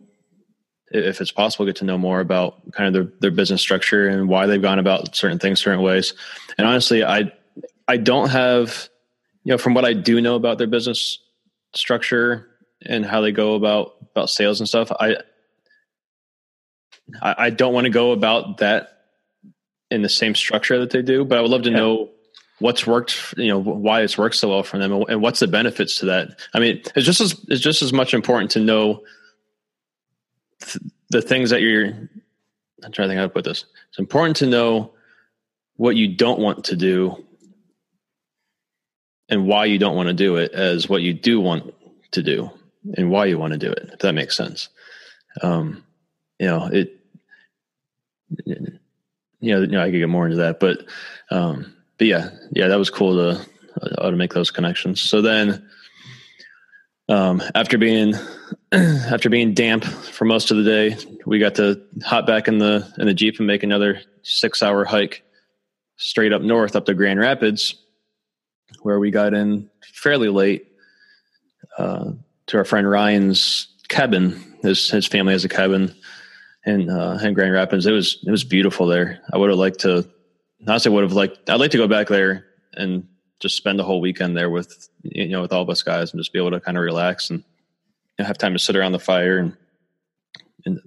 if 0.91 1.21
it's 1.21 1.31
possible, 1.31 1.67
get 1.67 1.77
to 1.77 1.85
know 1.85 1.99
more 1.99 2.21
about 2.21 2.73
kind 2.73 2.89
of 2.89 2.93
their 2.93 3.13
their 3.21 3.31
business 3.31 3.61
structure 3.61 4.09
and 4.09 4.29
why 4.29 4.47
they've 4.47 4.63
gone 4.63 4.79
about 4.79 5.15
certain 5.15 5.39
things 5.39 5.61
certain 5.61 5.83
ways. 5.83 6.15
And 6.59 6.67
honestly, 6.67 7.05
I 7.05 7.31
I 7.87 7.99
don't 7.99 8.31
have, 8.31 8.89
you 9.45 9.53
know, 9.53 9.59
from 9.59 9.75
what 9.75 9.85
I 9.85 9.93
do 9.93 10.21
know 10.21 10.35
about 10.35 10.59
their 10.59 10.67
business 10.67 11.19
structure 11.75 12.49
and 12.85 13.05
how 13.05 13.21
they 13.21 13.33
go 13.33 13.55
about 13.55 13.95
about 14.11 14.31
sales 14.31 14.61
and 14.61 14.69
stuff, 14.69 14.91
I 14.99 15.17
I, 17.23 17.51
don't 17.51 17.73
want 17.73 17.85
to 17.85 17.91
go 17.91 18.11
about 18.11 18.59
that 18.59 19.05
in 19.91 20.03
the 20.03 20.09
same 20.09 20.35
structure 20.35 20.81
that 20.81 20.91
they 20.91 21.03
do, 21.03 21.25
but 21.25 21.39
I 21.39 21.41
would 21.41 21.51
love 21.51 21.63
to 21.63 21.71
yeah. 21.71 21.77
know 21.77 22.11
what's 22.59 22.87
worked 22.87 23.35
you 23.37 23.49
know 23.49 23.59
why 23.59 24.01
it's 24.03 24.17
worked 24.17 24.37
so 24.37 24.49
well 24.49 24.63
for 24.63 24.79
them 24.79 24.93
and 25.09 25.21
what's 25.21 25.41
the 25.41 25.47
benefits 25.47 25.99
to 25.99 26.07
that 26.07 26.41
i 26.55 26.59
mean 26.59 26.81
it's 26.95 27.07
just 27.07 27.21
as 27.21 27.39
it's 27.49 27.63
just 27.63 27.83
as 27.83 27.93
much 27.93 28.15
important 28.15 28.51
to 28.51 28.61
know 28.61 29.03
th- 30.63 30.83
the 31.11 31.21
things 31.23 31.51
that 31.51 31.61
you're 31.61 31.87
i'm 32.85 32.93
trying 32.93 33.09
to 33.09 33.09
think 33.09 33.19
how 33.19 33.27
to 33.27 33.29
put 33.29 33.45
this 33.45 33.67
it's 33.89 33.99
important 33.99 34.37
to 34.37 34.47
know 34.47 34.91
what 35.77 35.97
you 35.97 36.09
don't 36.09 36.41
want 36.41 36.65
to 36.65 36.77
do 36.77 37.23
and 39.29 39.47
why 39.47 39.65
you 39.65 39.79
don't 39.79 39.97
want 39.97 40.09
to 40.09 40.15
do 40.15 40.37
it 40.37 40.53
as 40.53 40.89
what 40.89 41.03
you 41.03 41.13
do 41.13 41.41
want 41.41 41.75
to 42.13 42.23
do 42.23 42.51
and 42.97 43.11
why 43.11 43.25
you 43.27 43.39
want 43.39 43.53
to 43.53 43.59
do 43.59 43.71
it. 43.71 43.91
If 43.93 43.99
that 44.01 44.15
makes 44.15 44.37
sense. 44.37 44.69
Um, 45.43 45.85
you 46.39 46.47
know 46.47 46.67
it. 46.67 46.93
You 48.47 49.55
know, 49.55 49.61
you 49.61 49.67
know, 49.67 49.83
I 49.83 49.91
could 49.91 49.99
get 49.99 50.09
more 50.09 50.25
into 50.27 50.39
that, 50.39 50.59
but 50.59 50.85
um, 51.31 51.76
but 51.99 52.07
yeah, 52.07 52.31
yeah, 52.53 52.69
that 52.69 52.79
was 52.79 52.91
cool 52.91 53.15
to 53.15 53.47
uh, 53.81 54.11
to 54.11 54.17
make 54.17 54.35
those 54.35 54.51
connections. 54.51 55.01
So 55.01 55.23
then, 55.23 55.69
um, 57.09 57.43
after 57.55 57.79
being 57.79 58.15
after 58.73 59.31
being 59.31 59.55
damp 59.55 59.85
for 59.85 60.25
most 60.25 60.51
of 60.51 60.57
the 60.57 60.65
day, 60.65 60.97
we 61.25 61.39
got 61.39 61.57
to 61.57 61.83
hop 62.05 62.27
back 62.27 62.49
in 62.49 62.59
the 62.59 62.93
in 62.99 63.07
the 63.07 63.15
jeep 63.15 63.39
and 63.39 63.47
make 63.47 63.63
another 63.63 64.01
six 64.23 64.63
hour 64.63 64.85
hike 64.85 65.23
straight 65.97 66.33
up 66.33 66.43
north 66.43 66.77
up 66.77 66.87
to 66.87 66.95
Grand 66.95 67.19
Rapids, 67.19 67.75
where 68.83 68.99
we 68.99 69.11
got 69.11 69.35
in 69.35 69.71
fairly 69.95 70.29
late 70.29 70.69
uh, 71.79 72.13
to 72.47 72.59
our 72.59 72.65
friend 72.65 72.89
Ryan's 72.89 73.69
cabin. 73.89 74.43
His 74.63 74.91
his 74.91 75.07
family 75.07 75.33
has 75.33 75.45
a 75.45 75.49
cabin 75.49 75.95
in 76.65 76.91
uh, 76.91 77.19
in 77.23 77.35
Grand 77.35 77.53
Rapids. 77.53 77.87
It 77.87 77.93
was 77.93 78.19
it 78.27 78.31
was 78.31 78.45
beautiful 78.45 78.87
there. 78.87 79.21
I 79.33 79.39
would 79.39 79.51
have 79.51 79.59
liked 79.59 79.81
to. 79.81 80.09
Honestly, 80.67 80.91
would 80.91 81.05
have 81.05 81.13
liked. 81.13 81.49
I'd 81.49 81.61
like 81.61 81.71
to 81.73 81.79
go 81.79 81.89
back 81.89 82.09
there 82.09 82.47
and 82.75 83.07
just 83.41 83.57
spend 83.57 83.79
the 83.79 83.85
whole 83.85 84.01
weekend 84.01 84.37
there 84.37 84.51
with 84.51 84.89
you 85.03 85.29
know 85.29 85.43
with 85.43 85.53
all 85.53 85.63
of 85.63 85.71
us 85.71 85.83
guys 85.83 86.13
and 86.13 86.21
just 86.21 86.33
be 86.33 86.39
able 86.39 86.51
to 86.51 86.61
kind 86.61 86.77
of 86.77 86.83
relax 86.83 87.31
and 87.31 87.41
you 87.41 88.23
know, 88.23 88.25
have 88.25 88.39
time 88.39 88.53
to 88.53 88.59
sit 88.59 88.77
around 88.77 88.93
the 88.93 88.99
fire 88.99 89.39
and 89.39 89.57
and 90.65 90.81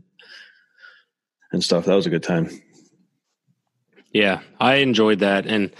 and 1.51 1.63
stuff. 1.63 1.85
That 1.85 1.95
was 1.95 2.05
a 2.05 2.09
good 2.09 2.23
time. 2.23 2.49
Yeah, 4.11 4.41
I 4.59 4.75
enjoyed 4.75 5.19
that, 5.19 5.45
and 5.45 5.71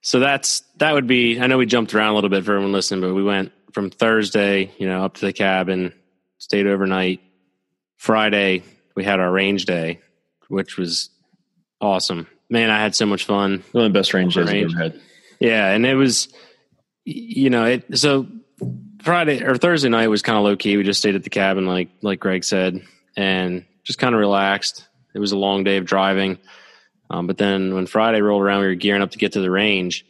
so 0.00 0.18
that's 0.20 0.62
that 0.78 0.92
would 0.92 1.06
be. 1.06 1.40
I 1.40 1.46
know 1.46 1.58
we 1.58 1.66
jumped 1.66 1.94
around 1.94 2.12
a 2.12 2.14
little 2.14 2.30
bit 2.30 2.44
for 2.44 2.52
everyone 2.52 2.72
listening, 2.72 3.00
but 3.00 3.14
we 3.14 3.22
went 3.22 3.52
from 3.72 3.90
Thursday, 3.90 4.72
you 4.78 4.86
know, 4.86 5.04
up 5.04 5.14
to 5.14 5.26
the 5.26 5.32
cabin, 5.32 5.92
stayed 6.38 6.66
overnight. 6.66 7.20
Friday, 7.96 8.62
we 8.94 9.04
had 9.04 9.20
our 9.20 9.30
range 9.30 9.64
day, 9.64 10.00
which 10.48 10.76
was 10.76 11.10
awesome. 11.80 12.26
Man, 12.50 12.70
I 12.70 12.80
had 12.80 12.94
so 12.94 13.06
much 13.06 13.24
fun. 13.24 13.64
One 13.72 13.84
of 13.86 13.92
the 13.92 13.98
best 13.98 14.14
range 14.14 14.36
I've 14.36 14.48
ever 14.48 14.76
had. 14.76 15.00
Yeah, 15.40 15.70
and 15.70 15.84
it 15.84 15.94
was, 15.94 16.28
you 17.04 17.50
know, 17.50 17.64
it. 17.64 17.98
So 17.98 18.26
Friday 19.02 19.42
or 19.42 19.56
Thursday 19.56 19.88
night 19.88 20.08
was 20.08 20.22
kind 20.22 20.38
of 20.38 20.44
low 20.44 20.56
key. 20.56 20.76
We 20.76 20.82
just 20.82 21.00
stayed 21.00 21.14
at 21.14 21.24
the 21.24 21.30
cabin, 21.30 21.66
like 21.66 21.90
like 22.02 22.20
Greg 22.20 22.44
said, 22.44 22.82
and 23.16 23.64
just 23.82 23.98
kind 23.98 24.14
of 24.14 24.18
relaxed. 24.18 24.86
It 25.14 25.18
was 25.18 25.32
a 25.32 25.38
long 25.38 25.64
day 25.64 25.76
of 25.76 25.84
driving, 25.84 26.38
um, 27.10 27.26
but 27.26 27.38
then 27.38 27.74
when 27.74 27.86
Friday 27.86 28.20
rolled 28.20 28.42
around, 28.42 28.60
we 28.60 28.68
were 28.68 28.74
gearing 28.74 29.02
up 29.02 29.10
to 29.12 29.18
get 29.18 29.32
to 29.32 29.40
the 29.40 29.50
range. 29.50 30.06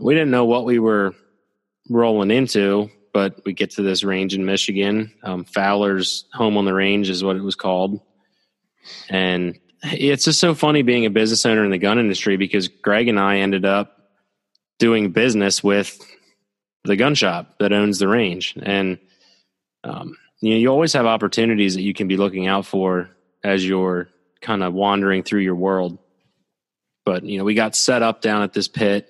We 0.00 0.14
didn't 0.14 0.30
know 0.30 0.44
what 0.44 0.64
we 0.64 0.78
were 0.78 1.14
rolling 1.88 2.30
into, 2.30 2.90
but 3.12 3.40
we 3.44 3.52
get 3.52 3.72
to 3.72 3.82
this 3.82 4.04
range 4.04 4.34
in 4.34 4.44
Michigan. 4.44 5.12
Um, 5.22 5.44
Fowler's 5.44 6.26
home 6.32 6.56
on 6.56 6.64
the 6.64 6.74
range 6.74 7.10
is 7.10 7.22
what 7.22 7.36
it 7.36 7.42
was 7.42 7.54
called, 7.54 8.00
and 9.08 9.58
it's 9.82 10.24
just 10.24 10.40
so 10.40 10.54
funny 10.54 10.82
being 10.82 11.06
a 11.06 11.10
business 11.10 11.44
owner 11.44 11.64
in 11.64 11.70
the 11.70 11.78
gun 11.78 11.98
industry 11.98 12.36
because 12.36 12.68
Greg 12.68 13.08
and 13.08 13.18
I 13.18 13.38
ended 13.38 13.64
up 13.64 13.98
doing 14.78 15.10
business 15.10 15.62
with 15.62 15.98
the 16.84 16.96
gun 16.96 17.14
shop 17.14 17.58
that 17.58 17.72
owns 17.72 17.98
the 17.98 18.08
range. 18.08 18.54
And, 18.60 18.98
um, 19.84 20.16
you 20.40 20.50
know, 20.50 20.56
you 20.56 20.68
always 20.68 20.92
have 20.92 21.06
opportunities 21.06 21.74
that 21.74 21.82
you 21.82 21.94
can 21.94 22.08
be 22.08 22.16
looking 22.16 22.46
out 22.46 22.66
for 22.66 23.10
as 23.44 23.66
you're 23.66 24.08
kind 24.40 24.62
of 24.62 24.72
wandering 24.72 25.22
through 25.22 25.40
your 25.40 25.54
world. 25.54 25.98
But, 27.04 27.24
you 27.24 27.38
know, 27.38 27.44
we 27.44 27.54
got 27.54 27.74
set 27.74 28.02
up 28.02 28.20
down 28.20 28.42
at 28.42 28.52
this 28.52 28.68
pit 28.68 29.08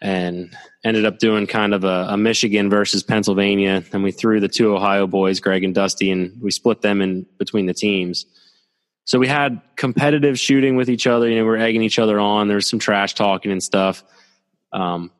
and 0.00 0.54
ended 0.84 1.06
up 1.06 1.18
doing 1.18 1.46
kind 1.46 1.72
of 1.74 1.84
a, 1.84 2.08
a 2.10 2.16
Michigan 2.16 2.68
versus 2.68 3.02
Pennsylvania. 3.02 3.82
And 3.92 4.02
we 4.02 4.12
threw 4.12 4.40
the 4.40 4.48
two 4.48 4.74
Ohio 4.74 5.06
boys, 5.06 5.40
Greg 5.40 5.64
and 5.64 5.74
Dusty, 5.74 6.10
and 6.10 6.40
we 6.42 6.50
split 6.50 6.82
them 6.82 7.00
in 7.00 7.26
between 7.38 7.66
the 7.66 7.74
teams. 7.74 8.26
So 9.04 9.18
we 9.18 9.28
had 9.28 9.60
competitive 9.76 10.38
shooting 10.38 10.76
with 10.76 10.88
each 10.88 11.06
other. 11.06 11.28
You 11.28 11.36
know, 11.36 11.44
we 11.44 11.50
we're 11.50 11.56
egging 11.58 11.82
each 11.82 11.98
other 11.98 12.18
on. 12.18 12.48
There 12.48 12.56
was 12.56 12.66
some 12.66 12.78
trash 12.78 13.14
talking 13.14 13.52
and 13.52 13.62
stuff. 13.62 14.02
Um, 14.72 15.10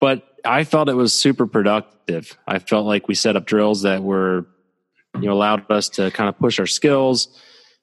but 0.00 0.26
I 0.44 0.64
felt 0.64 0.88
it 0.88 0.94
was 0.94 1.12
super 1.12 1.46
productive. 1.46 2.36
I 2.46 2.58
felt 2.58 2.86
like 2.86 3.06
we 3.06 3.14
set 3.14 3.36
up 3.36 3.44
drills 3.44 3.82
that 3.82 4.02
were, 4.02 4.46
you 5.14 5.26
know, 5.26 5.32
allowed 5.32 5.70
us 5.70 5.90
to 5.90 6.10
kind 6.10 6.28
of 6.28 6.38
push 6.38 6.58
our 6.58 6.66
skills. 6.66 7.28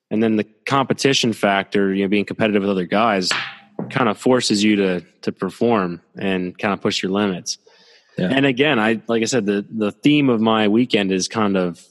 And 0.09 0.23
then 0.23 0.35
the 0.35 0.45
competition 0.65 1.33
factor, 1.33 1.93
you 1.93 2.03
know, 2.03 2.09
being 2.09 2.25
competitive 2.25 2.61
with 2.61 2.71
other 2.71 2.85
guys 2.85 3.31
kind 3.91 4.09
of 4.09 4.17
forces 4.17 4.63
you 4.63 4.75
to 4.77 5.01
to 5.21 5.31
perform 5.31 6.01
and 6.17 6.57
kind 6.57 6.73
of 6.73 6.81
push 6.81 7.03
your 7.03 7.11
limits. 7.11 7.59
Yeah. 8.17 8.29
And 8.31 8.45
again, 8.45 8.79
I 8.79 9.01
like 9.07 9.21
I 9.21 9.25
said, 9.25 9.45
the 9.45 9.65
the 9.69 9.91
theme 9.91 10.29
of 10.29 10.41
my 10.41 10.67
weekend 10.67 11.11
is 11.11 11.27
kind 11.27 11.55
of 11.55 11.83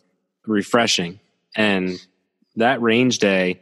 refreshing. 0.46 1.20
And 1.54 1.98
that 2.56 2.80
range 2.82 3.18
day, 3.18 3.60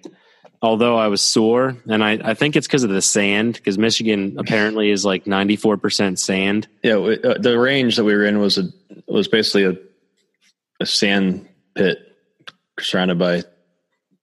although 0.62 0.96
I 0.96 1.08
was 1.08 1.20
sore, 1.20 1.76
and 1.88 2.02
I, 2.02 2.12
I 2.12 2.34
think 2.34 2.56
it's 2.56 2.66
because 2.66 2.84
of 2.84 2.90
the 2.90 3.02
sand, 3.02 3.54
because 3.54 3.78
Michigan 3.78 4.36
apparently 4.38 4.90
is 4.90 5.04
like 5.04 5.24
94% 5.24 6.18
sand. 6.18 6.66
Yeah, 6.82 6.96
uh, 6.96 7.38
the 7.38 7.58
range 7.58 7.96
that 7.96 8.04
we 8.04 8.14
were 8.14 8.24
in 8.24 8.38
was 8.38 8.58
a 8.58 8.64
was 9.06 9.28
basically 9.28 9.64
a 9.64 9.76
a 10.80 10.86
sand 10.86 11.48
pit 11.74 11.98
surrounded 12.80 13.18
by 13.18 13.42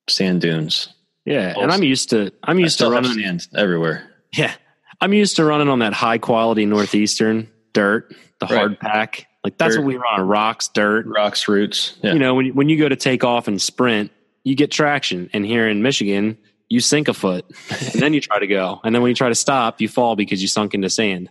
sand 0.10 0.42
dunes. 0.42 0.90
Yeah, 1.26 1.54
and 1.58 1.72
I'm 1.72 1.84
used 1.84 2.10
to 2.10 2.32
I'm 2.44 2.60
used 2.60 2.80
to 2.80 2.90
running 2.90 3.14
sand 3.14 3.48
everywhere. 3.56 4.10
Yeah, 4.34 4.54
I'm 5.00 5.14
used 5.14 5.36
to 5.36 5.46
running 5.46 5.70
on 5.70 5.80
that 5.80 5.94
high 5.94 6.18
quality 6.18 6.66
northeastern 6.66 7.50
dirt, 7.74 8.16
the 8.40 8.48
right. 8.48 8.56
hard 8.56 8.80
pack. 8.80 9.28
Like 9.44 9.58
that's 9.58 9.76
dirt. 9.76 9.82
what 9.82 9.88
we 9.88 9.98
run: 9.98 10.28
rocks, 10.28 10.68
dirt, 10.70 11.06
rocks, 11.06 11.48
roots. 11.48 11.98
Yeah. 12.02 12.14
You 12.14 12.20
know, 12.20 12.36
when 12.36 12.48
when 12.56 12.70
you 12.70 12.78
go 12.78 12.90
to 12.90 12.96
take 12.96 13.24
off 13.24 13.48
and 13.48 13.62
sprint, 13.62 14.12
you 14.44 14.56
get 14.56 14.72
traction. 14.72 15.30
And 15.34 15.46
here 15.46 15.68
in 15.68 15.82
Michigan, 15.82 16.38
you 16.70 16.80
sink 16.80 17.08
a 17.08 17.14
foot 17.14 17.46
and 17.70 18.02
then 18.02 18.14
you 18.14 18.22
try 18.22 18.40
to 18.40 18.48
go. 18.48 18.80
And 18.84 18.96
then 18.96 19.02
when 19.02 19.10
you 19.10 19.16
try 19.16 19.30
to 19.30 19.36
stop, 19.36 19.82
you 19.82 19.88
fall 19.88 20.16
because 20.16 20.42
you 20.42 20.48
sunk 20.48 20.74
into 20.74 20.90
sand. 20.90 21.30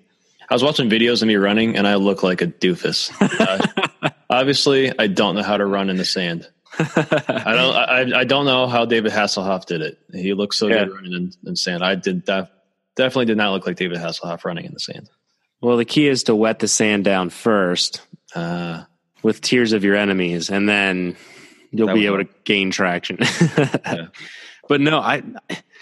I 0.50 0.54
was 0.54 0.62
watching 0.62 0.90
videos 0.90 1.22
of 1.22 1.28
me 1.28 1.36
running 1.36 1.76
and 1.76 1.86
I 1.86 1.94
look 1.94 2.22
like 2.22 2.42
a 2.42 2.46
doofus. 2.46 3.10
Uh, 3.20 4.10
obviously, 4.30 4.92
I 4.98 5.06
don't 5.06 5.36
know 5.36 5.42
how 5.42 5.56
to 5.56 5.64
run 5.64 5.88
in 5.90 5.96
the 5.96 6.04
sand. 6.04 6.48
I 6.78 7.52
don't. 7.54 7.74
I, 7.76 8.20
I, 8.20 8.24
don't 8.24 8.46
know 8.46 8.66
how 8.66 8.84
David 8.84 9.12
Hasselhoff 9.12 9.66
did 9.66 9.82
it. 9.82 9.98
He 10.12 10.34
looks 10.34 10.56
so 10.56 10.68
yeah. 10.68 10.84
good 10.84 10.94
running 10.94 11.12
in, 11.12 11.32
in, 11.44 11.56
sand. 11.56 11.82
I 11.82 11.94
did 11.94 12.26
that. 12.26 12.52
Definitely 12.96 13.26
did 13.26 13.36
not 13.36 13.52
look 13.52 13.66
like 13.66 13.76
David 13.76 13.98
Hasselhoff 13.98 14.44
running 14.44 14.64
in 14.64 14.72
the 14.72 14.80
sand. 14.80 15.10
Well, 15.60 15.76
the 15.76 15.84
key 15.84 16.06
is 16.06 16.24
to 16.24 16.34
wet 16.34 16.60
the 16.60 16.68
sand 16.68 17.04
down 17.04 17.30
first 17.30 18.00
uh, 18.34 18.84
with 19.22 19.40
tears 19.40 19.72
of 19.72 19.84
your 19.84 19.96
enemies, 19.96 20.48
and 20.48 20.68
then 20.68 21.16
you'll 21.70 21.94
be 21.94 22.06
able 22.06 22.18
to 22.18 22.28
gain 22.44 22.70
traction. 22.70 23.18
yeah. 23.58 24.06
But 24.68 24.80
no, 24.80 25.00
I 25.00 25.22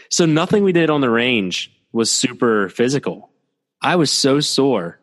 so 0.08 0.24
nothing 0.24 0.64
we 0.64 0.72
did 0.72 0.90
on 0.90 1.00
the 1.00 1.10
range 1.10 1.70
was 1.92 2.10
super 2.10 2.68
physical. 2.68 3.30
I 3.82 3.96
was 3.96 4.10
so 4.10 4.40
sore. 4.40 4.98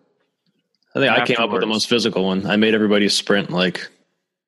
I 0.95 0.99
think 0.99 1.11
afterwards. 1.11 1.31
I 1.31 1.33
came 1.35 1.43
up 1.43 1.51
with 1.51 1.61
the 1.61 1.67
most 1.67 1.89
physical 1.89 2.25
one. 2.25 2.45
I 2.45 2.55
made 2.55 2.73
everybody 2.73 3.07
sprint 3.09 3.51
like 3.51 3.87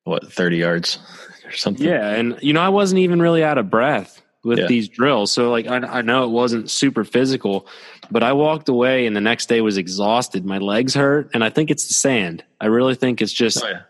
what, 0.04 0.32
30 0.32 0.56
yards 0.56 0.98
or 1.44 1.52
something. 1.52 1.86
Yeah, 1.86 2.08
and 2.10 2.38
you 2.40 2.52
know, 2.52 2.60
I 2.60 2.70
wasn't 2.70 3.00
even 3.00 3.20
really 3.20 3.44
out 3.44 3.58
of 3.58 3.70
breath 3.70 4.22
with 4.42 4.58
yeah. 4.58 4.66
these 4.66 4.88
drills. 4.88 5.30
So 5.30 5.50
like 5.50 5.66
I, 5.66 5.76
I 5.76 6.02
know 6.02 6.24
it 6.24 6.30
wasn't 6.30 6.70
super 6.70 7.04
physical, 7.04 7.66
but 8.10 8.22
I 8.22 8.32
walked 8.32 8.68
away 8.68 9.06
and 9.06 9.14
the 9.14 9.20
next 9.20 9.48
day 9.48 9.60
was 9.60 9.76
exhausted. 9.76 10.44
My 10.44 10.58
legs 10.58 10.94
hurt, 10.94 11.30
and 11.34 11.44
I 11.44 11.50
think 11.50 11.70
it's 11.70 11.86
the 11.88 11.94
sand. 11.94 12.42
I 12.60 12.66
really 12.66 12.94
think 12.94 13.20
it's 13.20 13.32
just 13.32 13.62
oh, 13.62 13.68
yeah 13.68 13.80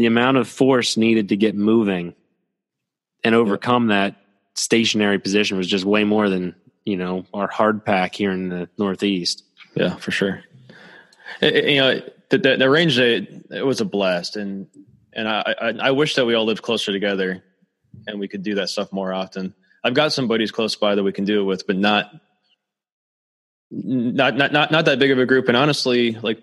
the 0.00 0.06
amount 0.06 0.38
of 0.38 0.48
force 0.48 0.96
needed 0.96 1.28
to 1.28 1.36
get 1.36 1.54
moving 1.54 2.14
and 3.22 3.34
overcome 3.34 3.88
that 3.88 4.16
stationary 4.54 5.18
position 5.18 5.58
was 5.58 5.66
just 5.66 5.84
way 5.84 6.04
more 6.04 6.30
than 6.30 6.54
you 6.86 6.96
know 6.96 7.26
our 7.34 7.48
hard 7.48 7.84
pack 7.84 8.14
here 8.14 8.30
in 8.30 8.48
the 8.48 8.66
Northeast. 8.78 9.44
Yeah, 9.74 9.96
for 9.96 10.10
sure. 10.10 10.42
It, 11.42 11.54
it, 11.54 11.68
you 11.68 11.80
know, 11.82 12.00
the, 12.30 12.38
the, 12.38 12.56
the 12.56 12.70
range 12.70 12.98
it, 12.98 13.44
it 13.50 13.66
was 13.66 13.82
a 13.82 13.84
blast, 13.84 14.36
and 14.36 14.68
and 15.12 15.28
I, 15.28 15.54
I, 15.60 15.68
I 15.68 15.90
wish 15.90 16.14
that 16.14 16.24
we 16.24 16.32
all 16.32 16.46
lived 16.46 16.62
closer 16.62 16.92
together, 16.92 17.44
and 18.06 18.18
we 18.18 18.26
could 18.26 18.42
do 18.42 18.54
that 18.54 18.70
stuff 18.70 18.94
more 18.94 19.12
often. 19.12 19.52
I've 19.84 19.92
got 19.92 20.14
some 20.14 20.28
buddies 20.28 20.50
close 20.50 20.76
by 20.76 20.94
that 20.94 21.02
we 21.02 21.12
can 21.12 21.26
do 21.26 21.42
it 21.42 21.44
with, 21.44 21.66
but 21.66 21.76
not 21.76 22.10
not 23.70 24.34
not 24.34 24.50
not 24.50 24.70
not 24.70 24.86
that 24.86 24.98
big 24.98 25.10
of 25.10 25.18
a 25.18 25.26
group. 25.26 25.48
And 25.48 25.58
honestly, 25.58 26.12
like 26.12 26.42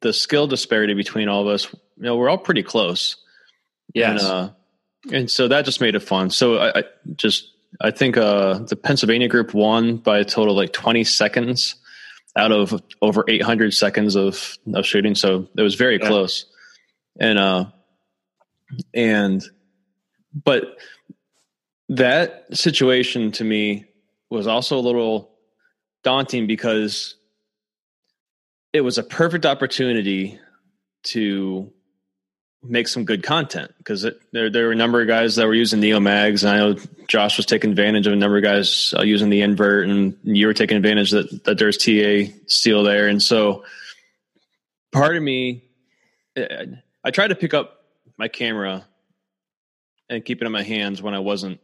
the 0.00 0.12
skill 0.12 0.48
disparity 0.48 0.94
between 0.94 1.28
all 1.28 1.42
of 1.42 1.46
us, 1.46 1.72
you 1.96 2.04
know, 2.04 2.16
we're 2.16 2.28
all 2.28 2.38
pretty 2.38 2.62
close. 2.62 3.16
Yeah. 3.94 4.12
And, 4.12 4.20
uh, 4.20 4.50
and 5.12 5.30
so 5.30 5.48
that 5.48 5.64
just 5.64 5.80
made 5.80 5.94
it 5.94 6.00
fun. 6.00 6.30
So 6.30 6.58
I, 6.58 6.80
I 6.80 6.84
just, 7.14 7.52
I 7.80 7.90
think 7.90 8.16
uh, 8.16 8.58
the 8.60 8.76
Pennsylvania 8.76 9.28
group 9.28 9.54
won 9.54 9.98
by 9.98 10.18
a 10.18 10.24
total 10.24 10.54
of 10.54 10.56
like 10.56 10.72
20 10.72 11.04
seconds 11.04 11.76
out 12.36 12.52
of 12.52 12.80
over 13.00 13.24
800 13.28 13.72
seconds 13.72 14.14
of, 14.14 14.56
of 14.74 14.84
shooting. 14.84 15.14
So 15.14 15.48
it 15.56 15.62
was 15.62 15.74
very 15.74 15.98
yeah. 16.00 16.06
close. 16.06 16.46
And, 17.18 17.38
uh, 17.38 17.66
and, 18.92 19.42
but 20.44 20.76
that 21.88 22.44
situation 22.52 23.32
to 23.32 23.44
me 23.44 23.86
was 24.28 24.46
also 24.46 24.78
a 24.78 24.80
little 24.80 25.30
daunting 26.02 26.46
because 26.46 27.16
it 28.72 28.82
was 28.82 28.98
a 28.98 29.02
perfect 29.02 29.46
opportunity 29.46 30.38
to 31.04 31.72
make 32.62 32.88
some 32.88 33.04
good 33.04 33.22
content 33.22 33.72
because 33.78 34.06
there 34.32 34.50
there 34.50 34.66
were 34.66 34.72
a 34.72 34.76
number 34.76 35.00
of 35.00 35.08
guys 35.08 35.36
that 35.36 35.46
were 35.46 35.54
using 35.54 35.80
Neomags, 35.80 36.42
and 36.42 36.50
I 36.50 36.58
know 36.58 36.76
Josh 37.06 37.36
was 37.36 37.46
taking 37.46 37.70
advantage 37.70 38.06
of 38.06 38.12
a 38.12 38.16
number 38.16 38.36
of 38.36 38.42
guys 38.42 38.92
uh, 38.96 39.02
using 39.02 39.30
the 39.30 39.42
invert, 39.42 39.88
and 39.88 40.16
you 40.22 40.46
were 40.46 40.54
taking 40.54 40.76
advantage 40.76 41.10
that 41.12 41.44
that 41.44 41.58
there's 41.58 41.76
TA 41.76 42.32
steel 42.46 42.82
there, 42.82 43.08
and 43.08 43.22
so 43.22 43.64
part 44.92 45.16
of 45.16 45.22
me, 45.22 45.64
I 46.36 47.10
tried 47.12 47.28
to 47.28 47.34
pick 47.34 47.54
up 47.54 47.84
my 48.16 48.28
camera 48.28 48.86
and 50.08 50.24
keep 50.24 50.40
it 50.40 50.46
in 50.46 50.52
my 50.52 50.62
hands 50.62 51.02
when 51.02 51.14
I 51.14 51.18
wasn't 51.18 51.60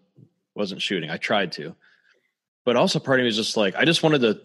wasn't 0.54 0.82
shooting. 0.82 1.10
I 1.10 1.16
tried 1.16 1.52
to, 1.52 1.74
but 2.64 2.76
also 2.76 2.98
part 2.98 3.20
of 3.20 3.24
me 3.24 3.26
was 3.26 3.36
just 3.36 3.56
like 3.56 3.74
I 3.76 3.84
just 3.84 4.02
wanted 4.02 4.20
to 4.22 4.40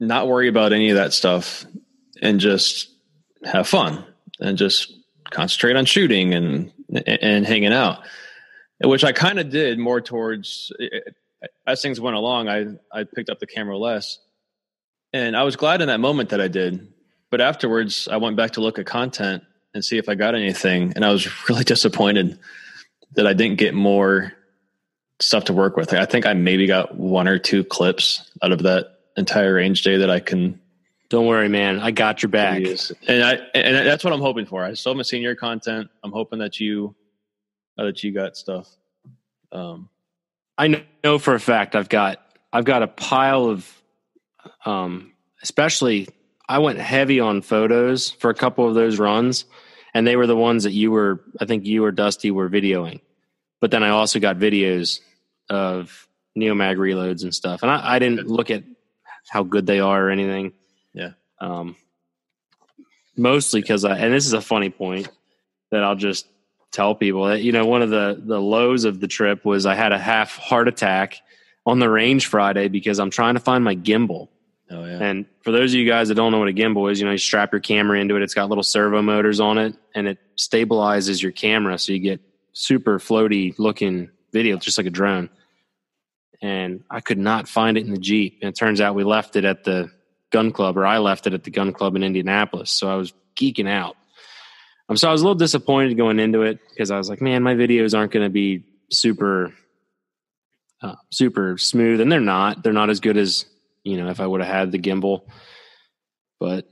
not 0.00 0.28
worry 0.28 0.48
about 0.48 0.72
any 0.72 0.90
of 0.90 0.96
that 0.96 1.12
stuff 1.12 1.64
and 2.20 2.40
just 2.40 2.90
have 3.44 3.68
fun 3.68 4.04
and 4.40 4.58
just 4.58 4.92
concentrate 5.34 5.76
on 5.76 5.84
shooting 5.84 6.32
and 6.32 6.72
and 7.06 7.44
hanging 7.44 7.72
out, 7.72 8.04
which 8.82 9.04
I 9.04 9.12
kind 9.12 9.38
of 9.38 9.50
did 9.50 9.78
more 9.78 10.00
towards 10.00 10.72
as 11.66 11.82
things 11.82 12.00
went 12.00 12.16
along. 12.16 12.48
I 12.48 12.66
I 12.92 13.04
picked 13.04 13.28
up 13.28 13.40
the 13.40 13.46
camera 13.46 13.76
less, 13.76 14.18
and 15.12 15.36
I 15.36 15.42
was 15.42 15.56
glad 15.56 15.82
in 15.82 15.88
that 15.88 16.00
moment 16.00 16.30
that 16.30 16.40
I 16.40 16.48
did. 16.48 16.88
But 17.30 17.40
afterwards, 17.40 18.08
I 18.08 18.16
went 18.18 18.36
back 18.36 18.52
to 18.52 18.60
look 18.60 18.78
at 18.78 18.86
content 18.86 19.42
and 19.74 19.84
see 19.84 19.98
if 19.98 20.08
I 20.08 20.14
got 20.14 20.34
anything, 20.34 20.92
and 20.94 21.04
I 21.04 21.10
was 21.10 21.48
really 21.48 21.64
disappointed 21.74 22.38
that 23.16 23.26
I 23.26 23.32
didn't 23.32 23.58
get 23.58 23.74
more 23.74 24.32
stuff 25.20 25.44
to 25.44 25.52
work 25.52 25.76
with. 25.76 25.92
I 25.92 26.06
think 26.06 26.26
I 26.26 26.32
maybe 26.34 26.66
got 26.66 26.96
one 26.96 27.28
or 27.28 27.38
two 27.38 27.64
clips 27.64 28.30
out 28.42 28.52
of 28.52 28.62
that 28.62 28.86
entire 29.16 29.54
range 29.54 29.82
day 29.82 29.98
that 29.98 30.10
I 30.10 30.20
can 30.20 30.60
don't 31.14 31.26
worry, 31.26 31.48
man. 31.48 31.78
I 31.78 31.92
got 31.92 32.24
your 32.24 32.28
back. 32.28 32.60
And 33.06 33.22
I 33.22 33.34
and 33.54 33.86
that's 33.86 34.02
what 34.02 34.12
I'm 34.12 34.20
hoping 34.20 34.46
for. 34.46 34.64
I 34.64 34.74
still 34.74 34.94
haven't 34.94 35.04
seen 35.04 35.22
your 35.22 35.36
content. 35.36 35.88
I'm 36.02 36.10
hoping 36.10 36.40
that 36.40 36.58
you 36.58 36.96
uh, 37.78 37.84
that 37.84 38.02
you 38.02 38.10
got 38.10 38.36
stuff. 38.36 38.68
Um, 39.52 39.90
I 40.58 40.84
know 41.04 41.20
for 41.20 41.36
a 41.36 41.38
fact 41.38 41.76
I've 41.76 41.88
got 41.88 42.18
I've 42.52 42.64
got 42.64 42.82
a 42.82 42.88
pile 42.88 43.44
of 43.44 43.82
um, 44.66 45.12
especially 45.40 46.08
I 46.48 46.58
went 46.58 46.80
heavy 46.80 47.20
on 47.20 47.42
photos 47.42 48.10
for 48.10 48.28
a 48.28 48.34
couple 48.34 48.66
of 48.66 48.74
those 48.74 48.98
runs 48.98 49.44
and 49.94 50.04
they 50.04 50.16
were 50.16 50.26
the 50.26 50.36
ones 50.36 50.64
that 50.64 50.72
you 50.72 50.90
were 50.90 51.22
I 51.40 51.44
think 51.44 51.64
you 51.64 51.84
or 51.84 51.92
Dusty 51.92 52.32
were 52.32 52.50
videoing. 52.50 53.00
But 53.60 53.70
then 53.70 53.84
I 53.84 53.90
also 53.90 54.18
got 54.18 54.36
videos 54.36 54.98
of 55.48 56.08
Neomag 56.36 56.76
reloads 56.76 57.22
and 57.22 57.32
stuff. 57.32 57.62
And 57.62 57.70
I, 57.70 57.94
I 57.94 57.98
didn't 58.00 58.26
look 58.26 58.50
at 58.50 58.64
how 59.28 59.44
good 59.44 59.64
they 59.64 59.78
are 59.78 60.08
or 60.08 60.10
anything. 60.10 60.54
Yeah. 60.94 61.10
Um, 61.40 61.76
mostly 63.16 63.60
because 63.60 63.84
I, 63.84 63.98
and 63.98 64.12
this 64.12 64.26
is 64.26 64.32
a 64.32 64.40
funny 64.40 64.70
point 64.70 65.08
that 65.70 65.82
I'll 65.82 65.96
just 65.96 66.26
tell 66.70 66.94
people 66.94 67.26
that, 67.26 67.42
you 67.42 67.52
know, 67.52 67.66
one 67.66 67.82
of 67.82 67.90
the, 67.90 68.20
the 68.24 68.40
lows 68.40 68.84
of 68.84 69.00
the 69.00 69.08
trip 69.08 69.44
was 69.44 69.66
I 69.66 69.74
had 69.74 69.92
a 69.92 69.98
half 69.98 70.36
heart 70.36 70.68
attack 70.68 71.18
on 71.66 71.78
the 71.78 71.90
range 71.90 72.26
Friday 72.26 72.68
because 72.68 72.98
I'm 72.98 73.10
trying 73.10 73.34
to 73.34 73.40
find 73.40 73.62
my 73.62 73.76
gimbal. 73.76 74.28
Oh, 74.70 74.84
yeah. 74.84 74.98
And 75.00 75.26
for 75.42 75.52
those 75.52 75.72
of 75.72 75.78
you 75.78 75.86
guys 75.86 76.08
that 76.08 76.14
don't 76.14 76.32
know 76.32 76.38
what 76.38 76.48
a 76.48 76.52
gimbal 76.52 76.90
is, 76.90 76.98
you 76.98 77.06
know, 77.06 77.12
you 77.12 77.18
strap 77.18 77.52
your 77.52 77.60
camera 77.60 78.00
into 78.00 78.16
it. 78.16 78.22
It's 78.22 78.34
got 78.34 78.48
little 78.48 78.64
servo 78.64 79.02
motors 79.02 79.40
on 79.40 79.58
it 79.58 79.76
and 79.94 80.08
it 80.08 80.18
stabilizes 80.36 81.22
your 81.22 81.32
camera. 81.32 81.78
So 81.78 81.92
you 81.92 81.98
get 81.98 82.20
super 82.52 82.98
floaty 82.98 83.56
looking 83.58 84.10
video, 84.32 84.56
just 84.56 84.78
like 84.78 84.86
a 84.86 84.90
drone. 84.90 85.28
And 86.42 86.82
I 86.90 87.00
could 87.00 87.18
not 87.18 87.48
find 87.48 87.78
it 87.78 87.84
in 87.84 87.92
the 87.92 87.98
Jeep. 87.98 88.38
And 88.42 88.48
it 88.48 88.56
turns 88.56 88.80
out 88.80 88.94
we 88.94 89.04
left 89.04 89.36
it 89.36 89.44
at 89.44 89.64
the 89.64 89.90
gun 90.34 90.50
club, 90.50 90.76
or 90.76 90.84
I 90.84 90.98
left 90.98 91.28
it 91.28 91.32
at 91.32 91.44
the 91.44 91.50
gun 91.52 91.72
club 91.72 91.94
in 91.94 92.02
Indianapolis. 92.02 92.72
So 92.72 92.90
I 92.90 92.96
was 92.96 93.14
geeking 93.36 93.68
out. 93.68 93.96
Um, 94.88 94.96
so 94.96 95.08
I 95.08 95.12
was 95.12 95.20
a 95.20 95.24
little 95.24 95.36
disappointed 95.36 95.96
going 95.96 96.18
into 96.18 96.42
it 96.42 96.58
because 96.70 96.90
I 96.90 96.98
was 96.98 97.08
like, 97.08 97.22
man, 97.22 97.44
my 97.44 97.54
videos 97.54 97.96
aren't 97.96 98.10
going 98.10 98.26
to 98.26 98.30
be 98.30 98.64
super, 98.90 99.54
uh, 100.82 100.96
super 101.12 101.56
smooth, 101.56 102.00
and 102.00 102.10
they're 102.10 102.18
not. 102.18 102.64
They're 102.64 102.72
not 102.72 102.90
as 102.90 102.98
good 102.98 103.16
as 103.16 103.46
you 103.84 103.96
know 103.96 104.10
if 104.10 104.18
I 104.18 104.26
would 104.26 104.40
have 104.40 104.52
had 104.52 104.72
the 104.72 104.78
gimbal. 104.80 105.22
But 106.40 106.68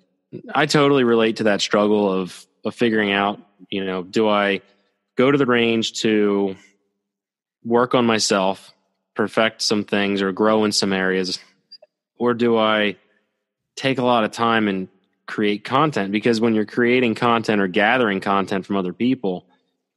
I 0.53 0.67
totally 0.67 1.05
relate 1.05 1.37
to 1.37 1.45
that 1.45 1.61
struggle 1.61 2.11
of 2.11 2.45
of 2.65 2.75
figuring 2.75 3.13
out, 3.13 3.41
you 3.71 3.85
know, 3.85 4.03
do 4.03 4.29
I 4.29 4.61
go 5.17 5.31
to 5.31 5.39
the 5.39 5.47
range 5.47 6.01
to 6.01 6.57
work 7.65 7.95
on 7.95 8.07
myself, 8.07 8.75
perfect 9.15 9.63
some 9.63 9.85
things, 9.85 10.21
or 10.21 10.33
grow 10.33 10.65
in 10.65 10.73
some 10.73 10.93
areas, 10.93 11.39
or 12.19 12.35
do 12.35 12.59
I 12.59 12.97
take 13.77 13.99
a 13.99 14.05
lot 14.05 14.25
of 14.25 14.31
time 14.31 14.69
and 14.69 14.89
create 15.27 15.65
content 15.65 16.13
because 16.13 16.41
when 16.41 16.55
you're 16.55 16.67
creating 16.67 17.15
content 17.15 17.61
or 17.61 17.69
gathering 17.69 18.21
content 18.21 18.67
from 18.67 18.77
other 18.77 18.93
people, 18.93 19.47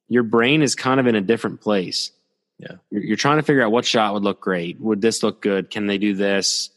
your 0.08 0.24
brain 0.24 0.62
is 0.62 0.76
kind 0.76 1.00
of 1.00 1.08
in 1.08 1.16
a 1.16 1.22
different 1.22 1.62
place. 1.62 2.12
Yeah. 2.60 2.76
You're, 2.90 3.04
you're, 3.04 3.18
trying 3.18 3.38
to 3.38 3.44
figure 3.44 3.64
out 3.64 3.72
what 3.72 3.86
shot 3.86 4.14
would 4.14 4.24
look 4.24 4.40
great. 4.40 4.80
Would 4.80 5.02
this 5.02 5.24
look 5.24 5.42
good? 5.42 5.70
Can 5.70 5.88
they 5.88 5.98
do 5.98 6.14
this? 6.14 6.70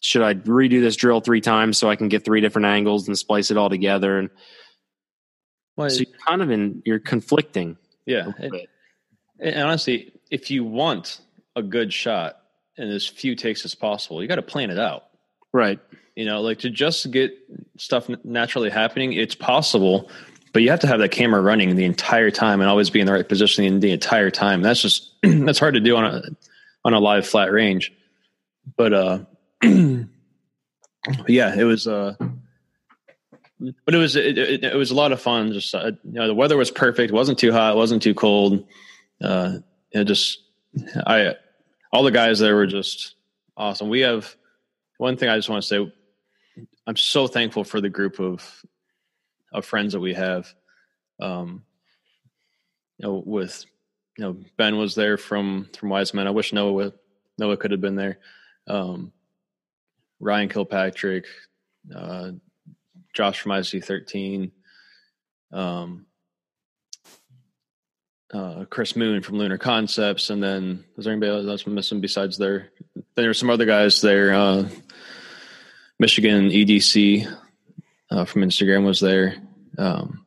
Should 0.00 0.22
I 0.22 0.34
redo 0.34 0.80
this 0.80 0.94
drill 0.94 1.20
three 1.20 1.40
times 1.40 1.78
so 1.78 1.90
I 1.90 1.96
can 1.96 2.08
get 2.08 2.24
three 2.24 2.40
different 2.40 2.66
angles 2.66 3.08
and 3.08 3.18
splice 3.18 3.50
it 3.50 3.56
all 3.56 3.70
together? 3.70 4.18
And 4.18 4.30
well, 5.76 5.90
so 5.90 5.98
you're 5.98 6.18
kind 6.26 6.42
of 6.42 6.50
in, 6.50 6.82
you're 6.84 7.00
conflicting. 7.00 7.76
Yeah. 8.04 8.30
And, 8.38 8.54
and 9.40 9.58
honestly, 9.62 10.12
if 10.30 10.50
you 10.50 10.64
want 10.64 11.20
a 11.56 11.62
good 11.62 11.92
shot 11.92 12.40
and 12.78 12.90
as 12.90 13.06
few 13.06 13.34
takes 13.34 13.64
as 13.64 13.74
possible, 13.74 14.22
you 14.22 14.28
got 14.28 14.36
to 14.36 14.42
plan 14.42 14.70
it 14.70 14.78
out. 14.78 15.06
Right. 15.52 15.80
You 16.16 16.24
know, 16.24 16.40
like 16.40 16.58
to 16.60 16.70
just 16.70 17.10
get 17.10 17.32
stuff 17.76 18.08
naturally 18.24 18.70
happening, 18.70 19.12
it's 19.12 19.34
possible, 19.34 20.10
but 20.52 20.62
you 20.62 20.70
have 20.70 20.80
to 20.80 20.86
have 20.86 20.98
that 21.00 21.10
camera 21.10 21.42
running 21.42 21.76
the 21.76 21.84
entire 21.84 22.30
time 22.30 22.60
and 22.60 22.68
always 22.70 22.90
be 22.90 23.00
in 23.00 23.06
the 23.06 23.12
right 23.12 23.28
position 23.28 23.78
the 23.80 23.92
entire 23.92 24.30
time. 24.30 24.62
That's 24.62 24.80
just 24.80 25.12
that's 25.22 25.58
hard 25.58 25.74
to 25.74 25.80
do 25.80 25.96
on 25.96 26.04
a 26.06 26.22
on 26.84 26.94
a 26.94 26.98
live 26.98 27.26
flat 27.26 27.52
range. 27.52 27.92
But 28.76 28.92
uh 28.92 29.18
yeah, 29.62 31.54
it 31.54 31.64
was 31.64 31.86
uh 31.86 32.14
but 33.58 33.94
it 33.94 33.98
was 33.98 34.16
it, 34.16 34.38
it, 34.38 34.64
it 34.64 34.74
was 34.74 34.90
a 34.90 34.94
lot 34.94 35.12
of 35.12 35.20
fun. 35.20 35.52
Just 35.52 35.74
uh, 35.74 35.92
you 36.04 36.12
know, 36.12 36.26
the 36.26 36.34
weather 36.34 36.56
was 36.56 36.70
perfect. 36.70 37.10
It 37.10 37.14
wasn't 37.14 37.38
too 37.38 37.52
hot. 37.52 37.74
It 37.74 37.76
wasn't 37.76 38.02
too 38.02 38.14
cold. 38.14 38.66
Uh, 39.22 39.58
it 39.92 40.04
just 40.04 40.42
I 41.06 41.34
all 41.92 42.02
the 42.02 42.10
guys 42.10 42.38
there 42.38 42.54
were 42.54 42.66
just 42.66 43.14
awesome. 43.56 43.88
We 43.88 44.00
have 44.00 44.34
one 44.98 45.16
thing 45.16 45.28
I 45.28 45.36
just 45.36 45.48
want 45.48 45.62
to 45.62 45.68
say. 45.68 45.92
I'm 46.86 46.96
so 46.96 47.26
thankful 47.26 47.64
for 47.64 47.80
the 47.80 47.88
group 47.88 48.20
of 48.20 48.64
of 49.52 49.64
friends 49.64 49.92
that 49.92 50.00
we 50.00 50.14
have. 50.14 50.52
Um, 51.20 51.64
you 52.98 53.06
know, 53.06 53.22
with 53.24 53.64
you 54.16 54.24
know 54.24 54.36
Ben 54.56 54.76
was 54.76 54.94
there 54.94 55.16
from 55.16 55.68
from 55.76 55.88
Wiseman. 55.88 56.26
I 56.26 56.30
wish 56.30 56.52
Noah 56.52 56.92
Noah 57.38 57.56
could 57.56 57.72
have 57.72 57.80
been 57.80 57.96
there. 57.96 58.18
Um, 58.66 59.12
Ryan 60.20 60.48
Kilpatrick, 60.48 61.26
uh, 61.94 62.32
Josh 63.14 63.40
from 63.40 63.52
IC 63.52 63.84
thirteen, 63.84 64.52
um, 65.52 66.06
uh, 68.32 68.64
Chris 68.70 68.96
Moon 68.96 69.22
from 69.22 69.38
Lunar 69.38 69.58
Concepts, 69.58 70.30
and 70.30 70.42
then 70.42 70.84
is 70.96 71.04
there 71.04 71.12
anybody 71.12 71.48
else 71.48 71.66
missing 71.66 72.00
besides 72.00 72.38
there? 72.38 72.70
There 73.14 73.28
were 73.28 73.34
some 73.34 73.50
other 73.50 73.66
guys 73.66 74.00
there. 74.00 74.34
Uh, 74.34 74.68
Michigan 75.98 76.50
EDC 76.50 77.26
uh, 78.10 78.24
from 78.24 78.42
Instagram 78.42 78.84
was 78.84 79.00
there. 79.00 79.36
Um, 79.78 80.26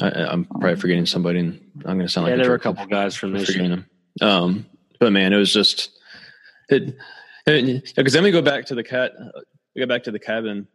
I, 0.00 0.32
am 0.32 0.44
probably 0.44 0.76
forgetting 0.76 1.06
somebody, 1.06 1.40
and 1.40 1.60
I'm 1.78 1.96
going 1.96 2.06
to 2.06 2.08
sound 2.08 2.28
yeah, 2.28 2.34
like 2.34 2.42
there 2.42 2.50
were 2.50 2.56
a 2.56 2.60
couple 2.60 2.86
guys 2.86 3.16
from 3.16 3.32
Michigan. 3.32 3.84
Um, 4.20 4.66
but 5.00 5.12
man, 5.12 5.32
it 5.32 5.36
was 5.36 5.52
just 5.52 5.90
it 6.68 6.96
because 7.46 8.12
then 8.12 8.22
we 8.22 8.30
go 8.30 8.42
back 8.42 8.66
to 8.66 8.74
the 8.74 8.84
cat. 8.84 9.12
We 9.74 9.80
go 9.80 9.86
back 9.86 10.04
to 10.04 10.12
the 10.12 10.18
cabin, 10.20 10.68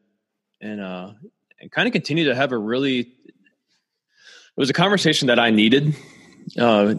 and 0.62 0.82
uh, 0.82 1.12
and 1.62 1.72
kind 1.72 1.88
of 1.88 1.94
continue 1.94 2.26
to 2.26 2.36
have 2.36 2.52
a 2.52 2.58
really. 2.58 3.00
It 3.00 4.60
was 4.60 4.70
a 4.70 4.74
conversation 4.74 5.30
that 5.30 5.40
I 5.40 5.50
needed, 5.50 5.96
uh, 6.60 6.96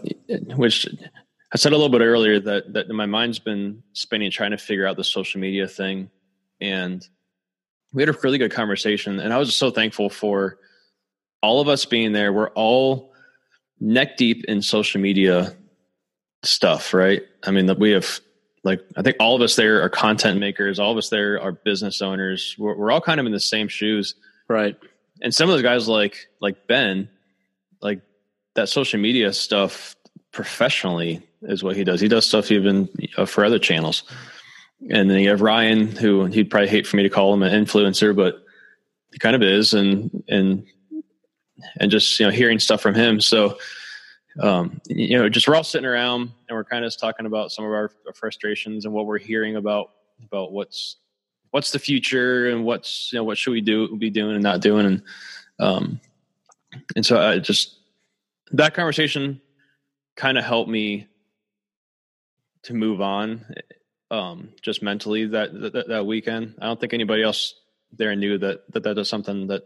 which 0.57 0.89
I 1.53 1.57
said 1.57 1.73
a 1.73 1.77
little 1.77 1.91
bit 1.91 2.01
earlier 2.01 2.41
that 2.41 2.73
that 2.73 2.89
my 2.89 3.07
mind's 3.07 3.39
been 3.39 3.83
spinning 3.93 4.31
trying 4.31 4.53
to 4.53 4.59
figure 4.59 4.87
out 4.87 4.97
the 4.97 5.05
social 5.05 5.41
media 5.41 5.69
thing 5.69 6.11
and 6.65 7.07
we 7.93 8.03
had 8.03 8.09
a 8.09 8.19
really 8.23 8.39
good 8.39 8.53
conversation 8.53 9.21
and 9.21 9.33
i 9.33 9.39
was 9.39 9.55
so 9.55 9.71
thankful 9.71 10.09
for 10.11 10.59
all 11.45 11.61
of 11.61 11.69
us 11.69 11.85
being 11.85 12.13
there. 12.13 12.33
We're 12.33 12.49
all 12.51 13.13
neck 13.79 14.17
deep 14.17 14.47
in 14.47 14.63
social 14.63 14.99
media 14.99 15.55
stuff 16.43 16.95
right? 16.95 17.23
I 17.47 17.51
mean 17.51 17.79
we 17.79 17.91
have 17.91 18.21
like 18.65 18.81
i 18.97 19.03
think 19.03 19.17
all 19.21 19.37
of 19.37 19.43
us 19.43 19.57
there 19.57 19.83
are 19.83 19.91
content 19.91 20.41
makers 20.41 20.79
all 20.79 20.93
of 20.93 20.97
us 20.97 21.11
there 21.11 21.41
are 21.41 21.53
business 21.53 22.01
owners. 22.01 22.57
We're, 22.59 22.77
we're 22.77 22.91
all 22.91 23.03
kind 23.03 23.21
of 23.21 23.27
in 23.27 23.33
the 23.33 23.41
same 23.41 23.69
shoes. 23.69 24.15
Right. 24.49 24.77
And 25.21 25.35
some 25.35 25.51
of 25.51 25.55
those 25.55 25.63
guys 25.63 25.87
like 25.87 26.29
like 26.41 26.67
ben 26.67 27.11
like 27.83 28.01
that 28.55 28.71
social 28.71 28.99
media 28.99 29.33
stuff 29.35 29.97
professionally 30.33 31.23
is 31.43 31.63
what 31.63 31.77
he 31.77 31.85
does. 31.85 32.01
He 32.01 32.09
does 32.09 32.27
stuff 32.27 32.51
even 32.51 32.89
uh, 33.19 33.27
for 33.27 33.45
other 33.45 33.59
channels 33.59 34.05
and 34.91 35.11
then 35.11 35.19
you 35.21 35.31
have 35.31 35.41
Ryan, 35.41 35.89
who 35.89 36.27
he'd 36.27 36.51
probably 36.51 36.69
hate 36.69 36.87
for 36.87 36.97
me 36.97 37.03
to 37.03 37.11
call 37.11 37.33
him 37.33 37.43
an 37.43 37.65
influencer, 37.65 38.15
but 38.15 38.45
he 39.13 39.19
kind 39.19 39.37
of 39.37 39.43
is. 39.43 39.75
And 39.75 40.23
and 40.29 40.67
and 41.81 41.91
just 41.91 42.19
you 42.19 42.27
know 42.27 42.33
hearing 42.33 42.59
stuff 42.59 42.81
from 42.81 42.95
him. 42.95 43.21
So 43.21 43.59
um, 44.41 44.81
you 44.87 45.17
know, 45.17 45.29
just 45.29 45.47
we're 45.47 45.55
all 45.55 45.65
sitting 45.65 45.87
around 45.87 46.33
and 46.49 46.57
we're 46.57 46.65
kind 46.65 46.85
of 46.85 46.97
talking 46.97 47.27
about 47.27 47.53
some 47.53 47.65
of 47.65 47.71
our, 47.71 47.91
frustrations 48.15 48.85
and 48.85 48.95
what 48.95 49.07
we're 49.07 49.19
hearing 49.19 49.57
about 49.57 49.91
about 50.25 50.53
what's 50.53 50.99
what's 51.51 51.73
the 51.73 51.81
future 51.81 52.49
and 52.49 52.65
what's 52.65 53.13
you 53.13 53.19
know 53.19 53.25
what 53.25 53.37
should 53.37 53.51
we 53.51 53.61
do 53.61 53.97
be 53.97 54.09
doing 54.09 54.35
and 54.35 54.43
not 54.43 54.61
doing 54.61 54.87
and 54.87 55.03
um 55.59 56.01
and 56.95 57.05
so 57.05 57.21
I 57.21 57.41
just 57.41 57.77
that 58.53 58.73
conversation 58.73 59.41
kind 60.15 60.39
of 60.39 60.45
helped 60.45 60.71
me 60.71 61.09
to 62.63 62.73
move 62.73 63.01
on 63.01 63.45
um 64.15 64.51
just 64.63 64.83
mentally 64.83 65.27
that, 65.27 65.53
that 65.53 65.89
that 65.89 66.07
weekend 66.07 66.55
i 66.61 66.67
don't 66.67 66.81
think 66.81 66.95
anybody 66.95 67.23
else 67.23 67.55
there 67.93 68.15
knew 68.17 68.39
that 68.39 68.63
that 68.73 68.99
is 68.99 69.09
something 69.09 69.47
that 69.49 69.63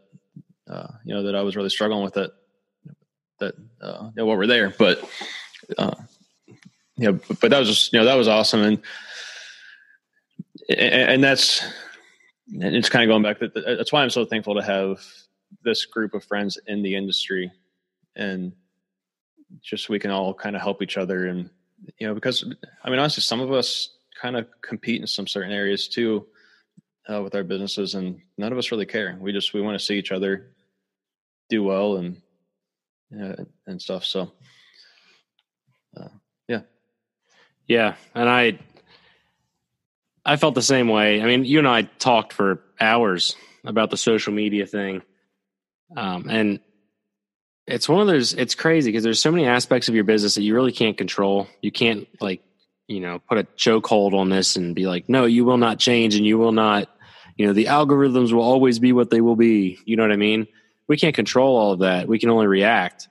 uh 0.68 0.88
you 1.04 1.14
know 1.14 1.22
that 1.24 1.34
i 1.34 1.42
was 1.42 1.56
really 1.56 1.68
struggling 1.70 2.02
with 2.02 2.16
it 2.16 2.30
that 3.40 3.54
uh 3.80 4.04
you 4.04 4.12
know, 4.16 4.26
what 4.26 4.38
we're 4.38 4.46
there 4.46 4.74
but 4.78 5.08
uh 5.76 5.94
you 6.96 7.12
know 7.12 7.20
but 7.40 7.50
that 7.50 7.58
was 7.58 7.68
just 7.68 7.92
you 7.92 7.98
know 7.98 8.04
that 8.04 8.14
was 8.14 8.28
awesome 8.28 8.62
and 8.62 8.82
and, 10.68 11.10
and 11.10 11.24
that's 11.24 11.64
and 12.52 12.74
it's 12.76 12.88
kind 12.88 13.04
of 13.04 13.12
going 13.12 13.22
back. 13.22 13.38
That 13.40 13.54
That's 13.54 13.92
why 13.92 14.02
I'm 14.02 14.10
so 14.10 14.24
thankful 14.24 14.54
to 14.54 14.62
have 14.62 15.00
this 15.64 15.84
group 15.86 16.14
of 16.14 16.24
friends 16.24 16.58
in 16.66 16.82
the 16.82 16.94
industry, 16.94 17.50
and 18.16 18.52
just 19.62 19.88
we 19.88 19.98
can 19.98 20.10
all 20.10 20.34
kind 20.34 20.56
of 20.56 20.62
help 20.62 20.82
each 20.82 20.96
other. 20.96 21.26
And 21.26 21.50
you 21.98 22.06
know, 22.06 22.14
because 22.14 22.44
I 22.82 22.90
mean, 22.90 22.98
honestly, 22.98 23.22
some 23.22 23.40
of 23.40 23.52
us 23.52 23.90
kind 24.20 24.36
of 24.36 24.46
compete 24.60 25.00
in 25.00 25.06
some 25.06 25.26
certain 25.26 25.52
areas 25.52 25.88
too 25.88 26.26
uh, 27.08 27.22
with 27.22 27.34
our 27.34 27.44
businesses, 27.44 27.94
and 27.94 28.20
none 28.36 28.52
of 28.52 28.58
us 28.58 28.70
really 28.70 28.86
care. 28.86 29.16
We 29.20 29.32
just 29.32 29.54
we 29.54 29.60
want 29.60 29.78
to 29.78 29.84
see 29.84 29.98
each 29.98 30.12
other 30.12 30.50
do 31.48 31.62
well 31.62 31.96
and 31.96 32.20
uh, 33.18 33.44
and 33.66 33.80
stuff. 33.80 34.04
So, 34.04 34.32
uh, 35.96 36.08
yeah, 36.48 36.62
yeah, 37.66 37.94
and 38.14 38.28
I 38.28 38.58
I 40.24 40.36
felt 40.36 40.54
the 40.54 40.62
same 40.62 40.88
way. 40.88 41.22
I 41.22 41.26
mean, 41.26 41.44
you 41.44 41.58
and 41.58 41.68
I 41.68 41.82
talked 41.82 42.32
for 42.32 42.60
hours 42.80 43.34
about 43.64 43.90
the 43.90 43.96
social 43.96 44.32
media 44.32 44.66
thing. 44.66 45.02
Um, 45.96 46.28
and 46.28 46.60
it's 47.66 47.88
one 47.88 48.00
of 48.00 48.06
those, 48.06 48.34
it's 48.34 48.54
crazy 48.54 48.90
because 48.90 49.04
there's 49.04 49.20
so 49.20 49.30
many 49.30 49.46
aspects 49.46 49.88
of 49.88 49.94
your 49.94 50.04
business 50.04 50.34
that 50.34 50.42
you 50.42 50.54
really 50.54 50.72
can't 50.72 50.98
control. 50.98 51.46
You 51.62 51.72
can't, 51.72 52.06
like, 52.20 52.42
you 52.88 53.00
know, 53.00 53.20
put 53.28 53.38
a 53.38 53.44
chokehold 53.44 54.14
on 54.14 54.30
this 54.30 54.56
and 54.56 54.74
be 54.74 54.86
like, 54.86 55.08
no, 55.08 55.26
you 55.26 55.44
will 55.44 55.58
not 55.58 55.78
change 55.78 56.16
and 56.16 56.26
you 56.26 56.38
will 56.38 56.52
not, 56.52 56.88
you 57.36 57.46
know, 57.46 57.52
the 57.52 57.66
algorithms 57.66 58.32
will 58.32 58.42
always 58.42 58.78
be 58.78 58.92
what 58.92 59.10
they 59.10 59.20
will 59.20 59.36
be. 59.36 59.78
You 59.84 59.96
know 59.96 60.02
what 60.02 60.12
I 60.12 60.16
mean? 60.16 60.48
We 60.88 60.96
can't 60.96 61.14
control 61.14 61.56
all 61.56 61.72
of 61.72 61.80
that. 61.80 62.08
We 62.08 62.18
can 62.18 62.30
only 62.30 62.46
react. 62.46 63.08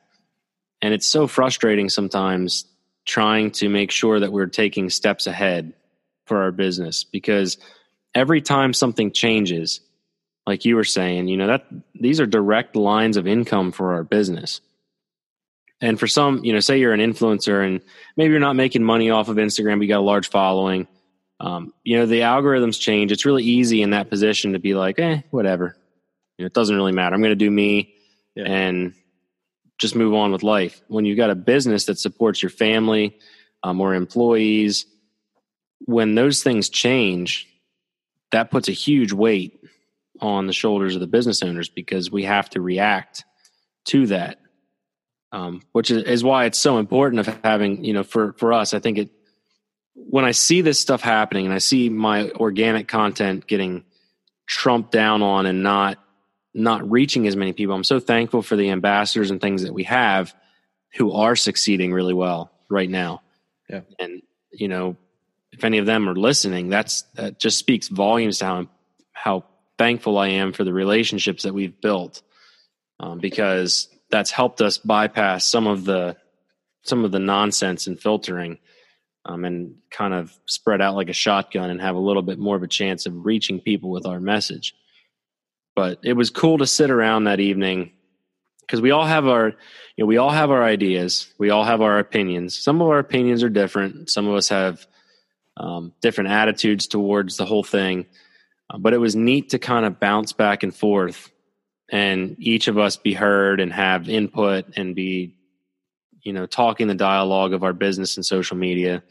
And 0.82 0.94
it's 0.94 1.08
so 1.08 1.28
frustrating 1.28 1.90
sometimes 1.90 2.66
trying 3.06 3.52
to 3.52 3.70
make 3.70 3.92
sure 3.92 4.20
that 4.20 4.34
we're 4.34 4.48
taking 4.48 4.90
steps 4.90 5.28
ahead 5.28 5.74
for 6.26 6.42
our 6.42 6.52
business 6.52 7.04
because 7.04 7.58
every 8.13 8.42
time 8.42 8.74
something 8.74 9.12
changes, 9.12 9.80
like 10.46 10.66
you 10.66 10.76
were 10.76 10.84
saying, 10.84 11.28
you 11.28 11.38
know, 11.38 11.48
that 11.48 11.68
these 11.94 12.20
are 12.20 12.26
direct 12.26 12.76
lines 12.76 13.16
of 13.16 13.28
income 13.28 13.72
for 13.72 13.94
our 13.94 14.04
business. 14.04 14.60
And 15.80 16.00
for 16.00 16.08
some, 16.08 16.44
you 16.44 16.54
know, 16.54 16.60
say 16.60 16.80
you're 16.80 16.94
an 16.94 17.00
influencer 17.00 17.66
and 17.66 17.82
maybe 18.16 18.32
you're 18.32 18.40
not 18.40 18.56
making 18.56 18.84
money 18.84 19.12
off 19.12 19.30
of 19.30 19.38
Instagram, 19.38 19.78
but 19.78 19.84
you 19.84 19.88
got 19.88 20.00
a 20.00 20.02
large 20.02 20.30
following. 20.30 20.88
Um, 21.40 21.74
you 21.84 21.98
know, 21.98 22.08
the 22.08 22.22
algorithms 22.22 22.80
change. 22.80 23.12
It's 23.12 23.26
really 23.26 23.44
easy 23.44 23.84
in 23.84 23.92
that 23.92 24.10
position 24.10 24.54
to 24.54 24.60
be 24.60 24.74
like, 24.74 24.98
eh, 24.98 25.22
whatever. 25.30 25.78
You 26.38 26.44
know, 26.44 26.48
it 26.48 26.54
doesn't 26.54 26.76
really 26.76 26.94
matter. 26.94 27.13
I'm 27.13 27.22
going 27.22 27.30
to 27.32 27.36
do 27.36 27.52
me 27.52 27.94
yeah. 28.36 28.46
and 28.46 28.94
just 29.78 29.96
move 29.96 30.16
on 30.16 30.32
with 30.32 30.42
life. 30.42 30.82
When 30.88 31.06
you've 31.06 31.18
got 31.18 31.30
a 31.30 31.36
business 31.36 31.86
that 31.86 32.00
supports 32.00 32.42
your 32.42 32.50
family 32.50 33.20
um, 33.62 33.80
or 33.80 33.94
employees, 33.94 34.88
when 35.86 36.16
those 36.16 36.42
things 36.42 36.70
change, 36.70 37.48
that 38.32 38.50
puts 38.50 38.68
a 38.68 38.74
huge 38.74 39.13
weight 39.13 39.63
on 40.20 40.48
the 40.48 40.54
shoulders 40.54 40.96
of 40.96 41.02
the 41.02 41.08
business 41.08 41.44
owners 41.44 41.70
because 41.70 42.12
we 42.12 42.24
have 42.24 42.50
to 42.50 42.62
react 42.62 43.24
to 43.86 44.08
that. 44.08 44.40
Um, 45.32 45.62
which 45.74 45.92
is, 45.92 46.04
is 46.04 46.24
why 46.24 46.46
it's 46.46 46.58
so 46.58 46.78
important 46.78 47.20
of 47.20 47.40
having, 47.44 47.84
you 47.84 47.92
know, 47.92 48.04
for, 48.04 48.32
for 48.34 48.54
us, 48.54 48.74
I 48.74 48.80
think 48.80 48.98
it, 48.98 49.10
when 49.94 50.24
I 50.24 50.32
see 50.32 50.62
this 50.62 50.80
stuff 50.80 51.02
happening 51.02 51.46
and 51.46 51.54
I 51.54 51.58
see 51.58 51.90
my 51.90 52.30
organic 52.30 52.88
content 52.88 53.46
getting 53.46 53.84
trumped 54.46 54.92
down 54.92 55.22
on 55.22 55.46
and 55.46 55.63
not, 55.63 55.98
not 56.54 56.90
reaching 56.90 57.28
as 57.28 57.36
many 57.36 57.52
people, 57.52 57.76
I'm 57.76 57.84
so 57.84 58.00
thankful 58.00 58.42
for 58.42 58.56
the 58.56 58.70
ambassadors 58.72 59.30
and 59.30 59.42
things 59.42 59.63
that 59.63 59.74
we 59.74 59.84
have 59.84 60.34
who 60.96 61.12
are 61.12 61.36
succeeding 61.36 61.92
really 61.92 62.13
well 62.13 62.50
right 62.70 62.90
now. 62.90 63.22
Yeah. 63.70 63.82
And, 64.00 64.22
you 64.52 64.70
know, 64.70 64.96
if 65.52 65.66
any 65.66 65.78
of 65.80 65.86
them 65.86 66.08
are 66.08 66.16
listening, 66.16 66.70
that's 66.70 67.02
that 67.16 67.38
just 67.38 67.58
speaks 67.58 67.90
volumes 67.90 68.40
to 68.40 68.46
how 68.46 68.68
how 69.12 69.44
thankful 69.78 70.18
I 70.18 70.30
am 70.30 70.54
for 70.54 70.63
the 70.63 70.74
relationships 70.74 71.44
that 71.44 71.54
we've 71.54 71.80
built, 71.82 72.22
um, 73.00 73.20
because 73.20 73.90
that's 74.10 74.32
helped 74.32 74.62
us 74.62 74.78
bypass 74.78 75.46
some 75.46 75.67
of 75.67 75.86
the 75.86 76.15
some 76.84 77.04
of 77.04 77.12
the 77.12 77.20
nonsense 77.20 77.88
and 77.88 78.00
filtering, 78.00 78.60
um, 79.26 79.43
and 79.43 79.76
kind 79.91 80.13
of 80.13 80.38
spread 80.46 80.82
out 80.82 80.96
like 80.96 81.10
a 81.10 81.13
shotgun 81.13 81.70
and 81.70 81.82
have 81.82 81.96
a 81.96 82.00
little 82.00 82.22
bit 82.22 82.39
more 82.39 82.56
of 82.56 82.63
a 82.63 82.67
chance 82.67 83.06
of 83.06 83.26
reaching 83.26 83.60
people 83.60 83.89
with 83.89 84.06
our 84.06 84.20
message. 84.20 84.74
But 85.76 86.00
it 86.04 86.13
was 86.13 86.30
cool 86.30 86.58
to 86.60 86.67
sit 86.67 86.89
around 86.89 87.26
that 87.26 87.39
evening 87.39 87.91
because 88.62 88.82
we 88.82 88.91
all 88.91 89.06
have 89.06 89.28
our 89.28 89.48
you 89.48 90.04
know 90.04 90.06
we 90.06 90.17
all 90.17 90.32
have 90.32 90.52
our 90.52 90.63
ideas 90.63 91.32
we 91.38 91.50
all 91.50 91.63
have 91.63 91.82
our 91.82 92.00
opinions 92.00 92.58
some 92.58 92.82
of 92.82 92.88
our 92.89 93.00
opinions 93.00 93.41
are 93.41 93.50
different 93.50 94.10
some 94.10 94.28
of 94.28 94.36
us 94.36 94.50
have 94.50 94.86
um, 95.58 95.93
different 96.02 96.30
attitudes 96.30 96.88
towards 96.88 97.38
the 97.38 97.46
whole 97.46 97.63
thing. 97.63 98.06
Uh, 98.70 98.78
but 98.78 98.93
it 98.93 99.00
was 99.00 99.15
neat 99.15 99.50
to 99.50 99.60
kind 99.60 99.86
of 99.86 100.00
bounce 100.00 100.32
back 100.32 100.63
and 100.63 100.74
forth 100.74 101.32
and 101.89 102.36
each 102.39 102.67
of 102.67 102.78
us 102.78 102.97
be 102.97 103.13
heard 103.13 103.60
and 103.60 103.71
have 103.71 104.10
input 104.10 104.65
and 104.76 104.95
be, 104.95 105.36
you 106.21 106.34
know, 106.34 106.45
talking 106.45 106.88
the 106.88 106.95
dialogue 106.95 107.54
of 107.54 107.63
our 107.63 107.73
business 107.73 108.17
and 108.17 108.26
social 108.26 108.58
media 108.58 109.04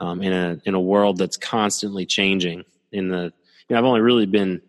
um, 0.00 0.22
in 0.22 0.32
a 0.32 0.60
in 0.64 0.74
a 0.74 0.80
world 0.80 1.18
that's 1.18 1.36
constantly 1.36 2.06
changing. 2.06 2.64
In 2.90 3.08
the, 3.08 3.32
you 3.68 3.74
know, 3.74 3.78
I've 3.78 3.84
only 3.84 4.00
really 4.00 4.26
been 4.26 4.60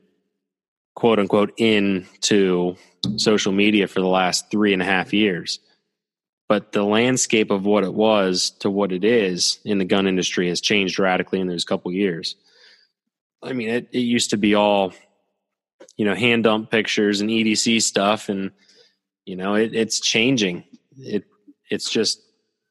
quote 0.95 1.19
unquote 1.19 1.53
into 1.57 2.75
social 3.17 3.51
media 3.51 3.87
for 3.87 3.99
the 3.99 4.07
last 4.07 4.49
three 4.49 4.73
and 4.73 4.81
a 4.81 4.85
half 4.85 5.13
years 5.13 5.59
but 6.53 6.71
the 6.71 6.83
landscape 6.83 7.49
of 7.49 7.65
what 7.65 7.83
it 7.83 7.93
was 7.95 8.51
to 8.59 8.69
what 8.69 8.91
it 8.91 9.03
is 9.03 9.59
in 9.65 9.77
the 9.77 9.85
gun 9.85 10.05
industry 10.05 10.49
has 10.49 10.61
changed 10.61 10.99
radically 10.99 11.39
in 11.39 11.47
those 11.47 11.63
couple 11.63 11.91
years. 11.91 12.35
I 13.41 13.53
mean, 13.53 13.69
it, 13.69 13.89
it 13.91 14.01
used 14.01 14.29
to 14.29 14.37
be 14.37 14.53
all, 14.53 14.93
you 15.97 16.05
know, 16.05 16.15
hand 16.15 16.43
dump 16.43 16.71
pictures 16.71 17.21
and 17.21 17.29
EDC 17.29 17.81
stuff, 17.81 18.29
and 18.29 18.51
you 19.25 19.35
know, 19.35 19.55
it, 19.55 19.75
it's 19.75 19.99
changing. 19.99 20.63
It 20.97 21.25
it's 21.69 21.89
just 21.89 22.21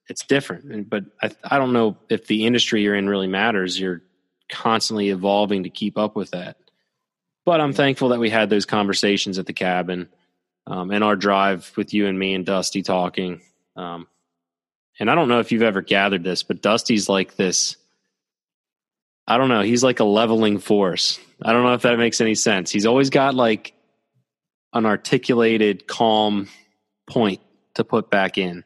it's 0.09 0.25
different. 0.25 0.89
But 0.89 1.05
I 1.23 1.31
I 1.45 1.59
don't 1.59 1.73
know 1.73 1.97
if 2.09 2.27
the 2.27 2.47
industry 2.47 2.83
you're 2.83 2.97
in 2.97 3.09
really 3.09 3.29
matters. 3.29 3.79
You're 3.79 4.03
constantly 4.51 5.11
evolving 5.11 5.63
to 5.65 5.71
keep 5.71 5.97
up 5.97 6.17
with 6.17 6.31
that. 6.33 6.57
But 7.45 7.61
I'm 7.61 7.73
thankful 7.73 8.11
that 8.11 8.21
we 8.21 8.31
had 8.31 8.51
those 8.51 8.67
conversations 8.67 9.39
at 9.39 9.47
the 9.47 9.53
cabin, 9.53 10.09
um, 10.67 10.91
and 10.91 11.03
our 11.03 11.17
drive 11.17 11.73
with 11.77 11.93
you 11.93 12.07
and 12.07 12.19
me 12.19 12.35
and 12.35 12.47
Dusty 12.47 12.83
talking 12.83 13.41
um, 13.77 14.07
and 14.99 15.11
I 15.11 15.15
don't 15.15 15.29
know 15.29 15.41
if 15.41 15.53
you've 15.53 15.63
ever 15.63 15.83
gathered 15.83 16.25
this, 16.25 16.43
but 16.43 16.63
Dusty's 16.63 17.09
like 17.09 17.37
this. 17.37 17.77
I 19.33 19.39
don't 19.39 19.49
know. 19.49 19.63
He's 19.63 19.83
like 19.83 19.99
a 20.01 20.05
leveling 20.05 20.59
force. 20.59 21.19
I 21.41 21.55
don't 21.55 21.63
know 21.63 21.73
if 21.73 21.83
that 21.83 21.97
makes 21.97 22.21
any 22.21 22.35
sense. 22.35 22.71
He's 22.71 22.85
always 22.85 23.09
got 23.09 23.35
like 23.35 23.73
an 24.75 24.85
articulated, 24.85 25.87
calm 25.87 26.49
point 27.07 27.41
to 27.75 27.83
put 27.83 28.11
back 28.11 28.37
in. 28.37 28.63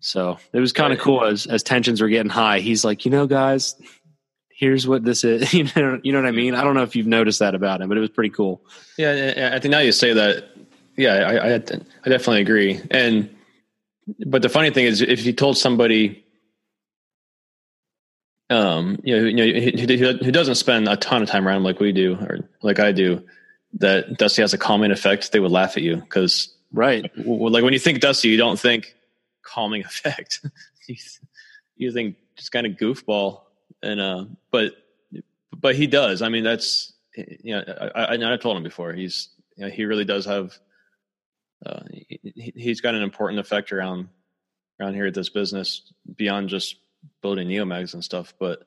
So 0.00 0.36
it 0.52 0.60
was 0.60 0.74
kind 0.74 0.92
of 0.92 0.98
cool 0.98 1.24
as 1.24 1.46
as 1.46 1.62
tensions 1.62 2.02
were 2.02 2.10
getting 2.10 2.28
high. 2.28 2.60
He's 2.60 2.84
like, 2.84 3.06
you 3.06 3.10
know, 3.10 3.26
guys, 3.26 3.74
here's 4.50 4.86
what 4.86 5.02
this 5.02 5.24
is. 5.24 5.54
you 5.54 5.64
know, 5.74 5.98
you 6.02 6.12
know 6.12 6.20
what 6.20 6.28
I 6.28 6.32
mean. 6.32 6.54
I 6.54 6.62
don't 6.62 6.74
know 6.74 6.82
if 6.82 6.94
you've 6.94 7.06
noticed 7.06 7.38
that 7.38 7.54
about 7.54 7.80
him, 7.80 7.88
but 7.88 7.96
it 7.96 8.02
was 8.02 8.10
pretty 8.10 8.30
cool. 8.30 8.60
Yeah, 8.98 9.50
I 9.54 9.60
think 9.60 9.72
now 9.72 9.78
you 9.78 9.92
say 9.92 10.12
that. 10.12 10.44
Yeah, 10.98 11.14
I, 11.14 11.36
I, 11.36 11.54
I 11.54 12.08
definitely 12.08 12.42
agree. 12.42 12.80
And 12.90 13.34
but 14.26 14.42
the 14.42 14.50
funny 14.50 14.70
thing 14.70 14.84
is, 14.84 15.00
if 15.00 15.24
you 15.24 15.32
told 15.32 15.56
somebody, 15.56 16.23
um, 18.50 18.98
you 19.02 19.16
know, 19.16 19.24
you 19.24 19.86
know, 19.86 20.12
who, 20.12 20.30
doesn't 20.30 20.56
spend 20.56 20.88
a 20.88 20.96
ton 20.96 21.22
of 21.22 21.28
time 21.28 21.48
around 21.48 21.64
like 21.64 21.80
we 21.80 21.92
do 21.92 22.16
or 22.16 22.48
like 22.62 22.78
I 22.78 22.92
do, 22.92 23.24
that 23.74 24.18
Dusty 24.18 24.42
has 24.42 24.52
a 24.52 24.58
calming 24.58 24.90
effect, 24.90 25.32
they 25.32 25.40
would 25.40 25.50
laugh 25.50 25.76
at 25.76 25.82
you 25.82 25.96
because, 25.96 26.54
right? 26.72 27.10
Like 27.16 27.64
when 27.64 27.72
you 27.72 27.78
think 27.78 28.00
Dusty, 28.00 28.28
you 28.28 28.36
don't 28.36 28.58
think 28.58 28.94
calming 29.42 29.82
effect. 29.84 30.40
you, 31.76 31.92
think 31.92 32.16
just 32.36 32.52
kind 32.52 32.66
of 32.66 32.72
goofball, 32.72 33.42
and 33.82 34.00
uh, 34.00 34.24
but 34.50 34.72
but 35.56 35.74
he 35.74 35.86
does. 35.86 36.22
I 36.22 36.28
mean, 36.28 36.44
that's 36.44 36.92
you 37.16 37.54
know, 37.54 37.90
I, 37.94 38.16
I, 38.16 38.34
I 38.34 38.36
told 38.36 38.56
him 38.56 38.62
before. 38.62 38.92
He's 38.92 39.30
you 39.56 39.64
know, 39.64 39.70
he 39.70 39.84
really 39.84 40.04
does 40.04 40.26
have 40.26 40.52
uh, 41.64 41.82
he, 41.90 42.52
he's 42.54 42.80
got 42.80 42.94
an 42.94 43.02
important 43.02 43.40
effect 43.40 43.72
around 43.72 44.08
around 44.80 44.94
here 44.94 45.06
at 45.06 45.14
this 45.14 45.28
business 45.30 45.92
beyond 46.16 46.48
just 46.48 46.76
building 47.22 47.48
neomags 47.48 47.94
and 47.94 48.04
stuff. 48.04 48.34
But 48.38 48.64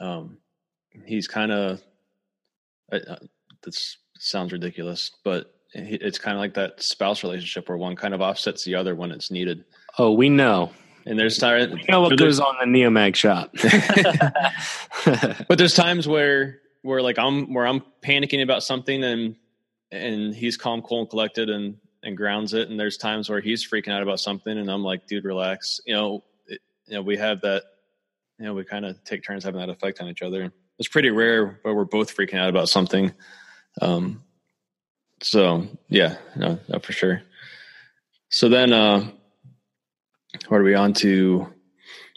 um, 0.00 0.38
he's 1.04 1.28
kind 1.28 1.52
of 1.52 1.82
uh, 2.92 3.16
this 3.62 3.98
sounds 4.18 4.52
ridiculous, 4.52 5.10
but 5.24 5.52
it's 5.74 6.18
kind 6.18 6.36
of 6.36 6.40
like 6.40 6.54
that 6.54 6.82
spouse 6.82 7.22
relationship 7.22 7.68
where 7.68 7.76
one 7.76 7.96
kind 7.96 8.14
of 8.14 8.20
offsets 8.20 8.64
the 8.64 8.74
other 8.74 8.94
when 8.94 9.10
it's 9.10 9.30
needed. 9.30 9.64
Oh, 9.98 10.12
we 10.12 10.28
know. 10.28 10.72
And 11.04 11.18
there's 11.18 11.38
times 11.38 11.72
we 11.72 11.84
know 11.88 12.00
what 12.00 12.18
goes 12.18 12.40
on 12.40 12.56
the 12.60 12.66
Neomag 12.66 13.14
shop. 13.14 13.54
but 15.48 15.56
there's 15.58 15.74
times 15.74 16.08
where 16.08 16.60
where 16.82 17.00
like 17.00 17.18
I'm 17.18 17.52
where 17.52 17.66
I'm 17.66 17.82
panicking 18.02 18.42
about 18.42 18.62
something 18.62 19.04
and 19.04 19.36
and 19.92 20.34
he's 20.34 20.56
calm, 20.56 20.82
cool, 20.82 21.00
and 21.00 21.10
collected 21.10 21.48
and 21.48 21.76
and 22.02 22.16
grounds 22.16 22.54
it. 22.54 22.70
And 22.70 22.78
there's 22.78 22.96
times 22.96 23.28
where 23.28 23.40
he's 23.40 23.68
freaking 23.68 23.92
out 23.92 24.02
about 24.02 24.18
something 24.18 24.56
and 24.56 24.70
I'm 24.70 24.82
like, 24.82 25.06
dude, 25.06 25.24
relax. 25.24 25.80
You 25.86 25.94
know, 25.94 26.24
you 26.86 26.94
know, 26.94 27.02
we 27.02 27.16
have 27.16 27.40
that. 27.42 27.64
You 28.38 28.44
know, 28.44 28.54
we 28.54 28.64
kind 28.64 28.84
of 28.84 29.02
take 29.04 29.24
turns 29.24 29.44
having 29.44 29.60
that 29.60 29.70
effect 29.70 30.00
on 30.00 30.08
each 30.08 30.20
other. 30.20 30.52
It's 30.78 30.88
pretty 30.88 31.08
rare 31.08 31.58
but 31.64 31.74
we're 31.74 31.86
both 31.86 32.14
freaking 32.14 32.38
out 32.38 32.50
about 32.50 32.68
something. 32.68 33.14
Um, 33.80 34.22
so 35.22 35.66
yeah, 35.88 36.16
no, 36.36 36.58
no, 36.68 36.78
for 36.78 36.92
sure. 36.92 37.22
So 38.28 38.50
then, 38.50 38.74
uh, 38.74 39.10
what 40.48 40.60
are 40.60 40.64
we 40.64 40.74
on 40.74 40.92
to? 40.94 41.50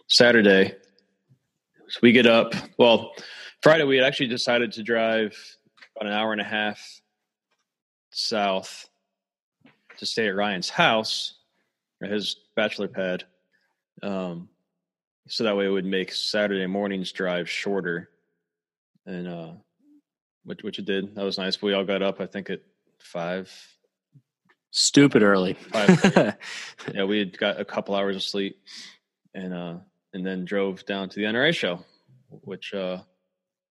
Saturday. 0.10 0.74
So 1.88 2.00
we 2.02 2.12
get 2.12 2.26
up. 2.26 2.54
Well, 2.78 3.14
Friday 3.62 3.84
we 3.84 3.98
had 3.98 4.06
actually 4.06 4.28
decided 4.28 4.72
to 4.74 4.84
drive 4.84 5.38
about 5.96 6.10
an 6.10 6.18
hour 6.18 6.32
and 6.32 6.42
a 6.42 6.46
half 6.46 6.82
south 8.12 8.90
to 9.98 10.06
stay 10.06 10.28
at 10.28 10.36
Ryan's 10.36 10.70
house, 10.70 11.36
his 12.02 12.38
bachelor 12.56 12.88
pad. 12.88 13.26
Um, 14.02 14.50
so 15.30 15.44
that 15.46 15.56
way 15.56 15.66
it 15.66 15.70
would 15.70 15.86
make 15.86 16.12
Saturday 16.12 16.68
morning's 16.68 17.12
drive 17.12 17.50
shorter. 17.50 18.10
And 19.06 19.28
uh, 19.28 19.52
which 20.44 20.64
which 20.64 20.80
it 20.80 20.86
did. 20.86 21.16
That 21.16 21.24
was 21.24 21.38
nice. 21.38 21.62
We 21.62 21.74
all 21.74 21.84
got 21.84 22.02
up, 22.02 22.20
I 22.20 22.26
think, 22.26 22.50
at 22.50 22.62
five. 23.00 23.52
Stupid 24.72 25.24
early. 25.24 25.54
Five, 25.54 26.36
yeah, 26.94 27.04
we 27.06 27.20
had 27.20 27.38
got 27.38 27.60
a 27.60 27.66
couple 27.66 27.96
hours 27.96 28.16
of 28.16 28.24
sleep, 28.24 28.60
and 29.34 29.54
uh, 29.54 29.76
and 30.14 30.26
then 30.26 30.46
drove 30.46 30.86
down 30.86 31.10
to 31.10 31.16
the 31.16 31.26
NRA 31.26 31.54
show, 31.56 31.84
which 32.30 32.74
uh, 32.74 33.00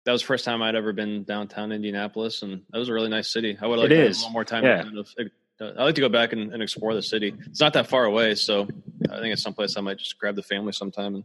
that 0.05 0.12
was 0.12 0.22
the 0.22 0.28
first 0.28 0.45
time 0.45 0.62
I'd 0.62 0.76
ever 0.76 0.93
been 0.93 1.24
downtown 1.24 1.72
Indianapolis, 1.72 2.41
and 2.41 2.62
that 2.72 2.80
was 2.80 2.89
a 2.89 2.93
really 2.93 3.10
nice 3.10 3.30
city. 3.30 3.58
I 3.60 3.68
would 3.68 3.80
like 3.80 3.89
to 3.89 3.95
is. 3.95 3.99
have 3.99 4.05
a 4.05 4.28
little 4.28 4.34
more 4.34 4.45
time. 4.45 4.64
Yeah. 4.64 4.84
Kind 4.84 4.97
of, 4.97 5.10
uh, 5.60 5.72
I 5.80 5.84
like 5.84 5.95
to 5.95 6.01
go 6.01 6.10
back 6.10 6.34
and, 6.34 6.53
and, 6.53 6.62
explore 6.62 6.93
the 6.93 7.01
city. 7.01 7.34
It's 7.47 7.60
not 7.60 7.74
that 7.74 7.88
far 7.88 8.05
away, 8.05 8.36
so 8.36 8.68
I 9.12 9.20
think 9.20 9.34
it's 9.34 9.41
someplace 9.41 9.76
I 9.76 9.82
might 9.82 9.97
just 9.97 10.18
grab 10.20 10.36
the 10.36 10.43
family 10.43 10.72
sometime 10.72 11.16
and 11.16 11.24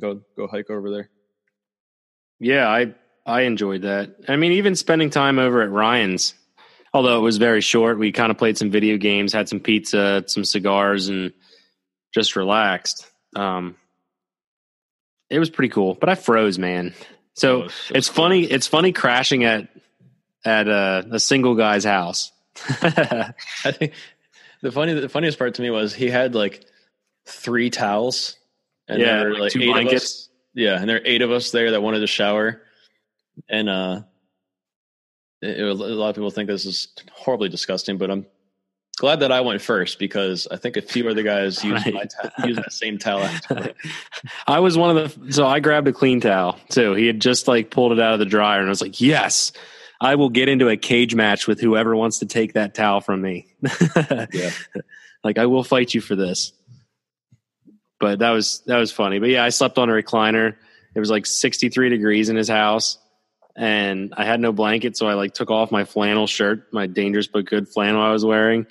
go 0.00 0.20
go 0.36 0.46
hike 0.46 0.70
over 0.70 0.90
there. 0.90 1.10
Yeah, 2.40 2.68
I 2.68 2.94
I 3.26 3.42
enjoyed 3.42 3.82
that. 3.82 4.16
I 4.28 4.36
mean, 4.36 4.52
even 4.52 4.74
spending 4.74 5.10
time 5.10 5.38
over 5.38 5.62
at 5.62 5.70
Ryan's, 5.70 6.34
although 6.92 7.18
it 7.18 7.22
was 7.22 7.38
very 7.38 7.60
short, 7.60 7.98
we 7.98 8.12
kind 8.12 8.30
of 8.30 8.38
played 8.38 8.58
some 8.58 8.70
video 8.70 8.96
games, 8.96 9.32
had 9.32 9.48
some 9.48 9.60
pizza, 9.60 10.24
some 10.26 10.44
cigars, 10.44 11.08
and 11.08 11.32
just 12.12 12.36
relaxed. 12.36 13.06
Um, 13.36 13.76
it 15.30 15.38
was 15.38 15.50
pretty 15.50 15.70
cool, 15.70 15.94
but 15.94 16.08
I 16.08 16.14
froze, 16.14 16.58
man. 16.58 16.94
So, 17.34 17.62
Oh, 17.62 17.68
so 17.68 17.94
it's 17.94 18.08
funny. 18.08 18.44
It's 18.44 18.66
funny 18.66 18.92
crashing 18.92 19.44
at 19.44 19.68
at 20.44 20.68
a, 20.68 21.06
a 21.12 21.20
single 21.20 21.54
guy's 21.54 21.84
house. 21.84 22.32
I 22.68 23.32
think 23.72 23.94
the 24.62 24.72
funny 24.72 24.92
the 24.94 25.08
funniest 25.08 25.38
part 25.38 25.54
to 25.54 25.62
me 25.62 25.70
was 25.70 25.94
he 25.94 26.10
had 26.10 26.34
like 26.34 26.64
three 27.26 27.70
towels 27.70 28.36
and 28.88 29.00
yeah, 29.00 29.18
there 29.20 29.28
were 29.28 29.38
like 29.38 29.54
like 29.54 29.56
eight 29.56 29.62
of 29.62 29.68
us. 29.68 29.72
blankets. 29.82 30.28
Yeah, 30.54 30.80
and 30.80 30.88
there 30.88 30.96
are 30.96 31.02
eight 31.04 31.22
of 31.22 31.30
us 31.30 31.50
there 31.50 31.70
that 31.70 31.82
wanted 31.82 32.00
to 32.00 32.06
shower, 32.06 32.62
and 33.48 33.68
uh, 33.68 34.02
it, 35.40 35.58
it, 35.58 35.62
a 35.62 35.72
lot 35.74 36.10
of 36.10 36.14
people 36.14 36.30
think 36.30 36.48
this 36.48 36.66
is 36.66 36.88
horribly 37.10 37.48
disgusting, 37.48 37.96
but 37.98 38.10
I'm 38.10 38.26
glad 38.98 39.20
that 39.20 39.32
I 39.32 39.40
went 39.40 39.62
first 39.62 39.98
because 39.98 40.46
I 40.50 40.56
think 40.56 40.76
a 40.76 40.82
few 40.82 41.08
other 41.08 41.22
guys 41.22 41.64
used 41.64 41.86
Right. 41.86 41.94
my 41.94 42.04
ta- 42.04 42.30
used 42.46 42.58
that 42.58 42.72
same 42.72 42.98
towel. 42.98 43.28
I 44.46 44.60
was 44.60 44.76
one 44.76 44.96
of 44.96 45.18
the 45.24 45.32
so 45.32 45.46
I 45.46 45.60
grabbed 45.60 45.88
a 45.88 45.92
clean 45.92 46.20
towel 46.20 46.58
too. 46.68 46.92
He 46.94 47.06
had 47.06 47.20
just 47.20 47.48
like 47.48 47.70
pulled 47.70 47.92
it 47.92 48.00
out 48.00 48.12
of 48.12 48.18
the 48.18 48.26
dryer 48.26 48.58
and 48.58 48.68
I 48.68 48.70
was 48.70 48.82
like, 48.82 49.00
"Yes, 49.00 49.52
I 50.00 50.16
will 50.16 50.28
get 50.28 50.48
into 50.50 50.68
a 50.68 50.76
cage 50.76 51.14
match 51.14 51.46
with 51.46 51.60
whoever 51.60 51.96
wants 51.96 52.18
to 52.18 52.26
take 52.26 52.52
that 52.54 52.74
towel 52.74 53.00
from 53.00 53.22
me." 53.22 53.46
Yeah. 54.32 54.50
Like 55.24 55.38
I 55.38 55.46
will 55.46 55.62
fight 55.64 55.94
you 55.94 56.00
for 56.00 56.16
this. 56.16 56.52
But 58.02 58.18
that 58.18 58.30
was 58.30 58.64
that 58.66 58.78
was 58.78 58.90
funny. 58.90 59.20
But 59.20 59.28
yeah, 59.28 59.44
I 59.44 59.50
slept 59.50 59.78
on 59.78 59.88
a 59.88 59.92
recliner. 59.92 60.56
It 60.92 60.98
was 60.98 61.08
like 61.08 61.24
63 61.24 61.88
degrees 61.88 62.28
in 62.30 62.34
his 62.34 62.48
house 62.48 62.98
and 63.54 64.12
I 64.16 64.24
had 64.24 64.40
no 64.40 64.52
blanket 64.52 64.96
so 64.96 65.06
I 65.06 65.14
like 65.14 65.34
took 65.34 65.52
off 65.52 65.70
my 65.70 65.84
flannel 65.84 66.26
shirt, 66.26 66.72
my 66.72 66.88
dangerous 66.88 67.28
but 67.28 67.44
good 67.44 67.68
flannel 67.68 68.02
I 68.02 68.10
was 68.10 68.24
wearing 68.24 68.66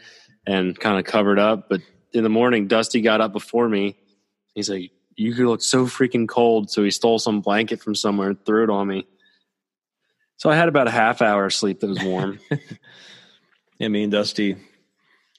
and 0.45 0.77
kind 0.77 0.99
of 0.99 1.05
covered 1.05 1.39
up, 1.39 1.69
but 1.69 1.79
in 2.11 2.23
the 2.23 2.29
morning 2.29 2.67
Dusty 2.67 2.99
got 2.99 3.21
up 3.21 3.31
before 3.31 3.69
me. 3.69 3.95
He's 4.53 4.69
like, 4.69 4.91
"You 5.15 5.33
look 5.47 5.61
so 5.61 5.85
freaking 5.85 6.27
cold." 6.27 6.69
So 6.69 6.83
he 6.83 6.91
stole 6.91 7.17
some 7.17 7.39
blanket 7.39 7.81
from 7.81 7.95
somewhere 7.95 8.31
and 8.31 8.45
threw 8.45 8.65
it 8.65 8.69
on 8.69 8.85
me. 8.85 9.07
So 10.35 10.49
I 10.49 10.57
had 10.57 10.67
about 10.67 10.89
a 10.89 10.91
half 10.91 11.21
hour 11.21 11.45
of 11.45 11.53
sleep 11.53 11.79
that 11.79 11.87
was 11.87 12.03
warm. 12.03 12.39
Yeah, 13.79 13.87
me 13.87 14.03
and 14.03 14.11
Dusty, 14.11 14.53
I 14.53 14.57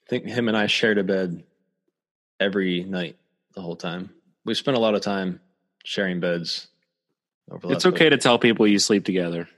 think 0.08 0.26
him 0.26 0.48
and 0.48 0.56
I 0.56 0.66
shared 0.66 0.98
a 0.98 1.04
bed 1.04 1.44
every 2.40 2.82
night 2.82 3.16
the 3.54 3.60
whole 3.62 3.76
time. 3.76 4.10
We 4.44 4.54
spent 4.54 4.76
a 4.76 4.80
lot 4.80 4.94
of 4.94 5.02
time 5.02 5.40
sharing 5.84 6.20
beds. 6.20 6.68
Over 7.50 7.68
the 7.68 7.74
it's 7.74 7.86
okay 7.86 8.08
to 8.08 8.16
tell 8.16 8.38
people 8.38 8.66
you 8.66 8.78
sleep 8.78 9.04
together. 9.04 9.48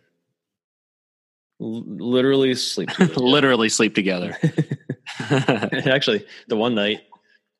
L- 1.60 1.84
literally 1.86 2.54
sleep. 2.54 2.90
together. 2.90 3.14
Literally 3.20 3.68
sleep 3.68 3.94
together. 3.94 4.36
Actually, 5.30 6.26
the 6.48 6.56
one 6.56 6.74
night, 6.74 7.00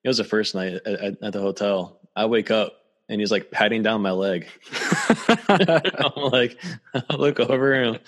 it 0.03 0.09
was 0.09 0.18
the 0.18 0.24
first 0.24 0.55
night 0.55 0.74
at, 0.74 0.87
at, 0.87 1.22
at 1.22 1.32
the 1.32 1.41
hotel. 1.41 2.01
I 2.16 2.26
wake 2.26 2.51
up 2.51 2.74
and 3.09 3.20
he's 3.20 3.30
like 3.30 3.51
patting 3.51 3.82
down 3.82 4.03
my 4.03 4.11
leg. 4.11 4.49
I'm 5.49 6.22
like, 6.30 6.59
I 6.95 7.16
look 7.16 7.39
over 7.41 7.72
and 7.72 8.01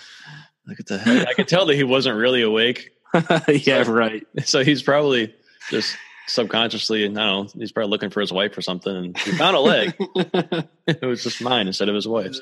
look 0.67 0.81
at 0.81 0.87
the 0.87 0.99
head. 0.99 1.29
I 1.29 1.35
could 1.35 1.49
tell 1.49 1.67
that 1.67 1.77
he 1.77 1.85
wasn't 1.85 2.17
really 2.17 2.43
awake. 2.43 2.91
yeah, 3.49 3.85
right. 3.89 4.27
So 4.45 4.65
he's 4.65 4.83
probably 4.83 5.35
just 5.71 5.97
subconsciously, 6.27 7.05
I 7.05 7.07
don't 7.09 7.15
know, 7.15 7.49
he's 7.55 7.73
probably 7.73 7.91
looking 7.91 8.11
for 8.11 8.21
his 8.21 8.33
wife 8.33 8.57
or 8.57 8.63
something. 8.63 8.95
And 8.95 9.19
he 9.19 9.33
found 9.33 9.57
a 9.57 9.61
leg. 9.61 9.95
it 10.87 11.03
was 11.03 11.23
just 11.23 11.41
mine 11.43 11.67
instead 11.67 11.89
of 11.89 11.95
his 11.95 12.07
wife's. 12.09 12.41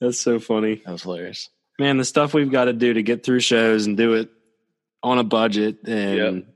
That's 0.00 0.18
so 0.18 0.38
funny. 0.38 0.82
That 0.84 0.92
was 0.92 1.02
hilarious. 1.02 1.48
Man, 1.78 1.98
the 1.98 2.04
stuff 2.04 2.34
we've 2.34 2.50
got 2.50 2.66
to 2.66 2.72
do 2.72 2.94
to 2.94 3.02
get 3.02 3.22
through 3.24 3.40
shows 3.40 3.86
and 3.86 3.96
do 3.96 4.14
it 4.14 4.30
on 5.02 5.18
a 5.18 5.24
budget 5.24 5.86
and 5.86 6.46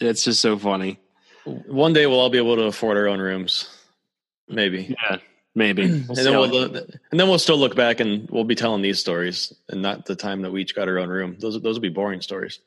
it's 0.00 0.24
just 0.24 0.40
so 0.40 0.58
funny. 0.58 0.98
One 1.44 1.92
day 1.92 2.06
we'll 2.06 2.20
all 2.20 2.30
be 2.30 2.38
able 2.38 2.56
to 2.56 2.64
afford 2.64 2.96
our 2.96 3.08
own 3.08 3.20
rooms. 3.20 3.68
Maybe. 4.48 4.96
Yeah, 5.02 5.18
maybe. 5.54 5.86
We'll 5.86 6.18
and 6.18 6.26
then 6.26 6.32
we'll 6.38 6.74
it 6.76 7.00
and 7.10 7.20
then 7.20 7.28
we'll 7.28 7.38
still 7.38 7.58
look 7.58 7.76
back 7.76 8.00
and 8.00 8.28
we'll 8.30 8.44
be 8.44 8.54
telling 8.54 8.82
these 8.82 8.98
stories 8.98 9.52
and 9.68 9.82
not 9.82 10.06
the 10.06 10.16
time 10.16 10.42
that 10.42 10.50
we 10.52 10.62
each 10.62 10.74
got 10.74 10.88
our 10.88 10.98
own 10.98 11.08
room. 11.08 11.36
Those 11.38 11.60
those 11.60 11.76
will 11.76 11.82
be 11.82 11.88
boring 11.90 12.20
stories. 12.20 12.58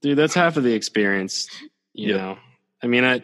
dude 0.00 0.16
that's 0.18 0.34
half 0.34 0.56
of 0.56 0.62
the 0.64 0.74
experience 0.74 1.48
you 1.94 2.10
Yeah. 2.14 2.16
know 2.16 2.38
i 2.82 2.86
mean 2.86 3.04
i 3.04 3.22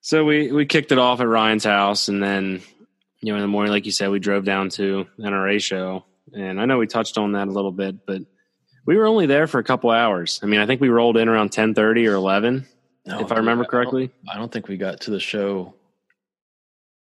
so 0.00 0.24
we 0.24 0.50
we 0.52 0.66
kicked 0.66 0.92
it 0.92 0.98
off 0.98 1.20
at 1.20 1.26
ryan's 1.28 1.64
house 1.64 2.08
and 2.08 2.22
then 2.22 2.60
you 3.20 3.32
know 3.32 3.36
in 3.36 3.42
the 3.42 3.48
morning 3.48 3.72
like 3.72 3.86
you 3.86 3.92
said 3.92 4.10
we 4.10 4.18
drove 4.18 4.44
down 4.44 4.68
to 4.68 5.06
nra 5.18 5.60
show 5.60 6.04
and 6.34 6.60
i 6.60 6.64
know 6.64 6.78
we 6.78 6.86
touched 6.86 7.18
on 7.18 7.32
that 7.32 7.48
a 7.48 7.50
little 7.50 7.72
bit 7.72 8.06
but 8.06 8.22
we 8.86 8.96
were 8.96 9.06
only 9.06 9.26
there 9.26 9.46
for 9.46 9.58
a 9.58 9.64
couple 9.64 9.90
hours 9.90 10.40
i 10.42 10.46
mean 10.46 10.60
i 10.60 10.66
think 10.66 10.80
we 10.80 10.88
rolled 10.88 11.16
in 11.16 11.28
around 11.28 11.50
10.30 11.50 12.08
or 12.10 12.14
11 12.14 12.66
No, 13.06 13.20
if 13.20 13.32
i 13.32 13.36
remember 13.36 13.64
don't- 13.64 13.70
correctly 13.70 14.10
I 14.28 14.36
don't 14.38 14.50
think 14.52 14.68
we 14.68 14.76
got 14.76 15.00
to 15.02 15.10
the 15.10 15.20
show. 15.20 15.74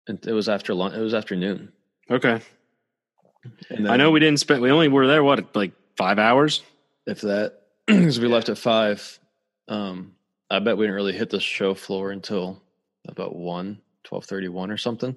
It 0.06 0.26
was 0.32 0.48
after 0.50 0.74
lunch. 0.74 0.94
It 0.94 1.00
was 1.00 1.14
afternoon. 1.14 1.72
okay 2.10 2.40
And 3.70 3.88
i 3.88 3.96
know 3.96 4.10
we 4.10 4.20
didn't 4.20 4.40
spend 4.40 4.60
we 4.62 4.70
only 4.70 4.88
were 4.88 5.06
there 5.06 5.24
what 5.24 5.54
like 5.56 5.72
five 5.96 6.18
hours 6.18 6.62
if 7.06 7.20
that 7.22 7.60
because 7.86 8.18
we 8.20 8.28
left 8.28 8.48
at 8.48 8.58
five. 8.58 9.18
Um, 9.68 10.13
I 10.50 10.58
bet 10.58 10.76
we 10.76 10.84
didn't 10.84 10.96
really 10.96 11.16
hit 11.16 11.30
the 11.30 11.40
show 11.40 11.74
floor 11.74 12.10
until 12.10 12.62
about 13.08 13.34
one, 13.34 13.80
1231 14.08 14.70
or 14.70 14.76
something. 14.76 15.16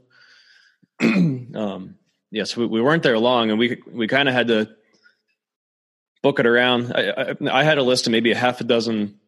um, 1.01 1.95
yes, 2.32 2.55
we, 2.55 2.65
we 2.65 2.82
weren't 2.82 3.03
there 3.03 3.19
long 3.19 3.49
and 3.49 3.59
we, 3.59 3.82
we 3.91 4.07
kind 4.07 4.28
of 4.28 4.36
had 4.36 4.47
to 4.47 4.69
book 6.23 6.39
it 6.39 6.45
around. 6.45 6.93
I, 6.93 7.09
I, 7.09 7.59
I 7.59 7.63
had 7.63 7.78
a 7.78 7.84
list 7.84 8.07
of 8.07 8.11
maybe 8.11 8.32
a 8.32 8.38
half 8.38 8.61
a 8.61 8.63
dozen 8.63 9.19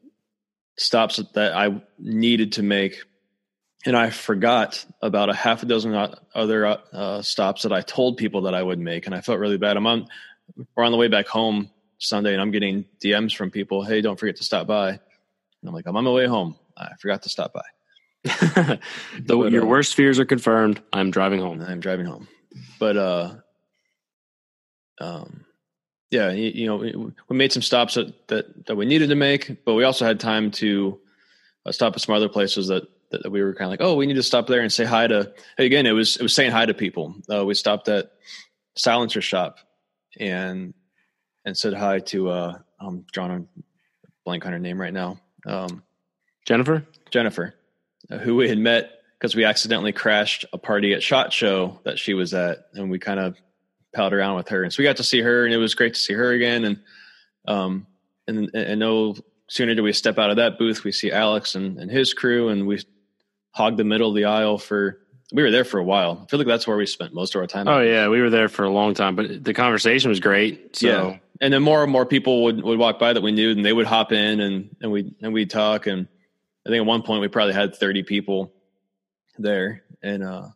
stops 0.78 1.22
that 1.34 1.54
I 1.54 1.82
needed 1.98 2.54
to 2.54 2.64
make. 2.64 3.04
And 3.86 3.96
I 3.96 4.10
forgot 4.10 4.86
about 5.02 5.30
a 5.30 5.34
half 5.34 5.64
a 5.64 5.66
dozen 5.66 5.96
other 6.36 6.80
uh, 6.92 7.22
stops 7.22 7.64
that 7.64 7.72
I 7.72 7.82
told 7.82 8.18
people 8.18 8.42
that 8.42 8.54
I 8.54 8.62
would 8.62 8.80
make. 8.80 9.06
And 9.06 9.16
I 9.16 9.22
felt 9.22 9.40
really 9.40 9.58
bad. 9.58 9.78
I'm 9.78 9.88
on, 9.88 10.08
we're 10.76 10.84
on 10.84 10.92
the 10.92 10.98
way 10.98 11.08
back 11.08 11.28
home 11.28 11.70
Sunday 11.98 12.34
and 12.34 12.42
I'm 12.42 12.52
getting 12.52 12.86
DMs 13.04 13.36
from 13.36 13.52
people. 13.52 13.84
Hey, 13.84 14.02
don't 14.02 14.20
forget 14.20 14.38
to 14.38 14.44
stop 14.44 14.68
by. 14.68 15.00
I'm 15.66 15.74
like, 15.74 15.88
I'm 15.88 15.96
on 15.96 16.04
my 16.04 16.12
way 16.12 16.28
home. 16.28 16.56
I 16.78 16.90
forgot 17.00 17.24
to 17.24 17.30
stop 17.30 17.54
by. 17.54 17.62
the, 18.24 18.80
But, 19.26 19.52
your 19.52 19.64
uh, 19.64 19.68
worst 19.68 19.96
fears 19.96 20.20
are 20.20 20.26
confirmed. 20.26 20.82
I'm 20.94 21.12
driving 21.12 21.40
home. 21.40 21.62
I'm 21.62 21.80
driving 21.80 22.06
home. 22.06 22.28
But 22.80 22.98
uh, 22.98 23.36
um, 25.00 25.46
yeah, 26.12 26.32
you, 26.32 26.52
you 26.54 26.66
know, 26.68 26.78
we, 26.78 26.96
we 27.30 27.38
made 27.38 27.54
some 27.54 27.62
stops 27.62 27.96
that, 27.96 28.28
that 28.28 28.66
that 28.68 28.76
we 28.76 28.86
needed 28.86 29.10
to 29.10 29.16
make, 29.16 29.64
but 29.66 29.76
we 29.76 29.84
also 29.84 30.06
had 30.06 30.20
time 30.20 30.52
to 30.52 31.00
uh, 31.66 31.72
stop 31.72 31.96
at 31.96 32.02
some 32.02 32.16
other 32.16 32.30
places 32.30 32.68
that 32.68 32.84
that 33.12 33.32
we 33.32 33.42
were 33.42 33.54
kind 33.54 33.66
of 33.66 33.72
like, 33.72 33.82
oh, 33.82 33.96
we 33.96 34.06
need 34.06 34.16
to 34.16 34.24
stop 34.24 34.48
there 34.48 34.62
and 34.62 34.72
say 34.72 34.86
hi 34.86 35.08
to. 35.08 35.34
Again, 35.58 35.86
it 35.86 35.92
was 35.92 36.18
it 36.18 36.24
was 36.24 36.34
saying 36.34 36.52
hi 36.52 36.66
to 36.66 36.74
people. 36.74 37.16
Uh, 37.32 37.46
we 37.46 37.54
stopped 37.54 37.88
at 37.90 38.12
Silencer 38.76 39.22
Shop 39.22 39.60
and 40.20 40.74
and 41.46 41.58
said 41.58 41.74
hi 41.74 42.00
to. 42.00 42.30
Uh, 42.30 42.58
I'm 42.80 43.06
drawing 43.12 43.48
a 44.06 44.10
blank 44.26 44.46
on 44.46 44.52
her 44.52 44.60
name 44.60 44.80
right 44.80 44.94
now. 44.94 45.20
Um, 45.46 45.84
Jennifer? 46.46 46.86
Jennifer, 47.12 47.56
uh, 48.12 48.18
who 48.18 48.36
we 48.36 48.50
had 48.50 48.58
met 48.58 48.92
because 49.18 49.36
we 49.36 49.44
accidentally 49.44 49.92
crashed 49.92 50.46
a 50.54 50.58
party 50.58 50.94
at 50.94 51.04
Shot 51.04 51.34
Show 51.34 51.80
that 51.84 52.00
she 52.00 52.14
was 52.14 52.34
at, 52.34 52.68
and 52.74 52.90
we 52.90 53.00
kind 53.00 53.20
of 53.20 53.36
palled 53.94 54.14
around 54.14 54.36
with 54.38 54.48
her, 54.50 54.64
and 54.64 54.72
so 54.72 54.82
we 54.82 54.86
got 54.86 54.98
to 54.98 55.04
see 55.04 55.22
her, 55.22 55.46
and 55.46 55.54
it 55.54 55.58
was 55.58 55.76
great 55.76 55.94
to 55.96 56.00
see 56.00 56.14
her 56.14 56.32
again. 56.32 56.64
And 56.64 56.80
um, 57.48 57.88
and 58.28 58.50
and 58.54 58.80
no 58.80 59.16
sooner 59.48 59.76
do 59.76 59.84
we 59.84 59.94
step 59.94 60.18
out 60.20 60.30
of 60.30 60.38
that 60.38 60.58
booth, 60.58 60.84
we 60.84 60.92
see 60.92 61.12
Alex 61.12 61.56
and, 61.56 61.78
and 61.80 61.90
his 61.90 62.14
crew, 62.14 62.50
and 62.50 62.68
we 62.68 62.80
hog 63.52 63.78
the 63.78 63.84
middle 63.84 64.10
of 64.10 64.16
the 64.16 64.26
aisle 64.26 64.58
for. 64.58 65.00
We 65.32 65.44
were 65.44 65.52
there 65.52 65.64
for 65.64 65.80
a 65.80 65.84
while. 65.84 66.22
I 66.24 66.26
feel 66.28 66.40
like 66.40 66.48
that's 66.48 66.66
where 66.66 66.76
we 66.76 66.88
spent 66.88 67.14
most 67.14 67.36
of 67.36 67.42
our 67.42 67.46
time. 67.46 67.68
Oh 67.68 67.82
yeah, 67.82 68.08
we 68.08 68.20
were 68.20 68.32
there 68.32 68.50
for 68.50 68.64
a 68.64 68.70
long 68.72 68.96
time, 68.96 69.16
but 69.16 69.44
the 69.44 69.54
conversation 69.54 70.10
was 70.10 70.20
great. 70.20 70.76
So 70.76 70.88
Yeah. 70.88 71.18
And 71.42 71.54
then 71.54 71.64
more 71.64 71.84
and 71.84 71.92
more 71.92 72.06
people 72.06 72.44
would, 72.44 72.62
would 72.64 72.80
walk 72.80 73.00
by 73.00 73.14
that 73.14 73.22
we 73.22 73.32
knew 73.32 73.52
and 73.52 73.66
they 73.66 73.74
would 73.74 73.86
hop 73.86 74.12
in 74.12 74.40
and, 74.40 74.76
and 74.82 74.92
we 74.92 75.14
and 75.22 75.34
we'd 75.34 75.50
talk. 75.50 75.88
And 75.88 76.08
I 76.66 76.70
think 76.70 76.82
at 76.82 76.86
one 76.86 77.02
point 77.02 77.22
we 77.22 77.28
probably 77.28 77.54
had 77.54 77.76
30 77.76 78.04
people 78.04 78.54
there. 79.38 79.84
And 80.02 80.24
uh 80.24 80.50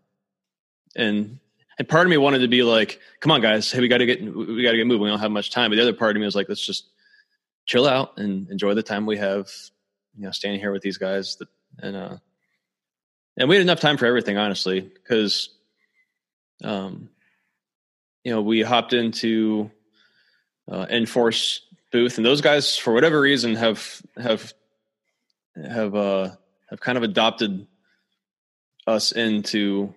and 0.95 1.39
and 1.77 1.89
part 1.89 2.05
of 2.05 2.09
me 2.09 2.17
wanted 2.17 2.39
to 2.39 2.47
be 2.47 2.63
like 2.63 2.99
come 3.19 3.31
on 3.31 3.41
guys 3.41 3.71
hey 3.71 3.79
we 3.79 3.88
got 3.88 3.97
to 3.97 4.05
get 4.05 4.21
we 4.21 4.63
got 4.63 4.71
to 4.71 4.77
get 4.77 4.88
moving. 4.88 5.03
We 5.03 5.09
don't 5.09 5.19
have 5.19 5.31
much 5.31 5.51
time. 5.51 5.71
But 5.71 5.77
the 5.77 5.84
other 5.84 5.93
part 5.93 6.15
of 6.15 6.19
me 6.19 6.25
was 6.25 6.36
like 6.36 6.49
let's 6.49 6.65
just 6.65 6.89
chill 7.65 7.88
out 7.88 8.17
and 8.17 8.49
enjoy 8.49 8.73
the 8.73 8.84
time 8.84 9.05
we 9.05 9.17
have 9.17 9.49
you 10.15 10.25
know 10.25 10.31
standing 10.31 10.59
here 10.59 10.71
with 10.71 10.81
these 10.81 10.97
guys. 10.97 11.38
That, 11.38 11.47
and 11.79 11.95
uh 11.95 12.17
and 13.38 13.47
we 13.47 13.55
had 13.55 13.63
enough 13.63 13.79
time 13.79 13.97
for 13.97 14.05
everything 14.05 14.38
honestly 14.38 14.81
because 14.81 15.49
um 16.61 17.09
you 18.25 18.34
know 18.34 18.41
we 18.41 18.61
hopped 18.61 18.93
into 18.93 19.71
uh, 20.72 20.86
Inforce 20.89 21.61
booth, 21.91 22.18
and 22.18 22.26
those 22.26 22.41
guys, 22.41 22.78
for 22.78 22.93
whatever 22.93 23.20
reason, 23.20 23.55
have 23.55 24.01
have 24.18 24.53
have 25.55 25.95
uh, 25.95 26.30
have 26.70 26.80
kind 26.80 26.97
of 26.97 27.03
adopted 27.03 27.68
us 28.88 29.11
into 29.11 29.93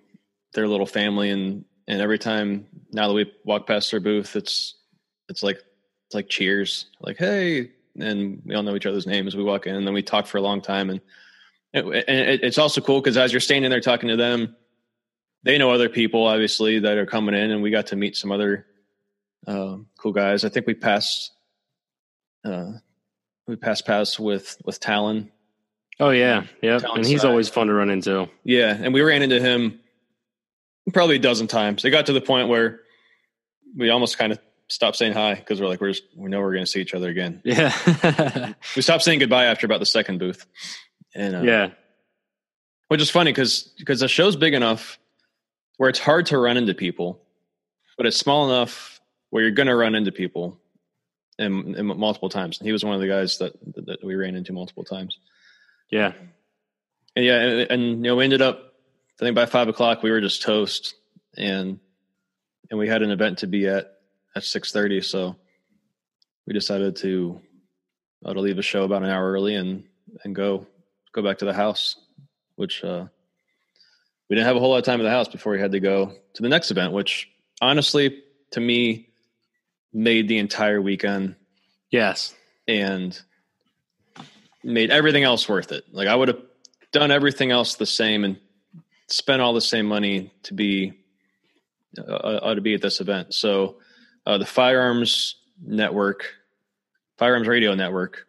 their 0.53 0.67
little 0.67 0.85
family, 0.85 1.29
and 1.29 1.65
and 1.87 2.01
every 2.01 2.19
time 2.19 2.67
now 2.91 3.07
that 3.07 3.13
we 3.13 3.31
walk 3.43 3.67
past 3.67 3.91
their 3.91 3.99
booth, 3.99 4.35
it's 4.35 4.75
it's 5.29 5.43
like 5.43 5.57
it's 6.05 6.15
like 6.15 6.29
cheers, 6.29 6.85
like 7.01 7.17
hey, 7.17 7.71
and 7.99 8.41
we 8.45 8.55
all 8.55 8.63
know 8.63 8.75
each 8.75 8.85
other's 8.85 9.07
names. 9.07 9.35
We 9.35 9.43
walk 9.43 9.67
in, 9.67 9.75
and 9.75 9.85
then 9.85 9.93
we 9.93 10.03
talk 10.03 10.27
for 10.27 10.37
a 10.37 10.41
long 10.41 10.61
time, 10.61 10.89
and 10.89 11.01
it, 11.73 11.85
and 11.85 12.29
it, 12.29 12.43
it's 12.43 12.57
also 12.57 12.81
cool 12.81 13.01
because 13.01 13.17
as 13.17 13.33
you're 13.33 13.39
standing 13.39 13.71
there 13.71 13.81
talking 13.81 14.09
to 14.09 14.15
them, 14.15 14.55
they 15.43 15.57
know 15.57 15.71
other 15.71 15.89
people 15.89 16.25
obviously 16.25 16.79
that 16.79 16.97
are 16.97 17.05
coming 17.05 17.35
in, 17.35 17.51
and 17.51 17.61
we 17.61 17.71
got 17.71 17.87
to 17.87 17.95
meet 17.95 18.15
some 18.15 18.31
other 18.31 18.65
um, 19.45 19.87
cool 19.97 20.13
guys. 20.13 20.43
I 20.45 20.49
think 20.49 20.67
we 20.67 20.73
passed 20.73 21.31
uh, 22.43 22.71
we 23.47 23.55
passed 23.55 23.85
paths 23.85 24.19
with 24.19 24.57
with 24.65 24.79
Talon. 24.79 25.31
Oh 25.99 26.09
yeah, 26.11 26.43
yeah, 26.61 26.79
Talon 26.79 26.99
and 26.99 27.07
he's 27.07 27.21
side. 27.21 27.29
always 27.29 27.49
fun 27.49 27.67
to 27.67 27.73
run 27.73 27.89
into. 27.89 28.29
Yeah, 28.43 28.75
and 28.79 28.93
we 28.93 29.01
ran 29.01 29.21
into 29.21 29.39
him 29.39 29.79
probably 30.93 31.15
a 31.17 31.19
dozen 31.19 31.47
times. 31.47 31.83
It 31.85 31.89
got 31.89 32.05
to 32.07 32.13
the 32.13 32.21
point 32.21 32.47
where 32.49 32.81
we 33.75 33.89
almost 33.89 34.17
kind 34.17 34.31
of 34.31 34.39
stopped 34.69 34.97
saying 34.97 35.13
hi 35.13 35.33
because 35.35 35.61
we're 35.61 35.67
like 35.67 35.81
we're 35.81 35.91
just, 35.91 36.03
we 36.15 36.29
know 36.29 36.39
we're 36.39 36.53
going 36.53 36.65
to 36.65 36.71
see 36.71 36.81
each 36.81 36.93
other 36.93 37.09
again. 37.09 37.41
Yeah, 37.45 38.53
We 38.75 38.81
stopped 38.81 39.03
saying 39.03 39.19
goodbye 39.19 39.45
after 39.45 39.65
about 39.65 39.79
the 39.79 39.85
second 39.85 40.19
booth, 40.19 40.45
and 41.15 41.35
uh, 41.35 41.41
yeah, 41.41 41.69
which 42.89 43.01
is 43.01 43.09
funny 43.09 43.31
because 43.31 43.63
because 43.77 43.99
the 44.01 44.07
show's 44.07 44.35
big 44.35 44.53
enough 44.53 44.99
where 45.77 45.89
it's 45.89 45.99
hard 45.99 46.25
to 46.27 46.37
run 46.37 46.57
into 46.57 46.73
people, 46.73 47.21
but 47.97 48.05
it's 48.05 48.17
small 48.17 48.45
enough 48.51 48.96
where 49.29 49.43
you're 49.43 49.51
going 49.51 49.67
to 49.67 49.75
run 49.75 49.95
into 49.95 50.11
people 50.11 50.59
and, 51.37 51.75
and 51.75 51.87
multiple 51.87 52.29
times. 52.29 52.59
And 52.59 52.65
he 52.65 52.71
was 52.71 52.83
one 52.83 52.95
of 52.95 53.01
the 53.01 53.07
guys 53.07 53.37
that 53.39 53.53
that 53.87 54.03
we 54.03 54.15
ran 54.15 54.35
into 54.35 54.53
multiple 54.53 54.83
times. 54.83 55.17
yeah. 55.89 56.13
And 57.15 57.25
yeah, 57.25 57.41
and, 57.41 57.71
and 57.71 57.83
you 57.97 58.11
know, 58.11 58.15
we 58.15 58.23
ended 58.23 58.41
up. 58.41 58.73
I 59.19 59.25
think 59.25 59.35
by 59.35 59.47
five 59.47 59.67
o'clock 59.67 60.03
we 60.03 60.11
were 60.11 60.21
just 60.21 60.43
toast, 60.43 60.93
and 61.35 61.79
and 62.69 62.79
we 62.79 62.87
had 62.87 63.01
an 63.01 63.09
event 63.09 63.39
to 63.39 63.47
be 63.47 63.67
at 63.67 63.91
at 64.35 64.43
six 64.43 64.71
thirty. 64.71 65.01
So 65.01 65.35
we 66.45 66.53
decided 66.53 66.95
to 66.97 67.41
uh, 68.23 68.33
to 68.33 68.39
leave 68.39 68.55
the 68.55 68.61
show 68.61 68.83
about 68.83 69.01
an 69.01 69.09
hour 69.09 69.31
early 69.31 69.55
and 69.55 69.83
and 70.23 70.35
go 70.35 70.67
go 71.11 71.23
back 71.23 71.39
to 71.39 71.45
the 71.45 71.53
house, 71.53 71.95
which 72.55 72.83
uh, 72.83 73.05
we 74.29 74.35
didn't 74.35 74.47
have 74.47 74.55
a 74.55 74.59
whole 74.59 74.69
lot 74.69 74.77
of 74.77 74.85
time 74.85 74.99
at 74.99 75.03
the 75.03 75.09
house 75.09 75.27
before 75.27 75.53
we 75.53 75.59
had 75.59 75.71
to 75.71 75.79
go 75.79 76.13
to 76.35 76.41
the 76.43 76.49
next 76.49 76.69
event, 76.69 76.93
which 76.93 77.27
honestly 77.61 78.21
to 78.51 78.59
me 78.59 79.09
made 79.97 80.27
the 80.27 80.37
entire 80.37 80.79
weekend 80.81 81.35
Yes. 81.89 82.35
and 82.67 83.19
made 84.63 84.91
everything 84.91 85.23
else 85.23 85.49
worth 85.49 85.71
it. 85.71 85.85
Like 85.91 86.07
I 86.07 86.15
would 86.15 86.27
have 86.27 86.41
done 86.91 87.09
everything 87.11 87.51
else 87.51 87.75
the 87.75 87.85
same 87.85 88.23
and 88.23 88.37
spent 89.07 89.41
all 89.41 89.53
the 89.53 89.61
same 89.61 89.85
money 89.87 90.31
to 90.43 90.53
be 90.53 90.93
uh, 91.97 92.01
uh, 92.11 92.53
to 92.55 92.61
be 92.61 92.75
at 92.75 92.81
this 92.81 93.01
event. 93.01 93.33
So 93.33 93.77
uh, 94.25 94.37
the 94.37 94.45
Firearms 94.45 95.35
Network, 95.65 96.25
Firearms 97.17 97.47
Radio 97.47 97.73
Network, 97.73 98.27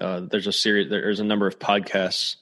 uh, 0.00 0.20
there's 0.28 0.46
a 0.48 0.52
series. 0.52 0.90
There's 0.90 1.20
a 1.20 1.24
number 1.24 1.46
of 1.46 1.58
podcasts 1.58 2.36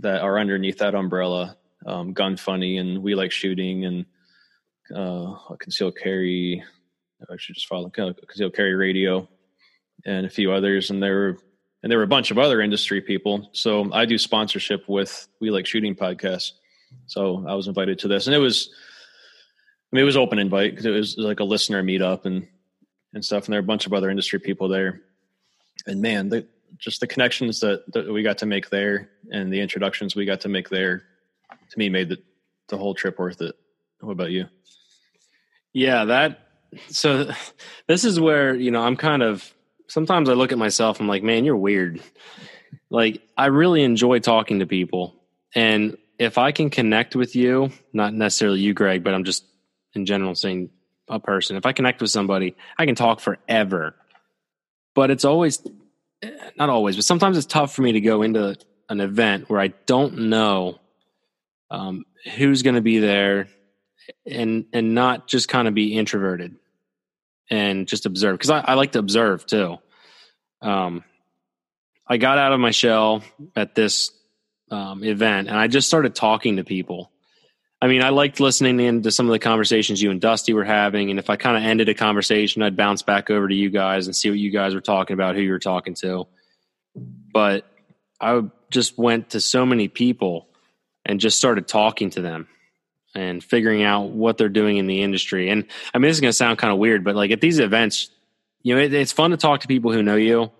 that 0.00 0.22
are 0.22 0.38
underneath 0.38 0.78
that 0.78 0.94
umbrella. 0.94 1.56
Um, 1.84 2.14
Gun 2.14 2.36
Funny 2.36 2.78
and 2.78 3.02
We 3.02 3.14
Like 3.14 3.32
Shooting 3.32 3.84
and 3.84 4.06
uh, 4.94 5.34
Concealed 5.58 5.96
Carry. 5.96 6.64
I 7.30 7.36
should 7.38 7.54
just 7.54 7.66
follow 7.66 7.88
Concealed 7.88 8.54
Carry 8.54 8.74
Radio 8.74 9.28
and 10.04 10.26
a 10.26 10.30
few 10.30 10.52
others, 10.52 10.90
and 10.90 11.02
there 11.02 11.14
were 11.14 11.38
and 11.82 11.90
there 11.90 11.98
were 11.98 12.04
a 12.04 12.08
bunch 12.08 12.30
of 12.30 12.38
other 12.38 12.60
industry 12.60 13.00
people. 13.00 13.48
So 13.52 13.92
I 13.92 14.06
do 14.06 14.18
sponsorship 14.18 14.88
with 14.88 15.28
We 15.40 15.50
Like 15.50 15.66
Shooting 15.66 15.94
podcast. 15.94 16.52
So 17.06 17.44
I 17.46 17.54
was 17.54 17.68
invited 17.68 17.98
to 18.00 18.08
this, 18.08 18.26
and 18.26 18.34
it 18.34 18.38
was, 18.38 18.70
I 19.92 19.96
mean, 19.96 20.02
it 20.02 20.06
was 20.06 20.16
open 20.16 20.38
invite 20.38 20.72
because 20.72 20.86
it 20.86 20.90
was 20.90 21.16
like 21.16 21.40
a 21.40 21.44
listener 21.44 21.82
meetup 21.82 22.24
and 22.24 22.46
and 23.14 23.24
stuff, 23.24 23.44
and 23.44 23.52
there 23.52 23.60
were 23.60 23.64
a 23.64 23.66
bunch 23.66 23.86
of 23.86 23.92
other 23.92 24.10
industry 24.10 24.38
people 24.38 24.68
there. 24.68 25.02
And 25.86 26.02
man, 26.02 26.28
the, 26.28 26.46
just 26.78 27.00
the 27.00 27.06
connections 27.06 27.60
that, 27.60 27.84
that 27.92 28.12
we 28.12 28.22
got 28.22 28.38
to 28.38 28.46
make 28.46 28.68
there, 28.68 29.10
and 29.30 29.52
the 29.52 29.60
introductions 29.60 30.14
we 30.14 30.26
got 30.26 30.40
to 30.42 30.48
make 30.48 30.68
there, 30.68 31.04
to 31.70 31.78
me, 31.78 31.88
made 31.88 32.08
the 32.08 32.18
the 32.68 32.76
whole 32.76 32.94
trip 32.94 33.18
worth 33.18 33.40
it. 33.40 33.54
What 34.00 34.12
about 34.12 34.30
you? 34.32 34.46
Yeah, 35.72 36.04
that 36.06 36.45
so 36.88 37.30
this 37.86 38.04
is 38.04 38.18
where, 38.20 38.54
you 38.54 38.70
know, 38.70 38.82
I'm 38.82 38.96
kind 38.96 39.22
of 39.22 39.52
sometimes 39.88 40.28
I 40.28 40.32
look 40.34 40.52
at 40.52 40.58
myself, 40.58 41.00
I'm 41.00 41.08
like, 41.08 41.22
man, 41.22 41.44
you're 41.44 41.56
weird. 41.56 42.00
Like, 42.90 43.22
I 43.36 43.46
really 43.46 43.82
enjoy 43.82 44.18
talking 44.18 44.60
to 44.60 44.66
people. 44.66 45.14
And 45.54 45.96
if 46.18 46.38
I 46.38 46.52
can 46.52 46.70
connect 46.70 47.16
with 47.16 47.36
you, 47.36 47.70
not 47.92 48.14
necessarily 48.14 48.60
you, 48.60 48.74
Greg, 48.74 49.04
but 49.04 49.14
I'm 49.14 49.24
just 49.24 49.44
in 49.94 50.06
general 50.06 50.34
saying 50.34 50.70
a 51.08 51.20
person, 51.20 51.56
if 51.56 51.66
I 51.66 51.72
connect 51.72 52.00
with 52.00 52.10
somebody, 52.10 52.56
I 52.78 52.86
can 52.86 52.94
talk 52.94 53.20
forever. 53.20 53.94
But 54.94 55.10
it's 55.10 55.24
always, 55.24 55.64
not 56.56 56.68
always, 56.68 56.96
but 56.96 57.04
sometimes 57.04 57.36
it's 57.36 57.46
tough 57.46 57.74
for 57.74 57.82
me 57.82 57.92
to 57.92 58.00
go 58.00 58.22
into 58.22 58.56
an 58.88 59.00
event 59.00 59.48
where 59.48 59.60
I 59.60 59.68
don't 59.68 60.28
know 60.28 60.78
um, 61.70 62.04
who's 62.36 62.62
going 62.62 62.76
to 62.76 62.80
be 62.80 62.98
there 62.98 63.48
and 64.26 64.66
and 64.72 64.94
not 64.94 65.28
just 65.28 65.48
kind 65.48 65.68
of 65.68 65.74
be 65.74 65.96
introverted 65.96 66.56
and 67.50 67.86
just 67.86 68.06
observe 68.06 68.34
because 68.34 68.50
I, 68.50 68.60
I 68.60 68.74
like 68.74 68.92
to 68.92 68.98
observe 68.98 69.46
too. 69.46 69.78
Um, 70.62 71.04
I 72.06 72.16
got 72.16 72.38
out 72.38 72.52
of 72.52 72.60
my 72.60 72.70
shell 72.70 73.22
at 73.54 73.74
this 73.74 74.10
um, 74.70 75.04
event 75.04 75.48
and 75.48 75.56
I 75.56 75.68
just 75.68 75.88
started 75.88 76.14
talking 76.14 76.56
to 76.56 76.64
people. 76.64 77.10
I 77.80 77.88
mean, 77.88 78.02
I 78.02 78.08
liked 78.08 78.40
listening 78.40 78.80
into 78.80 79.10
some 79.10 79.26
of 79.26 79.32
the 79.32 79.38
conversations 79.38 80.00
you 80.00 80.10
and 80.10 80.20
Dusty 80.20 80.54
were 80.54 80.64
having, 80.64 81.10
and 81.10 81.18
if 81.18 81.28
I 81.28 81.36
kind 81.36 81.58
of 81.58 81.62
ended 81.62 81.90
a 81.90 81.94
conversation, 81.94 82.62
I'd 82.62 82.76
bounce 82.76 83.02
back 83.02 83.28
over 83.28 83.46
to 83.46 83.54
you 83.54 83.68
guys 83.68 84.06
and 84.06 84.16
see 84.16 84.30
what 84.30 84.38
you 84.38 84.50
guys 84.50 84.74
were 84.74 84.80
talking 84.80 85.12
about, 85.12 85.34
who 85.34 85.42
you 85.42 85.52
were 85.52 85.58
talking 85.58 85.94
to. 85.96 86.26
But 86.94 87.66
I 88.18 88.42
just 88.70 88.96
went 88.96 89.30
to 89.30 89.42
so 89.42 89.66
many 89.66 89.88
people 89.88 90.48
and 91.04 91.20
just 91.20 91.36
started 91.36 91.68
talking 91.68 92.08
to 92.10 92.22
them 92.22 92.48
and 93.16 93.42
figuring 93.42 93.82
out 93.82 94.10
what 94.10 94.36
they're 94.36 94.50
doing 94.50 94.76
in 94.76 94.86
the 94.86 95.02
industry. 95.02 95.48
And 95.48 95.64
I 95.94 95.98
mean, 95.98 96.08
this 96.08 96.18
is 96.18 96.20
going 96.20 96.28
to 96.28 96.36
sound 96.36 96.58
kind 96.58 96.72
of 96.72 96.78
weird, 96.78 97.02
but 97.02 97.16
like 97.16 97.30
at 97.30 97.40
these 97.40 97.58
events, 97.58 98.10
you 98.62 98.74
know, 98.74 98.80
it, 98.80 98.92
it's 98.92 99.12
fun 99.12 99.30
to 99.30 99.38
talk 99.38 99.62
to 99.62 99.68
people 99.68 99.90
who 99.90 100.02
know 100.02 100.16
you, 100.16 100.52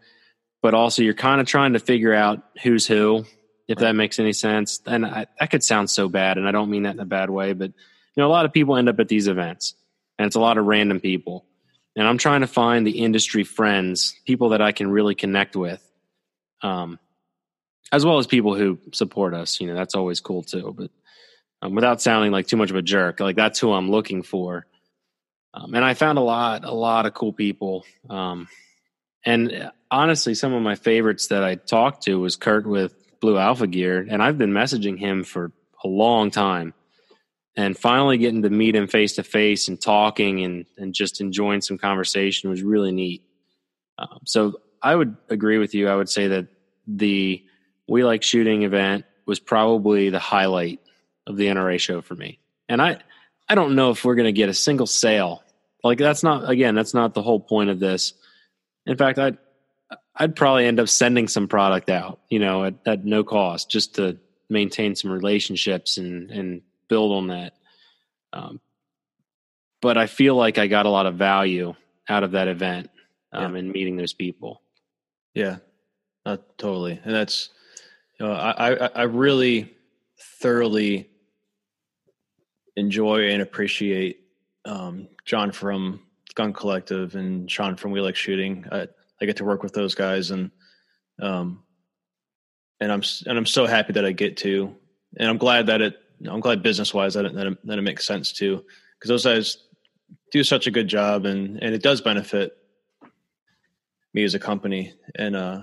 but 0.63 0.73
also 0.73 1.03
you're 1.03 1.15
kind 1.15 1.41
of 1.41 1.47
trying 1.47 1.75
to 1.75 1.79
figure 1.79 2.15
out 2.15 2.43
who's 2.63 2.87
who, 2.87 3.27
if 3.69 3.79
that 3.79 3.93
makes 3.93 4.19
any 4.19 4.33
sense. 4.33 4.81
And 4.87 5.05
I, 5.05 5.27
that 5.39 5.51
could 5.51 5.63
sound 5.63 5.91
so 5.91 6.09
bad, 6.09 6.39
and 6.39 6.49
I 6.49 6.53
don't 6.53 6.71
mean 6.71 6.85
that 6.85 6.95
in 6.95 7.01
a 7.01 7.05
bad 7.05 7.29
way, 7.29 7.53
but 7.53 7.69
you 7.69 8.23
know, 8.23 8.27
a 8.27 8.33
lot 8.33 8.47
of 8.47 8.53
people 8.53 8.77
end 8.77 8.89
up 8.89 8.99
at 8.99 9.09
these 9.09 9.29
events, 9.29 9.75
and 10.19 10.27
it's 10.27 10.37
a 10.37 10.41
lot 10.41 10.57
of 10.57 10.65
random 10.65 10.99
people. 10.99 11.45
And 11.95 12.07
I'm 12.07 12.19
trying 12.19 12.41
to 12.41 12.47
find 12.47 12.87
the 12.87 12.99
industry 13.03 13.45
friends, 13.45 14.19
people 14.27 14.51
that 14.51 14.63
I 14.63 14.73
can 14.73 14.89
really 14.89 15.15
connect 15.15 15.57
with, 15.57 15.83
um, 16.63 16.99
as 17.93 18.05
well 18.05 18.19
as 18.19 18.27
people 18.27 18.55
who 18.55 18.79
support 18.93 19.35
us. 19.35 19.61
You 19.61 19.67
know, 19.67 19.75
that's 19.75 19.95
always 19.95 20.21
cool 20.21 20.43
too. 20.43 20.75
But 20.77 20.91
um, 21.63 21.75
without 21.75 22.01
sounding 22.01 22.33
like 22.33 22.47
too 22.47 22.57
much 22.57 22.71
of 22.71 22.77
a 22.77 22.83
jerk, 22.83 23.21
like 23.21 23.37
that's 23.37 23.59
who 23.59 23.73
I'm 23.73 23.91
looking 23.91 24.23
for. 24.23 24.67
Um, 25.55 25.75
and 25.75 25.85
I 25.85 25.95
found 25.95 26.19
a 26.19 26.23
lot, 26.23 26.65
a 26.65 26.73
lot 26.73 27.07
of 27.07 27.15
cool 27.15 27.33
people. 27.33 27.85
Um, 28.11 28.49
and 29.25 29.71
honestly, 29.91 30.35
some 30.35 30.53
of 30.53 30.63
my 30.63 30.75
favorites 30.75 31.29
that 31.29 31.43
I 31.43 31.55
talked 31.55 32.05
to 32.05 32.21
was 32.21 32.37
Kurt 32.37 32.67
with 32.67 32.95
Blue 33.21 33.39
Alpha 33.39 33.67
Gear, 33.67 34.07
and 34.09 34.23
I've 34.23 34.39
been 34.39 34.53
messaging 34.53 34.99
him 34.99 35.25
for 35.25 35.53
a 35.83 35.89
long 35.89 36.31
time. 36.31 36.75
And 37.59 37.77
finally 37.77 38.19
getting 38.19 38.43
to 38.43 38.51
meet 38.51 38.77
him 38.77 38.87
face 38.87 39.15
to 39.15 39.23
face 39.23 39.69
and 39.69 39.81
talking 39.81 40.45
and, 40.45 40.67
and 40.77 40.93
just 40.93 41.23
enjoying 41.23 41.63
some 41.63 41.79
conversation 41.79 42.51
was 42.51 42.63
really 42.63 42.93
neat. 42.93 43.23
Um, 43.99 44.21
so 44.27 44.61
I 44.83 44.95
would 44.95 45.17
agree 45.31 45.57
with 45.57 45.75
you. 45.75 45.89
I 45.89 45.97
would 45.97 46.11
say 46.11 46.29
that 46.29 46.49
the 46.87 47.43
We 47.89 48.05
Like 48.05 48.23
Shooting 48.23 48.65
event 48.65 49.07
was 49.25 49.41
probably 49.41 50.11
the 50.11 50.19
highlight 50.19 50.81
of 51.27 51.37
the 51.37 51.47
NRA 51.47 51.79
show 51.79 52.01
for 52.01 52.15
me. 52.15 52.39
And 52.69 52.81
I, 52.81 52.99
I 53.49 53.55
don't 53.55 53.75
know 53.75 53.91
if 53.91 54.05
we're 54.05 54.15
going 54.15 54.27
to 54.27 54.33
get 54.33 54.49
a 54.49 54.55
single 54.55 54.87
sale. 54.87 55.43
Like 55.83 55.99
that's 55.99 56.23
not 56.23 56.51
again, 56.51 56.75
that's 56.75 56.95
not 56.95 57.15
the 57.15 57.23
whole 57.23 57.41
point 57.41 57.71
of 57.71 57.79
this. 57.79 58.15
In 58.87 58.97
fact, 58.97 59.19
I'd 59.19 59.39
I'd 60.15 60.35
probably 60.35 60.67
end 60.67 60.81
up 60.81 60.89
sending 60.89 61.29
some 61.29 61.47
product 61.47 61.91
out, 61.91 62.21
you 62.29 62.39
know, 62.39 62.65
at, 62.65 62.75
at 62.87 63.05
no 63.05 63.23
cost, 63.23 63.71
just 63.71 63.95
to 63.97 64.19
maintain 64.49 64.97
some 64.97 65.11
relationships 65.11 65.99
and 65.99 66.31
and 66.31 66.63
build 66.89 67.13
on 67.13 67.29
that. 67.29 67.55
Um, 68.33 68.61
but 69.81 69.97
I 69.97 70.07
feel 70.07 70.35
like 70.35 70.59
I 70.59 70.67
got 70.67 70.87
a 70.87 70.91
lot 70.91 71.07
of 71.07 71.15
value 71.15 71.75
out 72.09 72.25
of 72.25 72.33
that 72.33 72.49
event 72.49 72.91
um, 73.33 73.53
yeah. 73.53 73.59
and 73.61 73.73
meeting 73.73 73.97
those 73.97 74.13
people. 74.13 74.63
Yeah, 75.35 75.59
uh, 76.25 76.39
totally. 76.57 77.01
And 77.05 77.15
that's, 77.15 77.51
you 78.19 78.27
know, 78.27 78.33
I, 78.33 78.73
I, 78.73 78.87
I 78.87 79.03
really 79.03 79.75
thoroughly 80.41 81.09
enjoy 82.77 83.31
and 83.31 83.43
appreciate 83.43 84.21
um, 84.65 85.09
Jon 85.25 85.51
from 85.53 86.01
Gun 86.35 86.53
Collective 86.53 87.15
and 87.15 87.51
Shawn 87.51 87.77
from 87.77 87.91
We 87.91 88.01
Like 88.01 88.17
Shooting. 88.17 88.67
I, 88.71 88.89
I 89.21 89.25
get 89.25 89.37
to 89.39 89.45
work 89.45 89.63
with 89.63 89.73
those 89.73 89.95
guys 89.95 90.31
and, 90.31 90.51
um, 91.21 91.63
and 92.79 92.93
I'm, 92.93 93.03
and 93.27 93.39
I'm 93.39 93.47
so 93.47 93.65
happy 93.67 93.95
that 93.95 94.05
I 94.05 94.13
get 94.13 94.37
to, 94.39 94.77
and 95.17 95.31
I'm 95.31 95.39
glad 95.39 95.69
that 95.69 95.81
it, 95.81 95.97
I'm 96.29 96.41
glad 96.41 96.63
business 96.63 96.93
wise 96.93 97.15
that 97.15 97.25
it, 97.25 97.35
that 97.35 97.47
it, 97.47 97.67
that 97.67 97.79
it 97.79 97.83
makes 97.83 98.07
sense 98.07 98.33
too, 98.33 98.63
because 98.99 99.09
those 99.09 99.25
guys 99.25 99.59
do 100.31 100.45
such 100.45 100.67
a 100.67 100.71
good 100.71 100.89
job 100.89 101.25
and, 101.25 101.63
and 101.63 101.75
it 101.75 101.83
does 101.83 102.03
benefit 102.03 102.57
me 104.13 104.25
as 104.25 104.35
a 104.35 104.39
company. 104.39 104.93
And, 105.15 105.35
uh, 105.35 105.61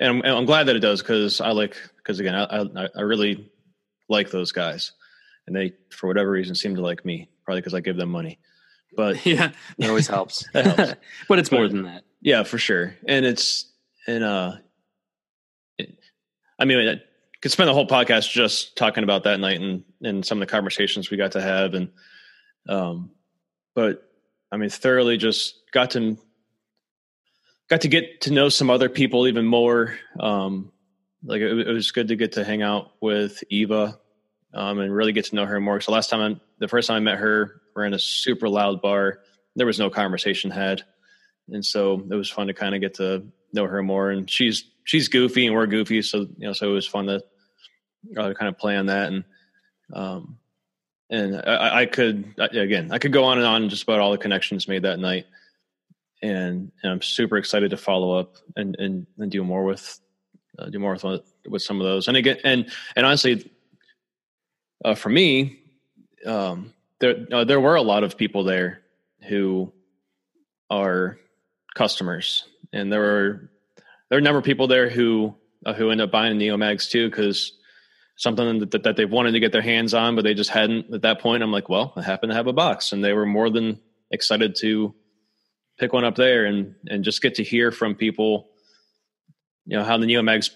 and 0.00 0.08
I'm, 0.08 0.20
and 0.20 0.34
I'm 0.34 0.46
glad 0.46 0.68
that 0.68 0.76
it 0.76 0.80
does 0.80 1.02
because 1.02 1.42
I 1.42 1.50
like, 1.50 1.76
because 1.98 2.18
again, 2.18 2.34
I, 2.34 2.44
I, 2.44 2.88
I 2.96 3.00
really 3.02 3.50
like 4.08 4.30
those 4.30 4.52
guys 4.52 4.92
and 5.46 5.56
they, 5.56 5.72
for 5.90 6.06
whatever 6.06 6.30
reason, 6.30 6.54
seem 6.54 6.74
to 6.76 6.82
like 6.82 7.04
me, 7.04 7.28
probably 7.44 7.60
because 7.60 7.74
I 7.74 7.80
give 7.80 7.96
them 7.96 8.10
money. 8.10 8.38
But 8.94 9.24
yeah, 9.26 9.52
it 9.78 9.88
always 9.88 10.08
helps. 10.08 10.44
helps. 10.52 10.76
but 11.28 11.38
it's 11.38 11.52
more 11.52 11.64
but, 11.64 11.72
than 11.72 11.82
that. 11.84 12.04
Yeah, 12.20 12.42
for 12.42 12.58
sure. 12.58 12.94
And 13.06 13.24
it's, 13.24 13.70
and, 14.06 14.22
uh, 14.22 14.56
it, 15.78 15.96
I 16.58 16.64
mean, 16.64 16.88
I 16.88 17.00
could 17.40 17.50
spend 17.50 17.68
the 17.68 17.74
whole 17.74 17.88
podcast 17.88 18.30
just 18.30 18.76
talking 18.76 19.04
about 19.04 19.24
that 19.24 19.40
night 19.40 19.60
and, 19.60 19.84
and 20.02 20.24
some 20.24 20.38
of 20.40 20.46
the 20.46 20.50
conversations 20.50 21.10
we 21.10 21.16
got 21.16 21.32
to 21.32 21.42
have. 21.42 21.74
And, 21.74 21.90
um, 22.68 23.10
but 23.74 24.08
I 24.52 24.56
mean, 24.56 24.68
thoroughly 24.68 25.16
just 25.16 25.58
got 25.72 25.90
to 25.92 26.18
got 27.68 27.80
to 27.80 27.88
get 27.88 28.20
to 28.20 28.32
know 28.32 28.50
some 28.50 28.68
other 28.68 28.90
people 28.90 29.26
even 29.26 29.46
more. 29.46 29.98
Um, 30.20 30.72
like 31.24 31.40
it, 31.40 31.66
it, 31.66 31.72
was 31.72 31.90
good 31.90 32.08
to 32.08 32.16
get 32.16 32.32
to 32.32 32.44
hang 32.44 32.60
out 32.60 32.92
with 33.00 33.42
Eva 33.48 33.98
um, 34.54 34.78
and 34.78 34.94
really 34.94 35.12
get 35.12 35.26
to 35.26 35.34
know 35.34 35.46
her 35.46 35.60
more. 35.60 35.80
So 35.80 35.92
last 35.92 36.10
time, 36.10 36.20
I, 36.20 36.40
the 36.58 36.68
first 36.68 36.88
time 36.88 36.96
I 36.96 37.00
met 37.00 37.18
her, 37.18 37.62
we're 37.74 37.84
in 37.84 37.94
a 37.94 37.98
super 37.98 38.48
loud 38.48 38.82
bar. 38.82 39.20
There 39.56 39.66
was 39.66 39.78
no 39.78 39.90
conversation 39.90 40.50
had, 40.50 40.82
and 41.48 41.64
so 41.64 41.94
it 42.10 42.14
was 42.14 42.30
fun 42.30 42.46
to 42.46 42.54
kind 42.54 42.74
of 42.74 42.80
get 42.80 42.94
to 42.94 43.26
know 43.52 43.66
her 43.66 43.82
more. 43.82 44.10
And 44.10 44.28
she's 44.30 44.64
she's 44.84 45.08
goofy 45.08 45.46
and 45.46 45.54
we're 45.54 45.66
goofy, 45.66 46.02
so 46.02 46.20
you 46.20 46.46
know, 46.46 46.52
so 46.52 46.70
it 46.70 46.74
was 46.74 46.86
fun 46.86 47.06
to 47.06 47.22
uh, 48.16 48.34
kind 48.34 48.48
of 48.48 48.58
play 48.58 48.76
on 48.76 48.86
that. 48.86 49.12
And 49.12 49.24
um, 49.92 50.38
and 51.10 51.36
I, 51.36 51.80
I 51.80 51.86
could 51.86 52.34
again, 52.38 52.90
I 52.92 52.98
could 52.98 53.12
go 53.12 53.24
on 53.24 53.38
and 53.38 53.46
on 53.46 53.68
just 53.68 53.82
about 53.82 54.00
all 54.00 54.12
the 54.12 54.18
connections 54.18 54.68
made 54.68 54.82
that 54.82 54.98
night 54.98 55.26
and, 56.22 56.70
and 56.82 56.92
I'm 56.92 57.02
super 57.02 57.36
excited 57.36 57.70
to 57.70 57.76
follow 57.76 58.18
up 58.18 58.36
and 58.56 58.76
and, 58.78 59.06
and 59.18 59.30
do 59.30 59.42
more 59.44 59.64
with 59.64 60.00
uh, 60.58 60.66
do 60.66 60.78
more 60.78 60.92
with 60.92 61.22
with 61.46 61.62
some 61.62 61.80
of 61.80 61.84
those. 61.86 62.08
And 62.08 62.16
again, 62.16 62.38
and 62.44 62.70
and 62.96 63.04
honestly, 63.04 63.50
uh, 64.84 64.94
for 64.94 65.08
me, 65.08 65.58
um, 66.26 66.72
there 67.00 67.26
uh, 67.32 67.44
there 67.44 67.60
were 67.60 67.76
a 67.76 67.82
lot 67.82 68.04
of 68.04 68.16
people 68.16 68.44
there 68.44 68.82
who 69.28 69.72
are 70.70 71.18
customers, 71.74 72.44
and 72.72 72.92
there 72.92 73.00
were 73.00 73.50
there 74.08 74.18
are 74.18 74.20
a 74.20 74.22
number 74.22 74.38
of 74.38 74.44
people 74.44 74.66
there 74.66 74.88
who 74.88 75.34
uh, 75.66 75.72
who 75.72 75.90
end 75.90 76.00
up 76.00 76.10
buying 76.10 76.38
Neomags 76.38 76.90
too 76.90 77.08
because 77.08 77.52
something 78.16 78.60
that, 78.60 78.82
that 78.82 78.96
they've 78.96 79.10
wanted 79.10 79.32
to 79.32 79.40
get 79.40 79.52
their 79.52 79.62
hands 79.62 79.94
on, 79.94 80.14
but 80.14 80.22
they 80.22 80.34
just 80.34 80.50
hadn't 80.50 80.92
at 80.94 81.02
that 81.02 81.20
point. 81.20 81.42
I'm 81.42 81.50
like, 81.50 81.68
well, 81.68 81.92
I 81.96 82.02
happen 82.02 82.28
to 82.28 82.34
have 82.34 82.46
a 82.46 82.52
box, 82.52 82.92
and 82.92 83.02
they 83.02 83.12
were 83.12 83.26
more 83.26 83.50
than 83.50 83.80
excited 84.10 84.56
to 84.56 84.94
pick 85.78 85.92
one 85.92 86.04
up 86.04 86.16
there 86.16 86.44
and 86.44 86.74
and 86.88 87.04
just 87.04 87.22
get 87.22 87.36
to 87.36 87.42
hear 87.42 87.72
from 87.72 87.94
people 87.94 88.50
you 89.66 89.76
know 89.76 89.84
how 89.84 89.96
the 89.96 90.06
neomag's 90.06 90.50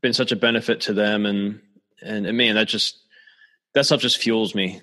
been 0.00 0.12
such 0.12 0.32
a 0.32 0.36
benefit 0.36 0.82
to 0.82 0.92
them. 0.92 1.26
And 1.26 1.60
and, 2.02 2.26
and 2.26 2.36
man 2.36 2.54
that 2.56 2.68
just 2.68 2.98
that 3.76 3.84
stuff 3.84 4.00
just 4.00 4.18
fuels 4.18 4.54
me 4.54 4.80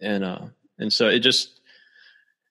and 0.00 0.22
uh 0.22 0.40
and 0.78 0.92
so 0.92 1.08
it 1.08 1.20
just 1.20 1.60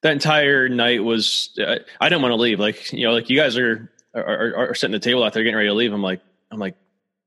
that 0.02 0.12
entire 0.12 0.68
night 0.68 1.02
was 1.02 1.50
I, 1.58 1.78
I 2.00 2.08
didn't 2.08 2.22
want 2.22 2.32
to 2.32 2.36
leave 2.36 2.60
like 2.60 2.92
you 2.92 3.06
know 3.06 3.12
like 3.12 3.30
you 3.30 3.38
guys 3.38 3.56
are 3.56 3.90
are, 4.14 4.56
are 4.56 4.74
sitting 4.74 4.94
at 4.94 5.00
the 5.00 5.08
table 5.08 5.24
out 5.24 5.32
there 5.32 5.42
getting 5.42 5.56
ready 5.56 5.68
to 5.68 5.74
leave 5.74 5.92
i'm 5.92 6.02
like 6.02 6.20
i'm 6.50 6.58
like 6.58 6.76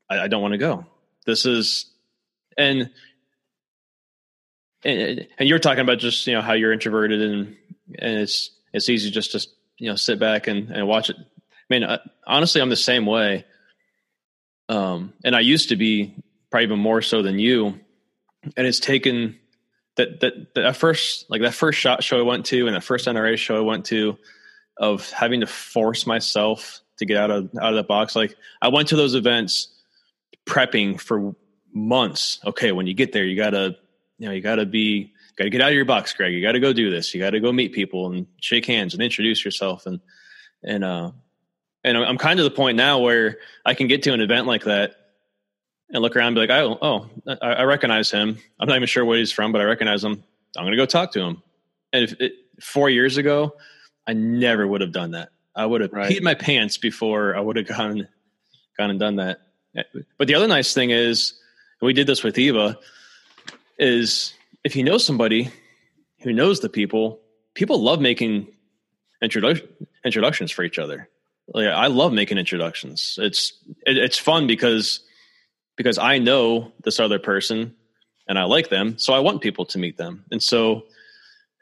i, 0.10 0.20
I 0.20 0.28
don't 0.28 0.42
want 0.42 0.54
to 0.54 0.58
go 0.58 0.86
this 1.26 1.46
is 1.46 1.88
and 2.58 2.92
and, 4.84 5.28
and 5.38 5.50
you're 5.50 5.60
talking 5.60 5.82
about 5.82 6.00
just 6.00 6.28
you 6.28 6.34
know 6.34 6.42
how 6.42 6.54
you're 6.54 6.74
introverted 6.74 7.22
and 7.22 7.56
and 7.98 8.20
it's 8.20 8.52
it's 8.74 8.90
easy 8.90 9.12
just 9.12 9.32
to 9.32 9.48
you 9.78 9.90
know 9.90 9.96
sit 9.96 10.20
back 10.20 10.48
and, 10.48 10.70
and 10.72 10.88
watch 10.88 11.10
it. 11.10 11.18
I 11.18 11.24
mean, 11.70 11.84
uh, 11.84 12.00
honestly, 12.26 12.62
I'm 12.62 12.70
the 12.70 12.76
same 12.76 13.06
way. 13.06 13.46
Um, 14.70 15.14
and 15.24 15.36
I 15.36 15.42
used 15.42 15.70
to 15.70 15.76
be 15.76 16.16
probably 16.50 16.66
even 16.66 16.80
more 16.80 17.02
so 17.02 17.22
than 17.22 17.40
you. 17.40 17.80
And 18.56 18.68
it's 18.68 18.80
taken 18.80 19.38
that, 19.96 20.20
that, 20.22 20.54
that 20.56 20.76
first, 20.76 21.30
like 21.30 21.42
that 21.42 21.54
first 21.54 21.80
shot 21.80 22.04
show 22.04 22.20
I 22.20 22.24
went 22.24 22.46
to 22.48 22.68
and 22.68 22.76
that 22.76 22.84
first 22.84 23.08
NRA 23.08 23.38
show 23.38 23.58
I 23.58 23.62
went 23.62 23.86
to 23.88 24.18
of 24.78 25.10
having 25.12 25.42
to 25.42 25.48
force 25.48 26.06
myself 26.06 26.82
to 27.00 27.06
get 27.06 27.18
out 27.18 27.32
of, 27.32 27.50
out 27.60 27.74
of 27.74 27.76
the 27.76 27.84
box. 27.84 28.16
Like 28.16 28.36
I 28.62 28.70
went 28.70 28.90
to 28.90 28.96
those 28.96 29.16
events 29.16 29.70
prepping 30.46 31.00
for 31.00 31.36
months. 31.74 32.40
Okay. 32.46 32.72
When 32.72 32.88
you 32.88 32.94
get 32.94 33.12
there, 33.12 33.26
you 33.26 33.36
gotta, 33.36 33.76
you 34.20 34.28
know, 34.28 34.34
you 34.34 34.42
gotta 34.42 34.66
be 34.66 35.14
got 35.38 35.46
to 35.46 35.50
get 35.50 35.62
out 35.62 35.70
of 35.70 35.76
your 35.76 35.86
box, 35.86 36.14
Greg. 36.14 36.34
You 36.34 36.42
got 36.42 36.54
to 36.54 36.60
go 36.60 36.74
do 36.74 36.90
this. 36.90 37.14
You 37.14 37.22
got 37.22 37.30
to 37.30 37.40
go 37.40 37.54
meet 37.54 37.72
people 37.72 38.12
and 38.12 38.26
shake 38.42 38.66
hands 38.66 38.94
and 38.94 39.04
introduce 39.04 39.46
yourself. 39.46 39.86
And, 39.86 40.00
and, 40.64 40.84
uh, 40.84 41.12
and 41.84 41.98
I'm 41.98 42.18
kind 42.18 42.40
of 42.40 42.44
the 42.44 42.52
point 42.52 42.76
now 42.76 43.00
where 43.00 43.38
I 43.64 43.76
can 43.76 43.88
get 43.88 44.04
to 44.04 44.14
an 44.14 44.20
event 44.20 44.48
like 44.48 44.64
that 44.64 44.96
and 45.90 46.02
look 46.02 46.16
around 46.16 46.28
and 46.28 46.36
be 46.36 46.42
like, 46.42 46.50
oh, 46.50 46.78
oh, 46.82 47.10
I, 47.42 47.54
I 47.54 47.64
recognize 47.64 48.12
him. 48.12 48.38
I'm 48.60 48.68
not 48.68 48.76
even 48.76 48.88
sure 48.88 49.06
where 49.06 49.18
he's 49.18 49.32
from, 49.32 49.52
but 49.52 49.62
I 49.62 49.66
recognize 49.66 50.04
him. 50.04 50.24
I'm 50.58 50.64
going 50.64 50.72
to 50.72 50.78
go 50.78 50.86
talk 50.86 51.12
to 51.14 51.22
him. 51.22 51.42
And 51.94 52.04
if 52.04 52.20
it, 52.20 52.34
four 52.60 52.90
years 52.90 53.18
ago, 53.18 53.56
I 54.06 54.14
never 54.14 54.68
would 54.68 54.82
have 54.82 54.92
done 54.92 55.12
that. 55.12 55.30
I 55.56 55.66
would 55.66 55.82
have 55.82 55.94
right. 55.94 56.12
peed 56.12 56.22
my 56.22 56.34
pants 56.34 56.78
before 56.78 57.36
I 57.36 57.40
would 57.40 57.56
have 57.56 57.68
gone, 57.68 58.08
gone 58.78 58.90
and 58.90 59.00
done 59.00 59.16
that. 59.18 59.42
But 60.18 60.28
the 60.28 60.36
other 60.36 60.48
nice 60.48 60.74
thing 60.74 60.90
is, 60.92 61.40
we 61.82 61.94
did 61.94 62.08
this 62.08 62.24
with 62.24 62.38
Eva, 62.38 62.78
is 63.78 64.34
if 64.64 64.76
you 64.76 64.84
know 64.84 64.98
somebody 64.98 65.52
who 66.22 66.34
knows 66.34 66.60
the 66.60 66.70
people, 66.70 67.20
people 67.54 67.82
love 67.82 68.02
making 68.02 68.48
introdu- 69.24 69.68
introductions 70.04 70.52
for 70.52 70.64
each 70.64 70.80
other. 70.80 71.10
Like, 71.54 71.68
I 71.68 71.88
love 71.88 72.12
making 72.12 72.38
introductions. 72.38 73.18
It's 73.22 73.54
it, 73.86 73.98
it's 73.98 74.18
fun 74.18 74.48
because 74.48 75.02
because 75.78 75.98
I 75.98 76.18
know 76.18 76.74
this 76.84 77.00
other 77.00 77.20
person 77.20 77.76
and 78.28 78.38
I 78.38 78.44
like 78.44 78.70
them, 78.70 78.98
so 78.98 79.14
I 79.14 79.20
want 79.20 79.42
people 79.42 79.66
to 79.68 79.78
meet 79.78 79.96
them. 79.96 80.26
And 80.32 80.44
so 80.44 80.84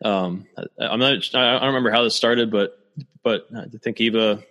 um, 0.03 0.47
I'm 0.79 0.99
not 0.99 1.13
I 1.35 1.59
don't 1.59 1.67
remember 1.67 1.91
how 1.91 2.03
this 2.03 2.15
started, 2.15 2.49
but 2.49 2.79
but 3.23 3.47
I 3.55 3.65
think 3.83 4.01
Eva 4.01 4.43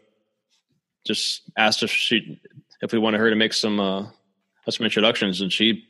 just 1.05 1.43
asked 1.57 1.83
if 1.83 1.91
she 1.91 2.41
if 2.83 2.93
we 2.93 2.99
wanted 2.99 3.19
her 3.19 3.31
to 3.31 3.37
make 3.37 3.53
some 3.53 3.81
uh, 3.81 4.07
some 4.69 4.85
introductions, 4.85 5.41
and 5.41 5.53
she 5.53 5.85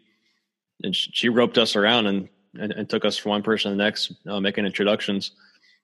and 0.83 0.95
she 0.95 1.29
roped 1.29 1.59
us 1.59 1.77
around 1.77 2.07
and 2.07 2.29
and, 2.59 2.73
and 2.73 2.89
took 2.89 3.05
us 3.05 3.17
from 3.17 3.31
one 3.31 3.43
person 3.43 3.71
to 3.71 3.77
the 3.77 3.83
next, 3.83 4.13
uh, 4.27 4.41
making 4.41 4.65
introductions. 4.65 5.33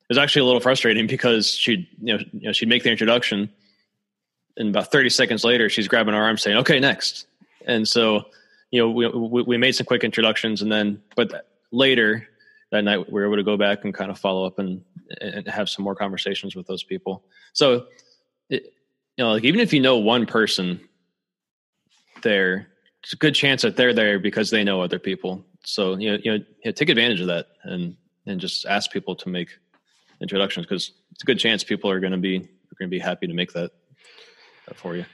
It 0.02 0.08
was 0.08 0.18
actually 0.18 0.42
a 0.42 0.44
little 0.46 0.60
frustrating 0.60 1.06
because 1.06 1.54
she'd 1.54 1.86
you 2.00 2.16
know, 2.16 2.24
you 2.32 2.46
know 2.48 2.52
she'd 2.52 2.68
make 2.68 2.82
the 2.82 2.90
introduction, 2.90 3.50
and 4.56 4.70
about 4.70 4.90
thirty 4.90 5.10
seconds 5.10 5.44
later, 5.44 5.68
she's 5.68 5.88
grabbing 5.88 6.14
our 6.14 6.22
arm 6.22 6.38
saying, 6.38 6.58
"Okay, 6.58 6.80
next." 6.80 7.26
And 7.66 7.86
so, 7.86 8.24
you 8.70 8.80
know, 8.80 8.90
we 8.90 9.08
we, 9.08 9.42
we 9.42 9.56
made 9.56 9.72
some 9.72 9.86
quick 9.86 10.04
introductions, 10.04 10.62
and 10.62 10.70
then 10.70 11.02
but 11.16 11.46
later 11.72 12.26
that 12.70 12.84
night 12.84 13.10
we 13.10 13.20
were 13.20 13.26
able 13.26 13.36
to 13.36 13.42
go 13.42 13.56
back 13.56 13.84
and 13.84 13.92
kind 13.94 14.10
of 14.10 14.18
follow 14.18 14.44
up 14.44 14.58
and 14.58 14.82
and 15.20 15.46
have 15.48 15.68
some 15.68 15.84
more 15.84 15.94
conversations 15.94 16.54
with 16.54 16.66
those 16.66 16.82
people. 16.82 17.24
So, 17.52 17.86
it, 18.48 18.72
you 19.16 19.24
know, 19.24 19.32
like 19.32 19.44
even 19.44 19.60
if 19.60 19.72
you 19.72 19.80
know 19.80 19.98
one 19.98 20.26
person 20.26 20.80
there, 22.22 22.68
it's 23.02 23.12
a 23.12 23.16
good 23.16 23.34
chance 23.34 23.62
that 23.62 23.76
they're 23.76 23.94
there 23.94 24.18
because 24.18 24.50
they 24.50 24.64
know 24.64 24.80
other 24.80 24.98
people. 24.98 25.44
So 25.64 25.96
you 25.96 26.12
know, 26.12 26.18
you 26.22 26.38
know, 26.38 26.72
take 26.72 26.88
advantage 26.88 27.20
of 27.20 27.26
that 27.26 27.48
and 27.64 27.96
and 28.26 28.40
just 28.40 28.66
ask 28.66 28.90
people 28.90 29.14
to 29.16 29.28
make 29.28 29.50
introductions 30.20 30.66
because 30.66 30.92
it's 31.12 31.22
a 31.22 31.26
good 31.26 31.38
chance 31.38 31.64
people 31.64 31.90
are 31.90 32.00
going 32.00 32.12
to 32.12 32.18
be 32.18 32.36
are 32.36 32.76
going 32.78 32.88
to 32.88 32.88
be 32.88 32.98
happy 32.98 33.26
to 33.26 33.34
make 33.34 33.52
that, 33.52 33.72
that 34.68 34.76
for 34.76 34.96
you. 34.96 35.04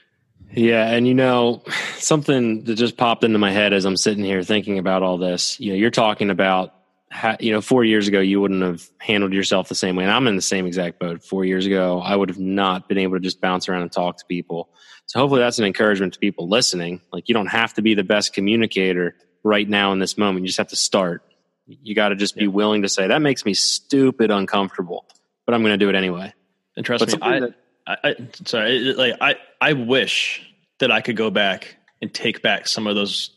Yeah, 0.53 0.91
and 0.91 1.07
you 1.07 1.15
know, 1.15 1.63
something 1.97 2.65
that 2.65 2.77
just 2.77 2.97
popped 2.97 3.25
into 3.25 3.39
my 3.39 3.51
head 3.51 3.73
as 3.73 3.85
I'm 3.85 3.97
sitting 3.97 4.25
here 4.25 4.43
thinking 4.43 4.79
about 4.79 5.03
all 5.03 5.19
this. 5.19 5.61
You 5.61 5.73
know, 5.73 5.77
you're 5.77 5.91
talking 5.91 6.31
about 6.31 6.73
how, 7.11 7.37
you 7.41 7.53
know, 7.53 7.61
4 7.61 7.85
years 7.85 8.09
ago 8.09 8.21
you 8.21 8.41
wouldn't 8.41 8.63
have 8.63 8.83
handled 8.99 9.33
yourself 9.33 9.69
the 9.69 9.75
same 9.75 9.97
way. 9.97 10.05
And 10.05 10.13
I'm 10.13 10.27
in 10.27 10.35
the 10.35 10.43
same 10.43 10.67
exact 10.67 10.99
boat. 10.99 11.23
4 11.23 11.45
years 11.45 11.67
ago, 11.67 12.01
I 12.01 12.17
would 12.17 12.31
have 12.31 12.39
not 12.39 12.89
been 12.89 12.99
able 12.99 13.17
to 13.17 13.21
just 13.21 13.41
bounce 13.41 13.69
around 13.69 13.83
and 13.83 13.93
talk 13.93 14.17
to 14.19 14.25
people. 14.27 14.71
So 15.07 15.21
hopefully 15.21 15.41
that's 15.41 15.59
an 15.59 15.65
encouragement 15.65 16.15
to 16.15 16.19
people 16.19 16.49
listening. 16.49 17.01
Like 17.13 17.29
you 17.29 17.35
don't 17.35 17.47
have 17.47 17.75
to 17.75 17.83
be 17.83 17.95
the 17.95 18.05
best 18.05 18.33
communicator 18.33 19.15
right 19.45 19.69
now 19.69 19.93
in 19.93 19.99
this 19.99 20.19
moment. 20.19 20.43
You 20.43 20.49
just 20.49 20.59
have 20.59 20.69
to 20.69 20.77
start. 20.77 21.23
You 21.67 21.95
got 21.95 22.09
to 22.09 22.17
just 22.17 22.35
be 22.35 22.49
willing 22.49 22.83
to 22.83 22.89
say 22.89 23.07
that 23.09 23.23
makes 23.23 23.45
me 23.45 23.55
stupid 23.55 24.31
uncomfortable, 24.31 25.07
but 25.45 25.55
I'm 25.55 25.63
going 25.63 25.79
to 25.79 25.85
do 25.85 25.89
it 25.89 25.95
anyway. 25.95 26.33
And 26.77 26.85
trust 26.85 27.05
but 27.05 27.13
me, 27.13 27.19
I, 27.23 27.41
that, 27.41 27.55
I, 27.87 27.97
I, 28.03 28.17
sorry, 28.45 28.95
like 28.95 29.15
I, 29.21 29.37
I 29.61 29.73
wish 29.75 30.43
that 30.79 30.91
I 30.91 31.01
could 31.01 31.17
go 31.17 31.31
back 31.31 31.77
and 32.03 32.13
take 32.13 32.43
back 32.43 32.67
some 32.67 32.87
of 32.87 32.95
those, 32.95 33.31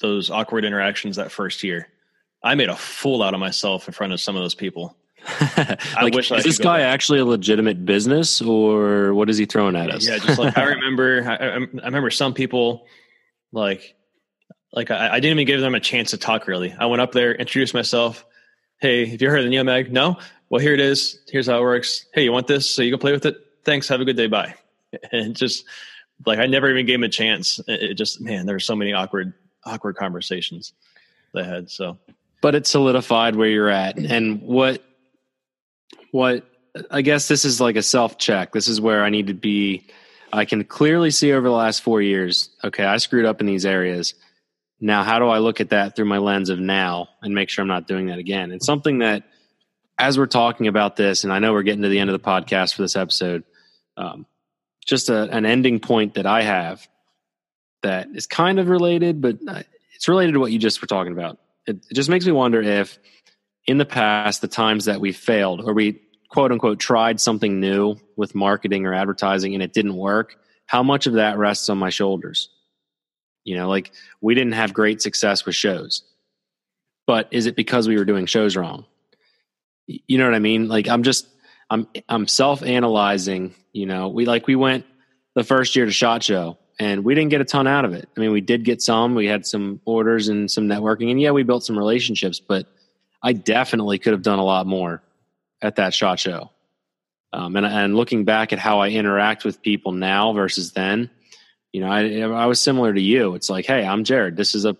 those 0.00 0.30
awkward 0.30 0.64
interactions 0.64 1.16
that 1.16 1.30
first 1.30 1.62
year. 1.62 1.88
I 2.42 2.54
made 2.54 2.68
a 2.68 2.76
fool 2.76 3.22
out 3.22 3.34
of 3.34 3.40
myself 3.40 3.88
in 3.88 3.94
front 3.94 4.12
of 4.12 4.20
some 4.20 4.36
of 4.36 4.42
those 4.42 4.54
people. 4.54 4.96
like, 6.00 6.16
is 6.16 6.30
I 6.30 6.42
this 6.42 6.58
guy 6.58 6.82
actually 6.82 7.18
a 7.18 7.24
legitimate 7.24 7.84
business, 7.84 8.40
or 8.40 9.12
what 9.14 9.28
is 9.28 9.36
he 9.36 9.46
throwing 9.46 9.74
at 9.74 9.90
us? 9.90 10.06
Yeah, 10.06 10.18
just 10.18 10.38
like 10.38 10.56
I 10.56 10.62
remember, 10.74 11.24
I, 11.26 11.36
I, 11.36 11.54
remember 11.86 12.10
some 12.10 12.34
people 12.34 12.86
like, 13.52 13.96
like 14.72 14.90
I, 14.90 15.14
I, 15.14 15.20
didn't 15.20 15.38
even 15.38 15.46
give 15.46 15.60
them 15.60 15.74
a 15.74 15.80
chance 15.80 16.10
to 16.10 16.18
talk. 16.18 16.46
Really, 16.46 16.72
I 16.72 16.86
went 16.86 17.02
up 17.02 17.12
there, 17.12 17.34
introduced 17.34 17.74
myself. 17.74 18.24
Hey, 18.80 19.06
have 19.06 19.20
you 19.20 19.28
heard 19.28 19.40
of 19.40 19.50
the 19.50 19.56
Neomag? 19.56 19.90
No. 19.90 20.18
Well, 20.50 20.60
here 20.60 20.72
it 20.72 20.80
is. 20.80 21.18
Here's 21.28 21.48
how 21.48 21.58
it 21.58 21.62
works. 21.62 22.06
Hey, 22.14 22.22
you 22.22 22.32
want 22.32 22.46
this? 22.46 22.70
So 22.70 22.82
you 22.82 22.92
can 22.92 23.00
play 23.00 23.12
with 23.12 23.26
it. 23.26 23.36
Thanks. 23.68 23.86
Have 23.88 24.00
a 24.00 24.06
good 24.06 24.16
day. 24.16 24.28
Bye. 24.28 24.54
And 25.12 25.36
just 25.36 25.66
like 26.24 26.38
I 26.38 26.46
never 26.46 26.70
even 26.70 26.86
gave 26.86 26.94
him 26.94 27.02
a 27.02 27.10
chance. 27.10 27.60
It 27.68 27.92
just 27.92 28.22
man, 28.22 28.46
there 28.46 28.58
so 28.58 28.74
many 28.74 28.94
awkward, 28.94 29.34
awkward 29.66 29.96
conversations 29.96 30.72
they 31.34 31.44
had. 31.44 31.70
So, 31.70 31.98
but 32.40 32.54
it 32.54 32.66
solidified 32.66 33.36
where 33.36 33.50
you're 33.50 33.68
at, 33.68 33.98
and 33.98 34.40
what 34.40 34.82
what 36.12 36.46
I 36.90 37.02
guess 37.02 37.28
this 37.28 37.44
is 37.44 37.60
like 37.60 37.76
a 37.76 37.82
self 37.82 38.16
check. 38.16 38.52
This 38.52 38.66
is 38.66 38.80
where 38.80 39.04
I 39.04 39.10
need 39.10 39.26
to 39.26 39.34
be. 39.34 39.86
I 40.32 40.46
can 40.46 40.64
clearly 40.64 41.10
see 41.10 41.34
over 41.34 41.46
the 41.46 41.54
last 41.54 41.82
four 41.82 42.00
years, 42.00 42.48
okay, 42.64 42.86
I 42.86 42.96
screwed 42.96 43.26
up 43.26 43.42
in 43.42 43.46
these 43.46 43.66
areas. 43.66 44.14
Now, 44.80 45.02
how 45.02 45.18
do 45.18 45.28
I 45.28 45.38
look 45.40 45.60
at 45.60 45.68
that 45.68 45.94
through 45.94 46.06
my 46.06 46.18
lens 46.18 46.48
of 46.48 46.58
now 46.58 47.08
and 47.20 47.34
make 47.34 47.50
sure 47.50 47.60
I'm 47.62 47.68
not 47.68 47.86
doing 47.86 48.06
that 48.06 48.18
again? 48.18 48.52
It's 48.52 48.64
something 48.64 49.00
that, 49.00 49.24
as 49.98 50.16
we're 50.16 50.26
talking 50.26 50.66
about 50.66 50.96
this, 50.96 51.24
and 51.24 51.32
I 51.32 51.40
know 51.40 51.52
we're 51.52 51.62
getting 51.62 51.82
to 51.82 51.90
the 51.90 51.98
end 51.98 52.08
of 52.08 52.18
the 52.18 52.26
podcast 52.26 52.74
for 52.74 52.80
this 52.80 52.96
episode, 52.96 53.44
um, 53.98 54.26
just 54.86 55.10
a, 55.10 55.30
an 55.30 55.44
ending 55.44 55.80
point 55.80 56.14
that 56.14 56.24
I 56.24 56.42
have 56.42 56.88
that 57.82 58.08
is 58.14 58.26
kind 58.26 58.58
of 58.58 58.68
related, 58.68 59.20
but 59.20 59.38
it's 59.94 60.08
related 60.08 60.32
to 60.32 60.40
what 60.40 60.52
you 60.52 60.58
just 60.58 60.80
were 60.80 60.86
talking 60.86 61.12
about. 61.12 61.38
It, 61.66 61.84
it 61.90 61.94
just 61.94 62.08
makes 62.08 62.24
me 62.24 62.32
wonder 62.32 62.62
if 62.62 62.98
in 63.66 63.76
the 63.76 63.84
past, 63.84 64.40
the 64.40 64.48
times 64.48 64.86
that 64.86 65.00
we 65.00 65.12
failed 65.12 65.60
or 65.60 65.74
we 65.74 66.00
quote 66.30 66.52
unquote 66.52 66.78
tried 66.78 67.20
something 67.20 67.60
new 67.60 67.96
with 68.16 68.34
marketing 68.34 68.86
or 68.86 68.94
advertising 68.94 69.54
and 69.54 69.62
it 69.62 69.72
didn't 69.72 69.96
work, 69.96 70.36
how 70.66 70.82
much 70.82 71.06
of 71.06 71.14
that 71.14 71.36
rests 71.36 71.68
on 71.68 71.78
my 71.78 71.90
shoulders? 71.90 72.48
You 73.44 73.56
know, 73.56 73.68
like 73.68 73.92
we 74.20 74.34
didn't 74.34 74.52
have 74.52 74.72
great 74.72 75.02
success 75.02 75.44
with 75.44 75.54
shows, 75.54 76.02
but 77.06 77.28
is 77.30 77.46
it 77.46 77.56
because 77.56 77.88
we 77.88 77.96
were 77.96 78.04
doing 78.04 78.26
shows 78.26 78.56
wrong? 78.56 78.84
You 79.86 80.18
know 80.18 80.24
what 80.24 80.34
I 80.34 80.38
mean? 80.38 80.68
Like 80.68 80.88
I'm 80.88 81.02
just, 81.02 81.26
I'm, 81.70 81.86
I'm 82.08 82.26
self 82.26 82.62
analyzing, 82.62 83.54
you 83.72 83.86
know, 83.86 84.08
we 84.08 84.24
like, 84.24 84.46
we 84.46 84.56
went 84.56 84.86
the 85.34 85.44
first 85.44 85.76
year 85.76 85.84
to 85.84 85.92
SHOT 85.92 86.22
Show 86.22 86.58
and 86.78 87.04
we 87.04 87.14
didn't 87.14 87.30
get 87.30 87.40
a 87.40 87.44
ton 87.44 87.66
out 87.66 87.84
of 87.84 87.92
it. 87.92 88.08
I 88.16 88.20
mean, 88.20 88.32
we 88.32 88.40
did 88.40 88.64
get 88.64 88.80
some, 88.80 89.14
we 89.14 89.26
had 89.26 89.46
some 89.46 89.80
orders 89.84 90.28
and 90.28 90.50
some 90.50 90.64
networking 90.66 91.10
and 91.10 91.20
yeah, 91.20 91.30
we 91.30 91.42
built 91.42 91.64
some 91.64 91.78
relationships, 91.78 92.40
but 92.40 92.66
I 93.22 93.32
definitely 93.32 93.98
could 93.98 94.12
have 94.12 94.22
done 94.22 94.38
a 94.38 94.44
lot 94.44 94.66
more 94.66 95.02
at 95.60 95.76
that 95.76 95.92
shot 95.92 96.18
show. 96.18 96.50
Um, 97.32 97.56
and, 97.56 97.66
and 97.66 97.96
looking 97.96 98.24
back 98.24 98.52
at 98.52 98.58
how 98.58 98.80
I 98.80 98.88
interact 98.88 99.44
with 99.44 99.60
people 99.60 99.92
now 99.92 100.32
versus 100.32 100.72
then, 100.72 101.10
you 101.72 101.80
know, 101.80 101.88
I, 101.88 102.20
I 102.20 102.46
was 102.46 102.60
similar 102.60 102.94
to 102.94 103.00
you. 103.00 103.34
It's 103.34 103.50
like, 103.50 103.66
hey, 103.66 103.86
I'm 103.86 104.04
Jared. 104.04 104.36
This 104.36 104.54
is 104.54 104.64
a 104.64 104.76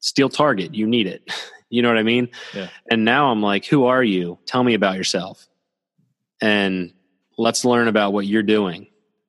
steel 0.00 0.28
target. 0.28 0.74
You 0.74 0.86
need 0.86 1.06
it. 1.06 1.30
you 1.70 1.82
know 1.82 1.88
what 1.88 1.98
I 1.98 2.02
mean? 2.02 2.28
Yeah. 2.54 2.68
And 2.90 3.04
now 3.04 3.30
I'm 3.30 3.42
like, 3.42 3.66
who 3.66 3.84
are 3.84 4.02
you? 4.02 4.38
Tell 4.46 4.64
me 4.64 4.74
about 4.74 4.96
yourself. 4.96 5.46
And 6.40 6.92
let's 7.38 7.64
learn 7.64 7.88
about 7.88 8.12
what 8.12 8.26
you're 8.26 8.42
doing. 8.42 8.88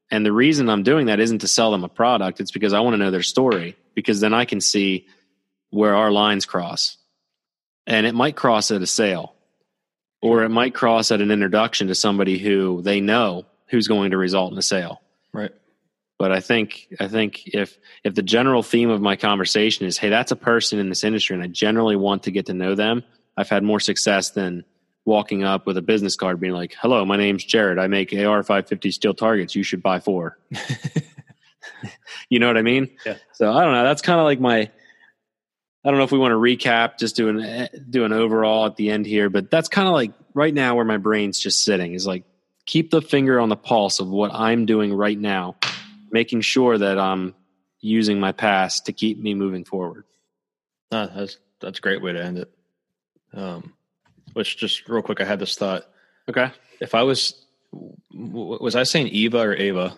And 0.10 0.26
the 0.26 0.32
reason 0.32 0.70
I'm 0.70 0.84
doing 0.84 1.08
that 1.08 1.20
isn't 1.20 1.40
to 1.40 1.48
sell 1.48 1.72
them 1.72 1.84
a 1.84 1.90
product, 1.90 2.40
it's 2.40 2.52
because 2.52 2.74
I 2.74 2.80
want 2.80 2.94
to 2.94 2.98
know 2.98 3.12
their 3.12 3.24
story, 3.24 3.76
because 3.94 4.20
then 4.22 4.34
I 4.34 4.46
can 4.46 4.62
see 4.62 5.06
where 5.70 5.96
our 5.96 6.12
lines 6.12 6.46
cross. 6.46 6.98
And 7.86 8.06
it 8.06 8.16
might 8.16 8.36
cross 8.36 8.72
at 8.72 8.82
a 8.82 8.88
sale 8.88 9.36
or 10.22 10.44
it 10.44 10.50
might 10.50 10.74
cross 10.74 11.12
at 11.12 11.22
an 11.22 11.32
introduction 11.32 11.88
to 11.88 11.96
somebody 11.96 12.38
who 12.38 12.82
they 12.82 13.02
know 13.02 13.46
who's 13.68 13.88
going 13.88 14.12
to 14.12 14.18
result 14.18 14.52
in 14.52 14.58
a 14.58 14.64
sale. 14.64 15.02
Right. 15.34 15.52
But 16.18 16.32
i 16.32 16.40
think 16.40 16.88
i 17.00 17.08
think 17.08 17.44
if 17.46 17.78
if 18.04 18.16
the 18.16 18.24
general 18.24 18.64
theme 18.64 18.90
of 18.90 19.02
my 19.02 19.16
conversation 19.16 19.86
is 19.86 20.00
hey 20.00 20.10
that's 20.10 20.32
a 20.32 20.36
person 20.36 20.80
in 20.80 20.90
this 20.90 21.04
industry 21.04 21.36
and 21.36 21.44
i 21.44 21.48
generally 21.48 21.96
want 21.96 22.24
to 22.24 22.32
get 22.32 22.48
to 22.48 22.56
know 22.56 22.74
them 22.74 23.04
i've 23.38 23.50
had 23.50 23.64
more 23.64 23.80
success 23.80 24.32
than 24.32 24.66
walking 25.08 25.44
up 25.44 25.66
with 25.66 25.78
a 25.78 25.82
business 25.82 26.16
card 26.16 26.40
being 26.40 26.54
like 26.54 26.76
hello 26.80 27.04
my 27.06 27.18
name's 27.18 27.44
jared. 27.44 27.80
I 27.80 27.88
make 27.88 28.14
ar 28.14 28.44
550 28.44 28.92
steel 28.92 29.14
targets. 29.14 29.56
You 29.56 29.64
should 29.64 29.82
buy 29.82 30.00
four. 30.00 30.38
You 32.30 32.40
know 32.40 32.48
what 32.48 32.58
i 32.58 32.62
mean? 32.62 32.90
Yeah. 33.06 33.18
So 33.34 33.52
i 33.54 33.64
don't 33.64 33.74
know. 33.74 33.84
That's 33.84 34.02
kind 34.02 34.20
of 34.20 34.26
like 34.26 34.40
my 34.40 34.70
I 35.88 35.90
don't 35.90 36.00
know 36.00 36.04
if 36.04 36.12
we 36.12 36.18
want 36.18 36.34
to 36.34 36.36
recap, 36.36 36.98
just 37.00 37.16
do 37.16 37.30
an 37.30 37.70
do 37.90 38.04
an 38.04 38.12
overall 38.12 38.66
at 38.66 38.76
the 38.76 38.90
end 38.90 39.06
here, 39.06 39.30
but 39.30 39.50
that's 39.50 39.70
kind 39.70 39.88
of 39.88 39.94
like 39.94 40.12
right 40.34 40.54
now 40.54 40.76
where 40.76 40.84
my 40.84 40.98
brain's 40.98 41.40
just 41.40 41.64
sitting 41.64 41.94
is 41.94 42.06
like 42.06 42.26
keep 42.66 42.92
the 42.92 43.02
finger 43.02 43.40
on 43.40 43.48
the 43.48 43.56
pulse 43.56 44.02
of 44.02 44.10
what 44.10 44.32
I'm 44.34 44.66
doing 44.66 44.94
right 44.94 45.18
now, 45.18 45.56
making 46.12 46.42
sure 46.42 46.78
that 46.78 47.00
I'm 47.00 47.34
using 47.80 48.20
my 48.20 48.34
past 48.34 48.88
to 48.88 48.92
keep 48.92 49.18
me 49.18 49.34
moving 49.34 49.64
forward. 49.64 50.04
Uh, 50.92 51.08
that's 51.08 51.38
that's 51.62 51.80
a 51.80 51.82
great 51.82 52.02
way 52.02 52.12
to 52.12 52.22
end 52.22 52.40
it. 52.40 52.52
Um, 53.34 53.74
which 54.38 54.58
just 54.58 54.88
real 54.88 55.02
quick, 55.02 55.20
I 55.20 55.26
had 55.26 55.40
this 55.40 55.56
thought. 55.56 55.84
Okay, 56.30 56.52
if 56.80 56.96
I 56.96 57.04
was 57.04 57.46
was 58.14 58.76
I 58.76 58.84
saying 58.84 59.08
Eva 59.08 59.40
or 59.40 59.54
Ava? 59.54 59.96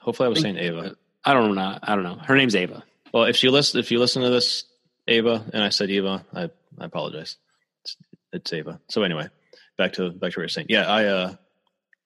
Hopefully, 0.00 0.26
I 0.26 0.30
was 0.30 0.38
I 0.38 0.42
saying 0.42 0.58
Ava. 0.58 0.96
I 1.24 1.34
don't 1.34 1.54
know. 1.54 1.78
I 1.82 1.94
don't 1.94 2.04
know. 2.04 2.16
Her 2.16 2.36
name's 2.36 2.54
Ava. 2.54 2.84
Well, 3.12 3.24
if 3.24 3.42
you 3.42 3.50
listen, 3.50 3.80
if 3.80 3.90
you 3.90 3.98
listen 3.98 4.22
to 4.22 4.30
this 4.30 4.64
Ava, 5.08 5.44
and 5.52 5.62
I 5.62 5.68
said 5.68 5.90
Eva. 5.90 6.24
I, 6.34 6.44
I 6.78 6.84
apologize. 6.84 7.36
It's, 7.82 7.96
it's 8.32 8.52
Ava. 8.52 8.80
So 8.88 9.02
anyway, 9.02 9.28
back 9.76 9.94
to 9.94 10.10
back 10.10 10.32
to 10.32 10.38
what 10.38 10.42
you're 10.42 10.48
saying. 10.48 10.68
Yeah, 10.70 10.86
I 10.86 11.04
uh, 11.06 11.34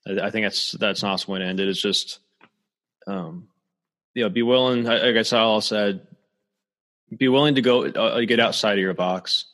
I, 0.06 0.26
I 0.26 0.30
think 0.30 0.46
that's 0.46 0.72
that's 0.72 1.02
an 1.02 1.10
awesome 1.10 1.32
way 1.32 1.40
to 1.40 1.44
end 1.44 1.60
it. 1.60 1.68
It's 1.68 1.80
just, 1.80 2.18
um, 3.06 3.48
you 4.14 4.24
know, 4.24 4.30
be 4.30 4.42
willing. 4.42 4.88
I, 4.88 5.08
I 5.08 5.12
guess 5.12 5.32
I'll 5.32 5.60
said, 5.60 6.06
be 7.16 7.28
willing 7.28 7.54
to 7.56 7.62
go 7.62 7.86
uh, 7.86 8.20
get 8.20 8.40
outside 8.40 8.72
of 8.72 8.82
your 8.82 8.94
box. 8.94 9.46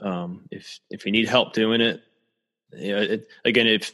Um, 0.00 0.48
if 0.50 0.80
if 0.90 1.06
you 1.06 1.12
need 1.12 1.28
help 1.28 1.52
doing 1.52 1.80
it, 1.80 2.02
you 2.72 2.92
know, 2.92 3.02
it, 3.02 3.28
again, 3.44 3.66
if 3.66 3.92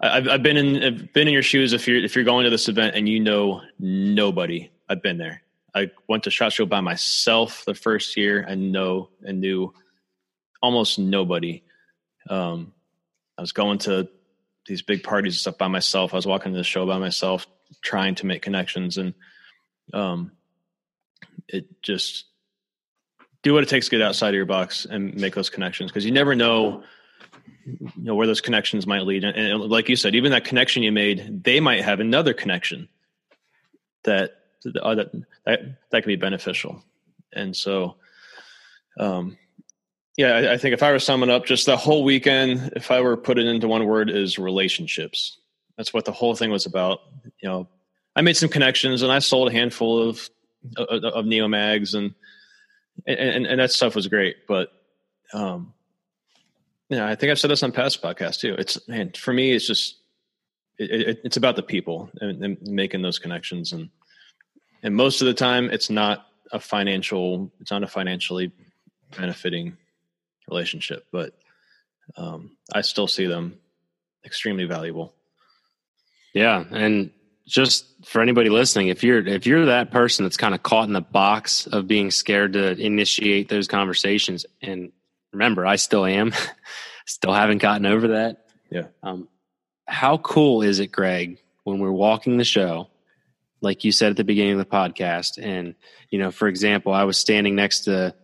I've, 0.00 0.28
I've 0.28 0.42
been 0.42 0.56
in 0.56 0.82
I've 0.82 1.12
been 1.12 1.28
in 1.28 1.34
your 1.34 1.42
shoes, 1.42 1.72
if 1.72 1.86
you're 1.86 2.02
if 2.02 2.14
you're 2.14 2.24
going 2.24 2.44
to 2.44 2.50
this 2.50 2.68
event 2.68 2.96
and 2.96 3.08
you 3.08 3.20
know 3.20 3.62
nobody, 3.78 4.70
I've 4.88 5.02
been 5.02 5.18
there 5.18 5.42
I 5.74 5.90
went 6.08 6.24
to 6.24 6.30
Shot 6.30 6.52
Show 6.52 6.66
by 6.66 6.80
myself 6.80 7.64
the 7.64 7.74
first 7.74 8.16
year 8.16 8.40
and 8.40 8.72
know 8.72 9.10
and 9.22 9.40
knew 9.40 9.72
almost 10.62 10.98
nobody. 10.98 11.62
Um, 12.28 12.72
I 13.38 13.40
was 13.40 13.52
going 13.52 13.78
to 13.80 14.08
these 14.66 14.82
big 14.82 15.02
parties 15.02 15.34
and 15.34 15.40
stuff 15.40 15.58
by 15.58 15.68
myself. 15.68 16.12
I 16.12 16.16
was 16.16 16.26
walking 16.26 16.52
to 16.52 16.58
the 16.58 16.64
show 16.64 16.86
by 16.86 16.98
myself, 16.98 17.46
trying 17.82 18.14
to 18.16 18.26
make 18.26 18.42
connections, 18.42 18.98
and 18.98 19.14
um, 19.92 20.32
it 21.48 21.82
just 21.82 22.26
do 23.42 23.54
what 23.54 23.62
it 23.62 23.68
takes 23.68 23.86
to 23.86 23.90
get 23.90 24.02
outside 24.02 24.28
of 24.28 24.34
your 24.34 24.46
box 24.46 24.86
and 24.88 25.14
make 25.14 25.34
those 25.34 25.50
connections 25.50 25.90
because 25.90 26.04
you 26.04 26.12
never 26.12 26.34
know 26.34 26.82
you 27.66 27.90
know 27.96 28.14
where 28.14 28.26
those 28.26 28.40
connections 28.40 28.86
might 28.86 29.02
lead. 29.02 29.24
And, 29.24 29.36
and, 29.36 29.60
like 29.60 29.88
you 29.88 29.96
said 29.96 30.14
even 30.14 30.32
that 30.32 30.44
connection 30.44 30.82
you 30.82 30.92
made 30.92 31.44
they 31.44 31.60
might 31.60 31.82
have 31.82 32.00
another 32.00 32.34
connection 32.34 32.88
that 34.04 34.32
uh, 34.82 34.94
that 34.94 35.12
that, 35.46 35.60
that 35.90 36.02
can 36.02 36.08
be 36.08 36.16
beneficial. 36.16 36.82
And 37.32 37.56
so 37.56 37.96
um 38.98 39.38
yeah 40.16 40.32
I, 40.32 40.52
I 40.54 40.58
think 40.58 40.74
if 40.74 40.82
i 40.82 40.90
were 40.90 40.98
summing 40.98 41.30
up 41.30 41.46
just 41.46 41.64
the 41.66 41.76
whole 41.76 42.02
weekend 42.02 42.72
if 42.74 42.90
i 42.90 43.00
were 43.00 43.16
put 43.16 43.38
it 43.38 43.46
into 43.46 43.68
one 43.68 43.86
word 43.86 44.10
is 44.10 44.38
relationships. 44.38 45.38
That's 45.76 45.94
what 45.94 46.04
the 46.04 46.12
whole 46.12 46.34
thing 46.34 46.50
was 46.50 46.66
about 46.66 47.00
you 47.42 47.48
know. 47.48 47.68
I 48.16 48.22
made 48.22 48.36
some 48.36 48.48
connections 48.48 49.02
and 49.02 49.12
i 49.12 49.20
sold 49.20 49.48
a 49.48 49.52
handful 49.52 50.08
of 50.08 50.28
of, 50.76 51.04
of 51.04 51.24
neo 51.24 51.48
mags 51.48 51.94
and 51.94 52.14
and, 53.06 53.46
and 53.46 53.60
that 53.60 53.72
stuff 53.72 53.94
was 53.94 54.06
great. 54.06 54.46
But, 54.46 54.72
um, 55.32 55.72
yeah, 56.88 57.06
I 57.06 57.14
think 57.14 57.30
I've 57.30 57.38
said 57.38 57.50
this 57.50 57.62
on 57.62 57.72
past 57.72 58.02
podcasts 58.02 58.40
too. 58.40 58.56
It's 58.58 58.88
man, 58.88 59.12
for 59.12 59.32
me, 59.32 59.52
it's 59.52 59.66
just 59.66 59.96
it, 60.78 60.90
it, 60.90 61.20
it's 61.24 61.36
about 61.36 61.56
the 61.56 61.62
people 61.62 62.10
and, 62.20 62.42
and, 62.44 62.58
making 62.62 63.02
those 63.02 63.18
connections, 63.18 63.72
and 63.72 63.90
and 64.82 64.94
most 64.94 65.20
of 65.20 65.26
the 65.26 65.34
time, 65.34 65.70
it's 65.70 65.88
not 65.88 66.26
a 66.52 66.58
financial, 66.58 67.52
it's 67.60 67.70
not 67.70 67.84
a 67.84 67.86
financially 67.86 68.50
benefiting 69.16 69.76
relationship, 70.48 71.06
but 71.12 71.32
um, 72.16 72.56
I 72.74 72.80
still 72.80 73.06
see 73.06 73.26
them 73.26 73.60
extremely 74.24 74.64
valuable. 74.64 75.14
Yeah, 76.34 76.64
and 76.72 77.12
just 77.50 77.84
for 78.04 78.22
anybody 78.22 78.48
listening, 78.48 78.88
if 78.88 79.02
you're 79.02 79.26
if 79.26 79.44
you're 79.44 79.66
that 79.66 79.90
person 79.90 80.24
that's 80.24 80.36
kind 80.36 80.54
of 80.54 80.62
caught 80.62 80.86
in 80.86 80.92
the 80.92 81.00
box 81.00 81.66
of 81.66 81.88
being 81.88 82.10
scared 82.10 82.52
to 82.52 82.78
initiate 82.78 83.48
those 83.48 83.66
conversations, 83.66 84.46
and 84.62 84.92
remember, 85.32 85.66
I 85.66 85.76
still 85.76 86.06
am, 86.06 86.32
still 87.06 87.32
haven't 87.32 87.58
gotten 87.58 87.86
over 87.86 88.08
that. 88.08 88.46
Yeah. 88.70 88.86
Um, 89.02 89.28
how 89.88 90.18
cool 90.18 90.62
is 90.62 90.78
it, 90.78 90.92
Greg, 90.92 91.38
when 91.64 91.80
we're 91.80 91.90
walking 91.90 92.36
the 92.36 92.44
show, 92.44 92.88
like 93.60 93.82
you 93.82 93.90
said 93.90 94.10
at 94.10 94.16
the 94.16 94.24
beginning 94.24 94.52
of 94.52 94.58
the 94.58 94.64
podcast, 94.64 95.42
and 95.42 95.74
you 96.10 96.20
know, 96.20 96.30
for 96.30 96.46
example, 96.46 96.92
I 96.92 97.02
was 97.02 97.18
standing 97.18 97.56
next 97.56 97.80
to 97.80 98.14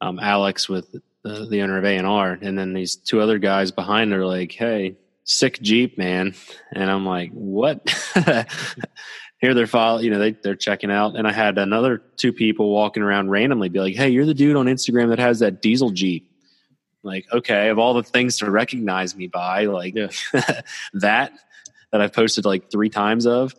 um, 0.00 0.20
Alex 0.20 0.68
with 0.68 0.92
the, 1.24 1.46
the 1.50 1.62
owner 1.62 1.78
of 1.78 1.84
A 1.84 1.96
and 1.96 2.06
R, 2.06 2.38
and 2.40 2.56
then 2.56 2.74
these 2.74 2.94
two 2.94 3.20
other 3.20 3.40
guys 3.40 3.72
behind 3.72 4.12
are 4.12 4.24
like, 4.24 4.52
"Hey, 4.52 4.96
sick 5.28 5.60
Jeep, 5.60 5.98
man. 5.98 6.34
And 6.72 6.90
I'm 6.90 7.04
like, 7.04 7.30
what? 7.32 7.88
Here 9.40 9.54
they're 9.54 9.68
following, 9.68 10.04
you 10.04 10.10
know, 10.10 10.18
they, 10.18 10.32
they're 10.32 10.56
checking 10.56 10.90
out. 10.90 11.14
And 11.14 11.28
I 11.28 11.32
had 11.32 11.58
another 11.58 12.02
two 12.16 12.32
people 12.32 12.72
walking 12.72 13.02
around 13.02 13.30
randomly 13.30 13.68
be 13.68 13.78
like, 13.78 13.94
hey, 13.94 14.08
you're 14.08 14.26
the 14.26 14.34
dude 14.34 14.56
on 14.56 14.66
Instagram 14.66 15.10
that 15.10 15.20
has 15.20 15.38
that 15.38 15.62
diesel 15.62 15.90
Jeep. 15.90 16.32
Like, 17.04 17.26
okay, 17.32 17.68
of 17.68 17.78
all 17.78 17.94
the 17.94 18.02
things 18.02 18.38
to 18.38 18.50
recognize 18.50 19.14
me 19.14 19.28
by, 19.28 19.66
like 19.66 19.94
yeah. 19.94 20.08
that, 20.94 21.32
that 21.92 22.00
I've 22.00 22.12
posted 22.12 22.44
like 22.44 22.70
three 22.70 22.88
times 22.88 23.26
of. 23.26 23.54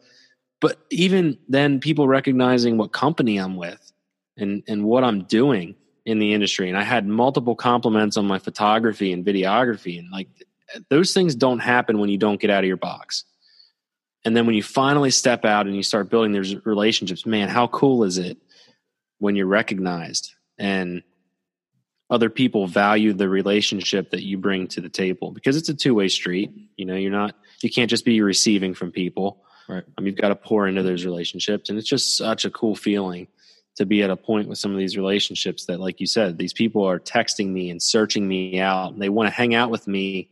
But 0.60 0.78
even 0.90 1.38
then, 1.48 1.80
people 1.80 2.08
recognizing 2.08 2.78
what 2.78 2.92
company 2.92 3.38
I'm 3.38 3.56
with 3.56 3.94
and, 4.36 4.64
and 4.68 4.84
what 4.84 5.06
I'm 5.06 5.24
doing 5.24 5.76
in 6.06 6.20
the 6.20 6.34
industry. 6.34 6.68
And 6.68 6.78
I 6.78 6.84
had 6.84 7.08
multiple 7.08 7.56
compliments 7.56 8.18
on 8.18 8.26
my 8.26 8.40
photography 8.40 9.14
and 9.14 9.26
videography. 9.26 10.00
And 10.00 10.12
like, 10.12 10.28
those 10.90 11.14
things 11.14 11.36
don't 11.36 11.60
happen 11.60 12.00
when 12.00 12.10
you 12.10 12.18
don't 12.18 12.40
get 12.40 12.50
out 12.50 12.64
of 12.64 12.68
your 12.68 12.78
box. 12.78 13.26
And 14.26 14.36
then 14.36 14.46
when 14.46 14.56
you 14.56 14.64
finally 14.64 15.12
step 15.12 15.46
out 15.46 15.66
and 15.66 15.76
you 15.76 15.84
start 15.84 16.10
building 16.10 16.34
those 16.34 16.56
relationships, 16.66 17.26
man, 17.26 17.48
how 17.48 17.68
cool 17.68 18.04
is 18.04 18.18
it 18.18 18.38
when 19.20 19.36
you're 19.36 19.48
recognized 19.48 20.34
and 20.58 21.04
other 22.10 22.30
people 22.30 22.68
value 22.68 23.14
the 23.14 23.30
relationship 23.30 24.10
that 24.12 24.24
you 24.24 24.38
bring 24.38 24.68
to 24.68 24.82
the 24.82 24.90
table 24.90 25.32
because 25.32 25.56
it's 25.56 25.70
a 25.70 25.74
two-way 25.74 26.08
street. 26.08 26.52
You 26.76 26.86
know, 26.86 26.96
you're 26.96 27.12
not 27.12 27.36
you 27.62 27.70
can't 27.70 27.90
just 27.90 28.06
be 28.06 28.22
receiving 28.22 28.74
from 28.74 28.92
people. 28.92 29.44
Right. 29.68 29.84
Um, 29.98 30.08
you've 30.08 30.16
got 30.16 30.30
to 30.30 30.36
pour 30.36 30.68
into 30.68 30.82
those 30.82 31.06
relationships 31.06 31.70
and 31.70 31.78
it's 31.78 31.88
just 31.88 32.18
such 32.18 32.46
a 32.46 32.50
cool 32.50 32.76
feeling 32.76 33.28
to 33.76 33.86
be 33.86 34.02
at 34.02 34.10
a 34.10 34.16
point 34.16 34.48
with 34.50 34.58
some 34.58 34.72
of 34.72 34.78
these 34.78 34.98
relationships 34.98 35.66
that 35.66 35.80
like 35.80 36.00
you 36.00 36.08
said, 36.08 36.38
these 36.38 36.54
people 36.54 36.84
are 36.84 37.00
texting 37.00 37.50
me 37.50 37.70
and 37.70 37.82
searching 37.82 38.28
me 38.28 38.60
out 38.60 38.92
and 38.92 39.02
they 39.02 39.10
want 39.10 39.28
to 39.28 39.34
hang 39.34 39.54
out 39.54 39.70
with 39.70 39.88
me 39.88 40.30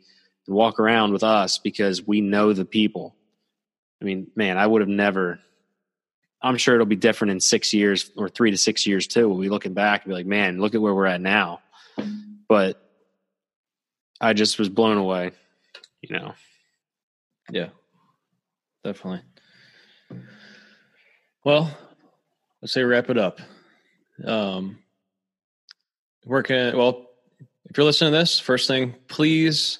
walk 0.48 0.80
around 0.80 1.14
with 1.14 1.24
us 1.24 1.58
because 1.58 2.06
we 2.06 2.22
know 2.22 2.54
the 2.54 2.66
people. 2.66 3.16
I 4.02 4.06
mean, 4.06 4.28
man, 4.36 4.58
I 4.58 4.66
would 4.66 4.82
have 4.82 4.90
never. 4.90 5.40
I'm 6.42 6.58
sure 6.58 6.76
it'll 6.76 6.86
be 6.86 6.96
different 6.96 7.32
in 7.32 7.40
six 7.40 7.74
years 7.74 8.12
or 8.16 8.30
three 8.30 8.52
to 8.52 8.58
six 8.58 8.86
years 8.86 9.08
too. 9.08 9.28
We'll 9.28 9.42
be 9.42 9.50
looking 9.50 9.74
back 9.74 10.04
and 10.04 10.12
be 10.12 10.16
like, 10.16 10.26
man, 10.26 10.60
look 10.60 10.76
at 10.76 10.82
where 10.82 10.94
we're 10.94 11.08
at 11.08 11.20
now. 11.22 11.62
But 12.48 12.82
I 14.22 14.34
just 14.34 14.60
was 14.60 14.70
blown 14.70 14.98
away, 14.98 15.32
you 16.02 16.16
know. 16.16 16.34
Yeah, 17.52 17.70
definitely. 18.84 19.22
Well, 21.44 21.76
let's 22.62 22.74
say 22.74 22.84
wrap 22.84 23.10
it 23.10 23.18
up. 23.18 23.40
Um, 24.24 24.80
working 26.26 26.78
well. 26.78 27.06
If 27.70 27.78
you're 27.78 27.86
listening 27.86 28.14
to 28.14 28.18
this, 28.18 28.40
first 28.40 28.68
thing, 28.70 28.96
please 29.10 29.80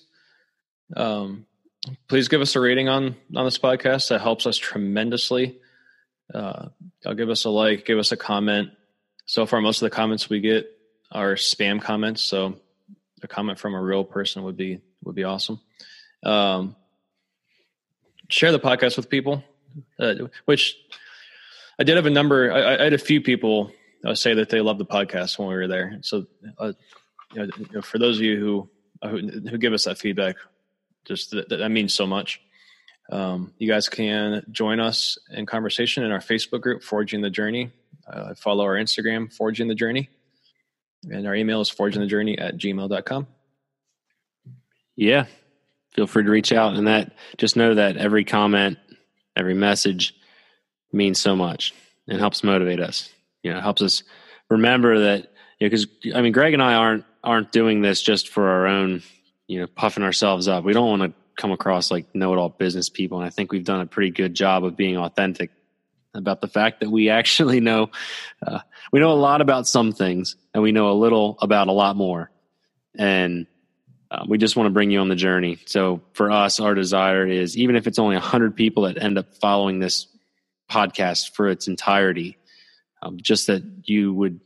um, 0.96 1.46
please 2.08 2.28
give 2.28 2.42
us 2.42 2.56
a 2.56 2.60
rating 2.60 2.90
on 2.90 3.16
on 3.36 3.46
this 3.46 3.58
podcast. 3.58 4.10
That 4.10 4.22
helps 4.22 4.46
us 4.46 4.58
tremendously. 4.58 5.60
Uh, 6.34 6.68
I'll 7.06 7.16
give 7.16 7.30
us 7.30 7.46
a 7.46 7.50
like, 7.50 7.86
give 7.86 8.00
us 8.00 8.12
a 8.12 8.18
comment. 8.18 8.72
So 9.26 9.46
far, 9.46 9.62
most 9.62 9.82
of 9.82 9.90
the 9.90 9.96
comments 9.96 10.30
we 10.30 10.40
get 10.40 10.68
are 11.12 11.36
spam 11.36 11.82
comments. 11.82 12.24
So 12.24 12.60
a 13.22 13.28
comment 13.28 13.60
from 13.60 13.74
a 13.76 13.82
real 13.82 14.04
person 14.04 14.44
would 14.44 14.58
be 14.58 14.82
would 15.04 15.16
be 15.16 15.24
awesome. 15.24 15.60
Um, 16.24 16.76
share 18.30 18.52
the 18.52 18.60
podcast 18.60 18.98
with 18.98 19.10
people, 19.10 19.44
uh, 20.00 20.16
which 20.46 20.78
I 21.80 21.84
did 21.84 21.96
have 21.96 22.06
a 22.06 22.12
number. 22.12 22.52
I, 22.52 22.76
I 22.76 22.84
had 22.84 22.94
a 22.94 22.98
few 22.98 23.22
people 23.22 23.72
uh, 24.06 24.16
say 24.16 24.34
that 24.36 24.50
they 24.50 24.62
love 24.62 24.78
the 24.78 24.86
podcast 24.86 25.38
when 25.40 25.48
we 25.48 25.56
were 25.56 25.68
there. 25.68 26.00
So, 26.02 26.26
uh, 26.58 26.74
you 27.34 27.50
know, 27.72 27.82
for 27.82 28.00
those 28.00 28.18
of 28.18 28.24
you 28.24 28.40
who, 28.40 28.70
who 29.10 29.50
who 29.50 29.58
give 29.58 29.74
us 29.74 29.86
that 29.86 29.98
feedback, 29.98 30.36
just 31.08 31.32
that, 31.32 31.50
that 31.50 31.70
means 31.70 31.94
so 31.94 32.06
much. 32.06 32.42
Um, 33.12 33.54
you 33.58 33.68
guys 33.68 33.88
can 33.88 34.46
join 34.52 34.80
us 34.80 35.18
in 35.32 35.46
conversation 35.46 36.04
in 36.04 36.12
our 36.12 36.20
Facebook 36.20 36.62
group, 36.62 36.84
Forging 36.84 37.22
the 37.22 37.30
Journey. 37.30 37.72
Uh, 38.06 38.34
follow 38.36 38.64
our 38.66 38.76
Instagram, 38.76 39.32
Forging 39.32 39.68
the 39.68 39.76
Journey. 39.76 40.10
And 41.10 41.28
our 41.28 41.36
email 41.36 41.62
is 41.62 41.72
forgingthejourney 41.72 42.42
at 42.42 42.58
gmail.com. 42.58 43.28
Yeah. 44.96 45.26
Feel 45.94 46.08
free 46.08 46.24
to 46.24 46.30
reach 46.30 46.52
out. 46.52 46.76
And 46.76 46.88
that 46.88 47.14
just 47.38 47.56
know 47.56 47.76
that 47.76 47.98
every 47.98 48.24
comment, 48.24 48.78
every 49.36 49.54
message 49.54 50.16
means 50.92 51.20
so 51.20 51.36
much 51.36 51.74
and 52.08 52.20
helps 52.20 52.44
motivate 52.44 52.80
us. 52.80 53.10
You 53.44 53.54
know, 53.54 53.62
helps 53.62 53.82
us 53.82 54.04
remember 54.50 55.00
that, 55.00 55.32
you 55.60 55.68
know, 55.68 55.70
because 55.70 55.88
I 56.14 56.22
mean, 56.22 56.34
Greg 56.34 56.54
and 56.54 56.64
I 56.64 56.74
aren't 56.74 57.06
aren't 57.24 57.52
doing 57.52 57.82
this 57.82 58.02
just 58.02 58.30
for 58.30 58.48
our 58.48 58.68
own 58.68 59.02
you 59.48 59.60
know 59.60 59.68
puffing 59.68 60.04
ourselves 60.04 60.48
up. 60.48 60.64
We 60.64 60.74
don't 60.74 61.00
want 61.00 61.12
to 61.14 61.20
come 61.36 61.52
across 61.52 61.92
like 61.92 62.14
know-it-all 62.14 62.50
business 62.50 62.90
people, 62.90 63.18
and 63.18 63.26
I 63.26 63.30
think 63.30 63.52
we've 63.52 63.64
done 63.64 63.82
a 63.82 63.86
pretty 63.86 64.12
good 64.12 64.34
job 64.34 64.64
of 64.64 64.76
being 64.76 64.98
authentic 64.98 65.52
about 66.14 66.42
the 66.42 66.48
fact 66.48 66.82
that 66.82 66.90
we 66.90 67.10
actually 67.10 67.60
know 67.60 67.90
uh, 68.46 68.60
we 68.92 69.00
know 69.00 69.12
a 69.12 69.14
lot 69.14 69.42
about 69.42 69.68
some 69.68 69.92
things, 69.92 70.36
and 70.54 70.62
we 70.62 70.72
know 70.72 70.92
a 70.92 70.94
little 70.94 71.38
about 71.42 71.68
a 71.68 71.74
lot 71.74 71.96
more, 71.96 72.30
and 72.98 73.48
uh, 74.10 74.26
we 74.28 74.38
just 74.38 74.56
want 74.56 74.68
to 74.68 74.74
bring 74.74 74.92
you 74.92 75.00
on 75.00 75.10
the 75.10 75.16
journey. 75.16 75.58
So 75.66 76.02
for 76.14 76.32
us, 76.32 76.60
our 76.60 76.76
desire 76.76 77.26
is 77.28 77.58
even 77.58 77.76
if 77.76 77.88
it's 77.88 78.00
only 78.00 78.18
hundred 78.18 78.56
people 78.56 78.84
that 78.84 79.02
end 79.02 79.18
up 79.18 79.36
following 79.36 79.80
this 79.80 80.08
podcast 80.70 81.34
for 81.34 81.48
its 81.48 81.68
entirety, 81.68 82.38
um, 83.02 83.18
just 83.22 83.48
that 83.48 83.64
you 83.84 84.14
would 84.14 84.40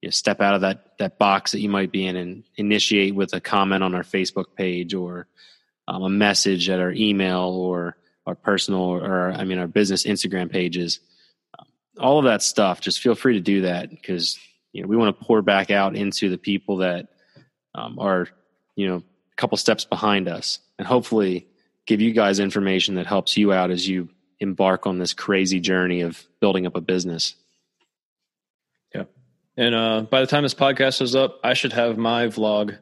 you 0.00 0.08
know, 0.08 0.10
step 0.10 0.40
out 0.40 0.54
of 0.54 0.60
that 0.62 0.96
that 0.98 1.18
box 1.18 1.52
that 1.52 1.60
you 1.60 1.68
might 1.68 1.90
be 1.90 2.06
in 2.06 2.16
and 2.16 2.44
initiate 2.56 3.14
with 3.14 3.32
a 3.34 3.40
comment 3.40 3.82
on 3.82 3.94
our 3.94 4.02
Facebook 4.02 4.54
page 4.56 4.94
or 4.94 5.26
um, 5.86 6.02
a 6.02 6.08
message 6.08 6.68
at 6.68 6.80
our 6.80 6.92
email 6.92 7.48
or 7.48 7.96
our 8.26 8.34
personal 8.34 8.80
or 8.80 9.32
I 9.32 9.44
mean 9.44 9.58
our 9.58 9.66
business 9.66 10.04
Instagram 10.04 10.50
pages. 10.50 11.00
Um, 11.58 11.66
all 11.98 12.18
of 12.18 12.26
that 12.26 12.42
stuff, 12.42 12.80
just 12.80 13.00
feel 13.00 13.14
free 13.14 13.34
to 13.34 13.40
do 13.40 13.62
that 13.62 13.90
because 13.90 14.38
you 14.72 14.82
know 14.82 14.88
we 14.88 14.96
want 14.96 15.18
to 15.18 15.24
pour 15.24 15.42
back 15.42 15.70
out 15.70 15.96
into 15.96 16.28
the 16.28 16.38
people 16.38 16.78
that 16.78 17.08
um, 17.74 17.98
are 17.98 18.28
you 18.76 18.88
know 18.88 18.96
a 18.96 19.36
couple 19.36 19.56
steps 19.56 19.84
behind 19.84 20.28
us 20.28 20.60
and 20.78 20.86
hopefully 20.86 21.48
give 21.86 22.00
you 22.00 22.12
guys 22.12 22.38
information 22.38 22.96
that 22.96 23.06
helps 23.06 23.36
you 23.36 23.52
out 23.52 23.70
as 23.70 23.88
you 23.88 24.08
embark 24.40 24.86
on 24.86 24.98
this 24.98 25.14
crazy 25.14 25.58
journey 25.58 26.02
of 26.02 26.22
building 26.40 26.66
up 26.66 26.76
a 26.76 26.80
business. 26.80 27.34
And 29.58 29.74
uh, 29.74 30.02
by 30.02 30.20
the 30.20 30.26
time 30.28 30.44
this 30.44 30.54
podcast 30.54 31.02
is 31.02 31.16
up, 31.16 31.40
I 31.42 31.52
should 31.54 31.72
have 31.72 31.98
my 31.98 32.26
vlog 32.28 32.78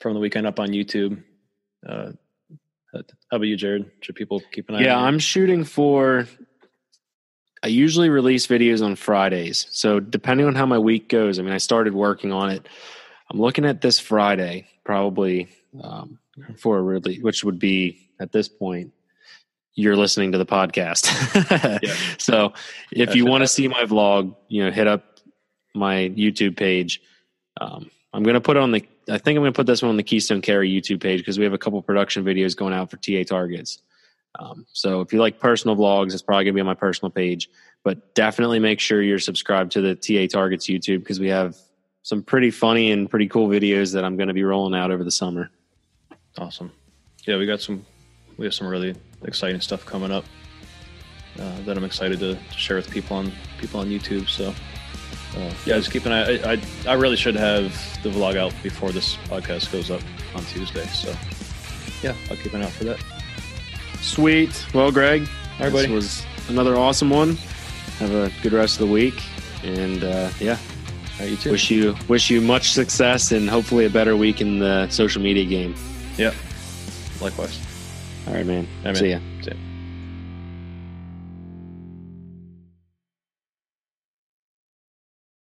from 0.00 0.14
the 0.14 0.20
weekend 0.20 0.46
up 0.46 0.60
on 0.60 0.68
YouTube. 0.68 1.20
Uh, 1.84 2.12
How 2.94 3.02
about 3.32 3.48
you, 3.48 3.56
Jared? 3.56 3.90
Should 4.02 4.14
people 4.14 4.40
keep 4.52 4.68
an 4.68 4.76
eye? 4.76 4.82
Yeah? 4.82 4.96
I'm 4.96 5.18
shooting 5.18 5.64
for. 5.64 6.28
I 7.60 7.66
usually 7.66 8.08
release 8.08 8.46
videos 8.46 8.84
on 8.84 8.94
Fridays. 8.94 9.66
So 9.70 9.98
depending 9.98 10.46
on 10.46 10.54
how 10.54 10.64
my 10.64 10.78
week 10.78 11.08
goes, 11.08 11.40
I 11.40 11.42
mean, 11.42 11.52
I 11.52 11.58
started 11.58 11.92
working 11.92 12.32
on 12.32 12.50
it. 12.50 12.68
I'm 13.28 13.40
looking 13.40 13.64
at 13.64 13.80
this 13.80 13.98
Friday, 13.98 14.68
probably 14.84 15.48
um, 15.82 16.20
for 16.56 16.78
a 16.78 16.82
release, 16.82 17.20
which 17.20 17.42
would 17.42 17.58
be 17.58 18.08
at 18.20 18.30
this 18.30 18.48
point. 18.48 18.92
You're 19.74 19.96
listening 19.96 20.30
to 20.32 20.38
the 20.38 20.46
podcast. 20.46 21.10
Yeah. 21.82 21.94
So 22.18 22.52
if 22.92 23.16
you 23.16 23.26
want 23.26 23.42
to 23.42 23.48
see 23.48 23.66
my 23.66 23.82
vlog, 23.82 24.36
you 24.48 24.64
know, 24.64 24.70
hit 24.70 24.86
up 24.86 25.15
my 25.76 26.10
YouTube 26.10 26.56
page. 26.56 27.02
Um, 27.60 27.90
I'm 28.12 28.22
going 28.22 28.34
to 28.34 28.40
put 28.40 28.56
it 28.56 28.62
on 28.62 28.72
the, 28.72 28.86
I 29.08 29.18
think 29.18 29.36
I'm 29.36 29.42
going 29.42 29.52
to 29.52 29.56
put 29.56 29.66
this 29.66 29.82
one 29.82 29.90
on 29.90 29.96
the 29.96 30.02
Keystone 30.02 30.40
Carry 30.40 30.70
YouTube 30.70 31.00
page 31.00 31.20
because 31.20 31.38
we 31.38 31.44
have 31.44 31.52
a 31.52 31.58
couple 31.58 31.80
production 31.82 32.24
videos 32.24 32.56
going 32.56 32.72
out 32.72 32.90
for 32.90 32.96
TA 32.96 33.22
targets. 33.26 33.82
Um, 34.38 34.66
so 34.72 35.00
if 35.00 35.12
you 35.12 35.20
like 35.20 35.38
personal 35.38 35.76
vlogs, 35.76 36.12
it's 36.12 36.22
probably 36.22 36.44
going 36.44 36.54
to 36.54 36.56
be 36.56 36.60
on 36.60 36.66
my 36.66 36.74
personal 36.74 37.10
page. 37.10 37.48
But 37.84 38.14
definitely 38.14 38.58
make 38.58 38.80
sure 38.80 39.02
you're 39.02 39.18
subscribed 39.18 39.72
to 39.72 39.80
the 39.80 39.94
TA 39.94 40.26
Targets 40.32 40.66
YouTube 40.66 41.00
because 41.00 41.20
we 41.20 41.28
have 41.28 41.56
some 42.02 42.22
pretty 42.22 42.50
funny 42.50 42.90
and 42.90 43.08
pretty 43.08 43.28
cool 43.28 43.48
videos 43.48 43.92
that 43.94 44.04
I'm 44.04 44.16
going 44.16 44.28
to 44.28 44.34
be 44.34 44.44
rolling 44.44 44.78
out 44.78 44.90
over 44.90 45.04
the 45.04 45.10
summer. 45.10 45.50
Awesome. 46.38 46.72
Yeah, 47.26 47.36
we 47.36 47.46
got 47.46 47.60
some. 47.60 47.84
We 48.36 48.44
have 48.44 48.54
some 48.54 48.66
really 48.66 48.94
exciting 49.22 49.60
stuff 49.60 49.86
coming 49.86 50.12
up 50.12 50.24
uh, 51.40 51.60
that 51.62 51.76
I'm 51.76 51.84
excited 51.84 52.20
to, 52.20 52.34
to 52.34 52.58
share 52.58 52.76
with 52.76 52.90
people 52.90 53.16
on 53.16 53.32
people 53.58 53.80
on 53.80 53.88
YouTube. 53.88 54.28
So, 54.28 54.54
uh, 55.36 55.38
yeah, 55.66 55.76
just 55.76 55.90
keep 55.90 56.06
an 56.06 56.12
eye. 56.12 56.38
I, 56.42 56.52
I 56.52 56.60
I 56.88 56.92
really 56.94 57.16
should 57.16 57.36
have 57.36 57.72
the 58.02 58.08
vlog 58.10 58.36
out 58.36 58.54
before 58.62 58.90
this 58.92 59.16
podcast 59.28 59.70
goes 59.72 59.90
up 59.90 60.00
on 60.34 60.42
Tuesday. 60.44 60.84
So, 60.86 61.14
yeah, 62.02 62.14
I'll 62.30 62.36
keep 62.36 62.52
an 62.54 62.62
eye 62.62 62.66
out 62.66 62.72
for 62.72 62.84
that. 62.84 62.98
Sweet. 64.00 64.66
Well, 64.74 64.90
Greg, 64.92 65.22
All 65.22 65.26
right, 65.26 65.72
this 65.72 65.82
buddy. 65.82 65.92
was 65.92 66.24
another 66.48 66.76
awesome 66.76 67.10
one. 67.10 67.36
Have 67.98 68.12
a 68.12 68.30
good 68.42 68.52
rest 68.52 68.80
of 68.80 68.86
the 68.86 68.92
week, 68.92 69.20
and 69.62 70.04
uh, 70.04 70.30
yeah, 70.38 70.58
All 71.14 71.20
right, 71.20 71.30
you 71.30 71.36
too. 71.36 71.50
wish 71.50 71.70
you 71.70 71.96
wish 72.08 72.30
you 72.30 72.40
much 72.40 72.72
success 72.72 73.32
and 73.32 73.48
hopefully 73.48 73.86
a 73.86 73.90
better 73.90 74.16
week 74.16 74.40
in 74.40 74.58
the 74.58 74.88
social 74.90 75.22
media 75.22 75.44
game. 75.44 75.74
yeah. 76.16 76.32
Likewise. 77.20 77.58
All 78.26 78.34
right, 78.34 78.44
man. 78.44 78.66
All 78.84 78.84
right, 78.84 78.84
man. 78.84 78.94
See 78.96 79.10
ya. 79.10 79.18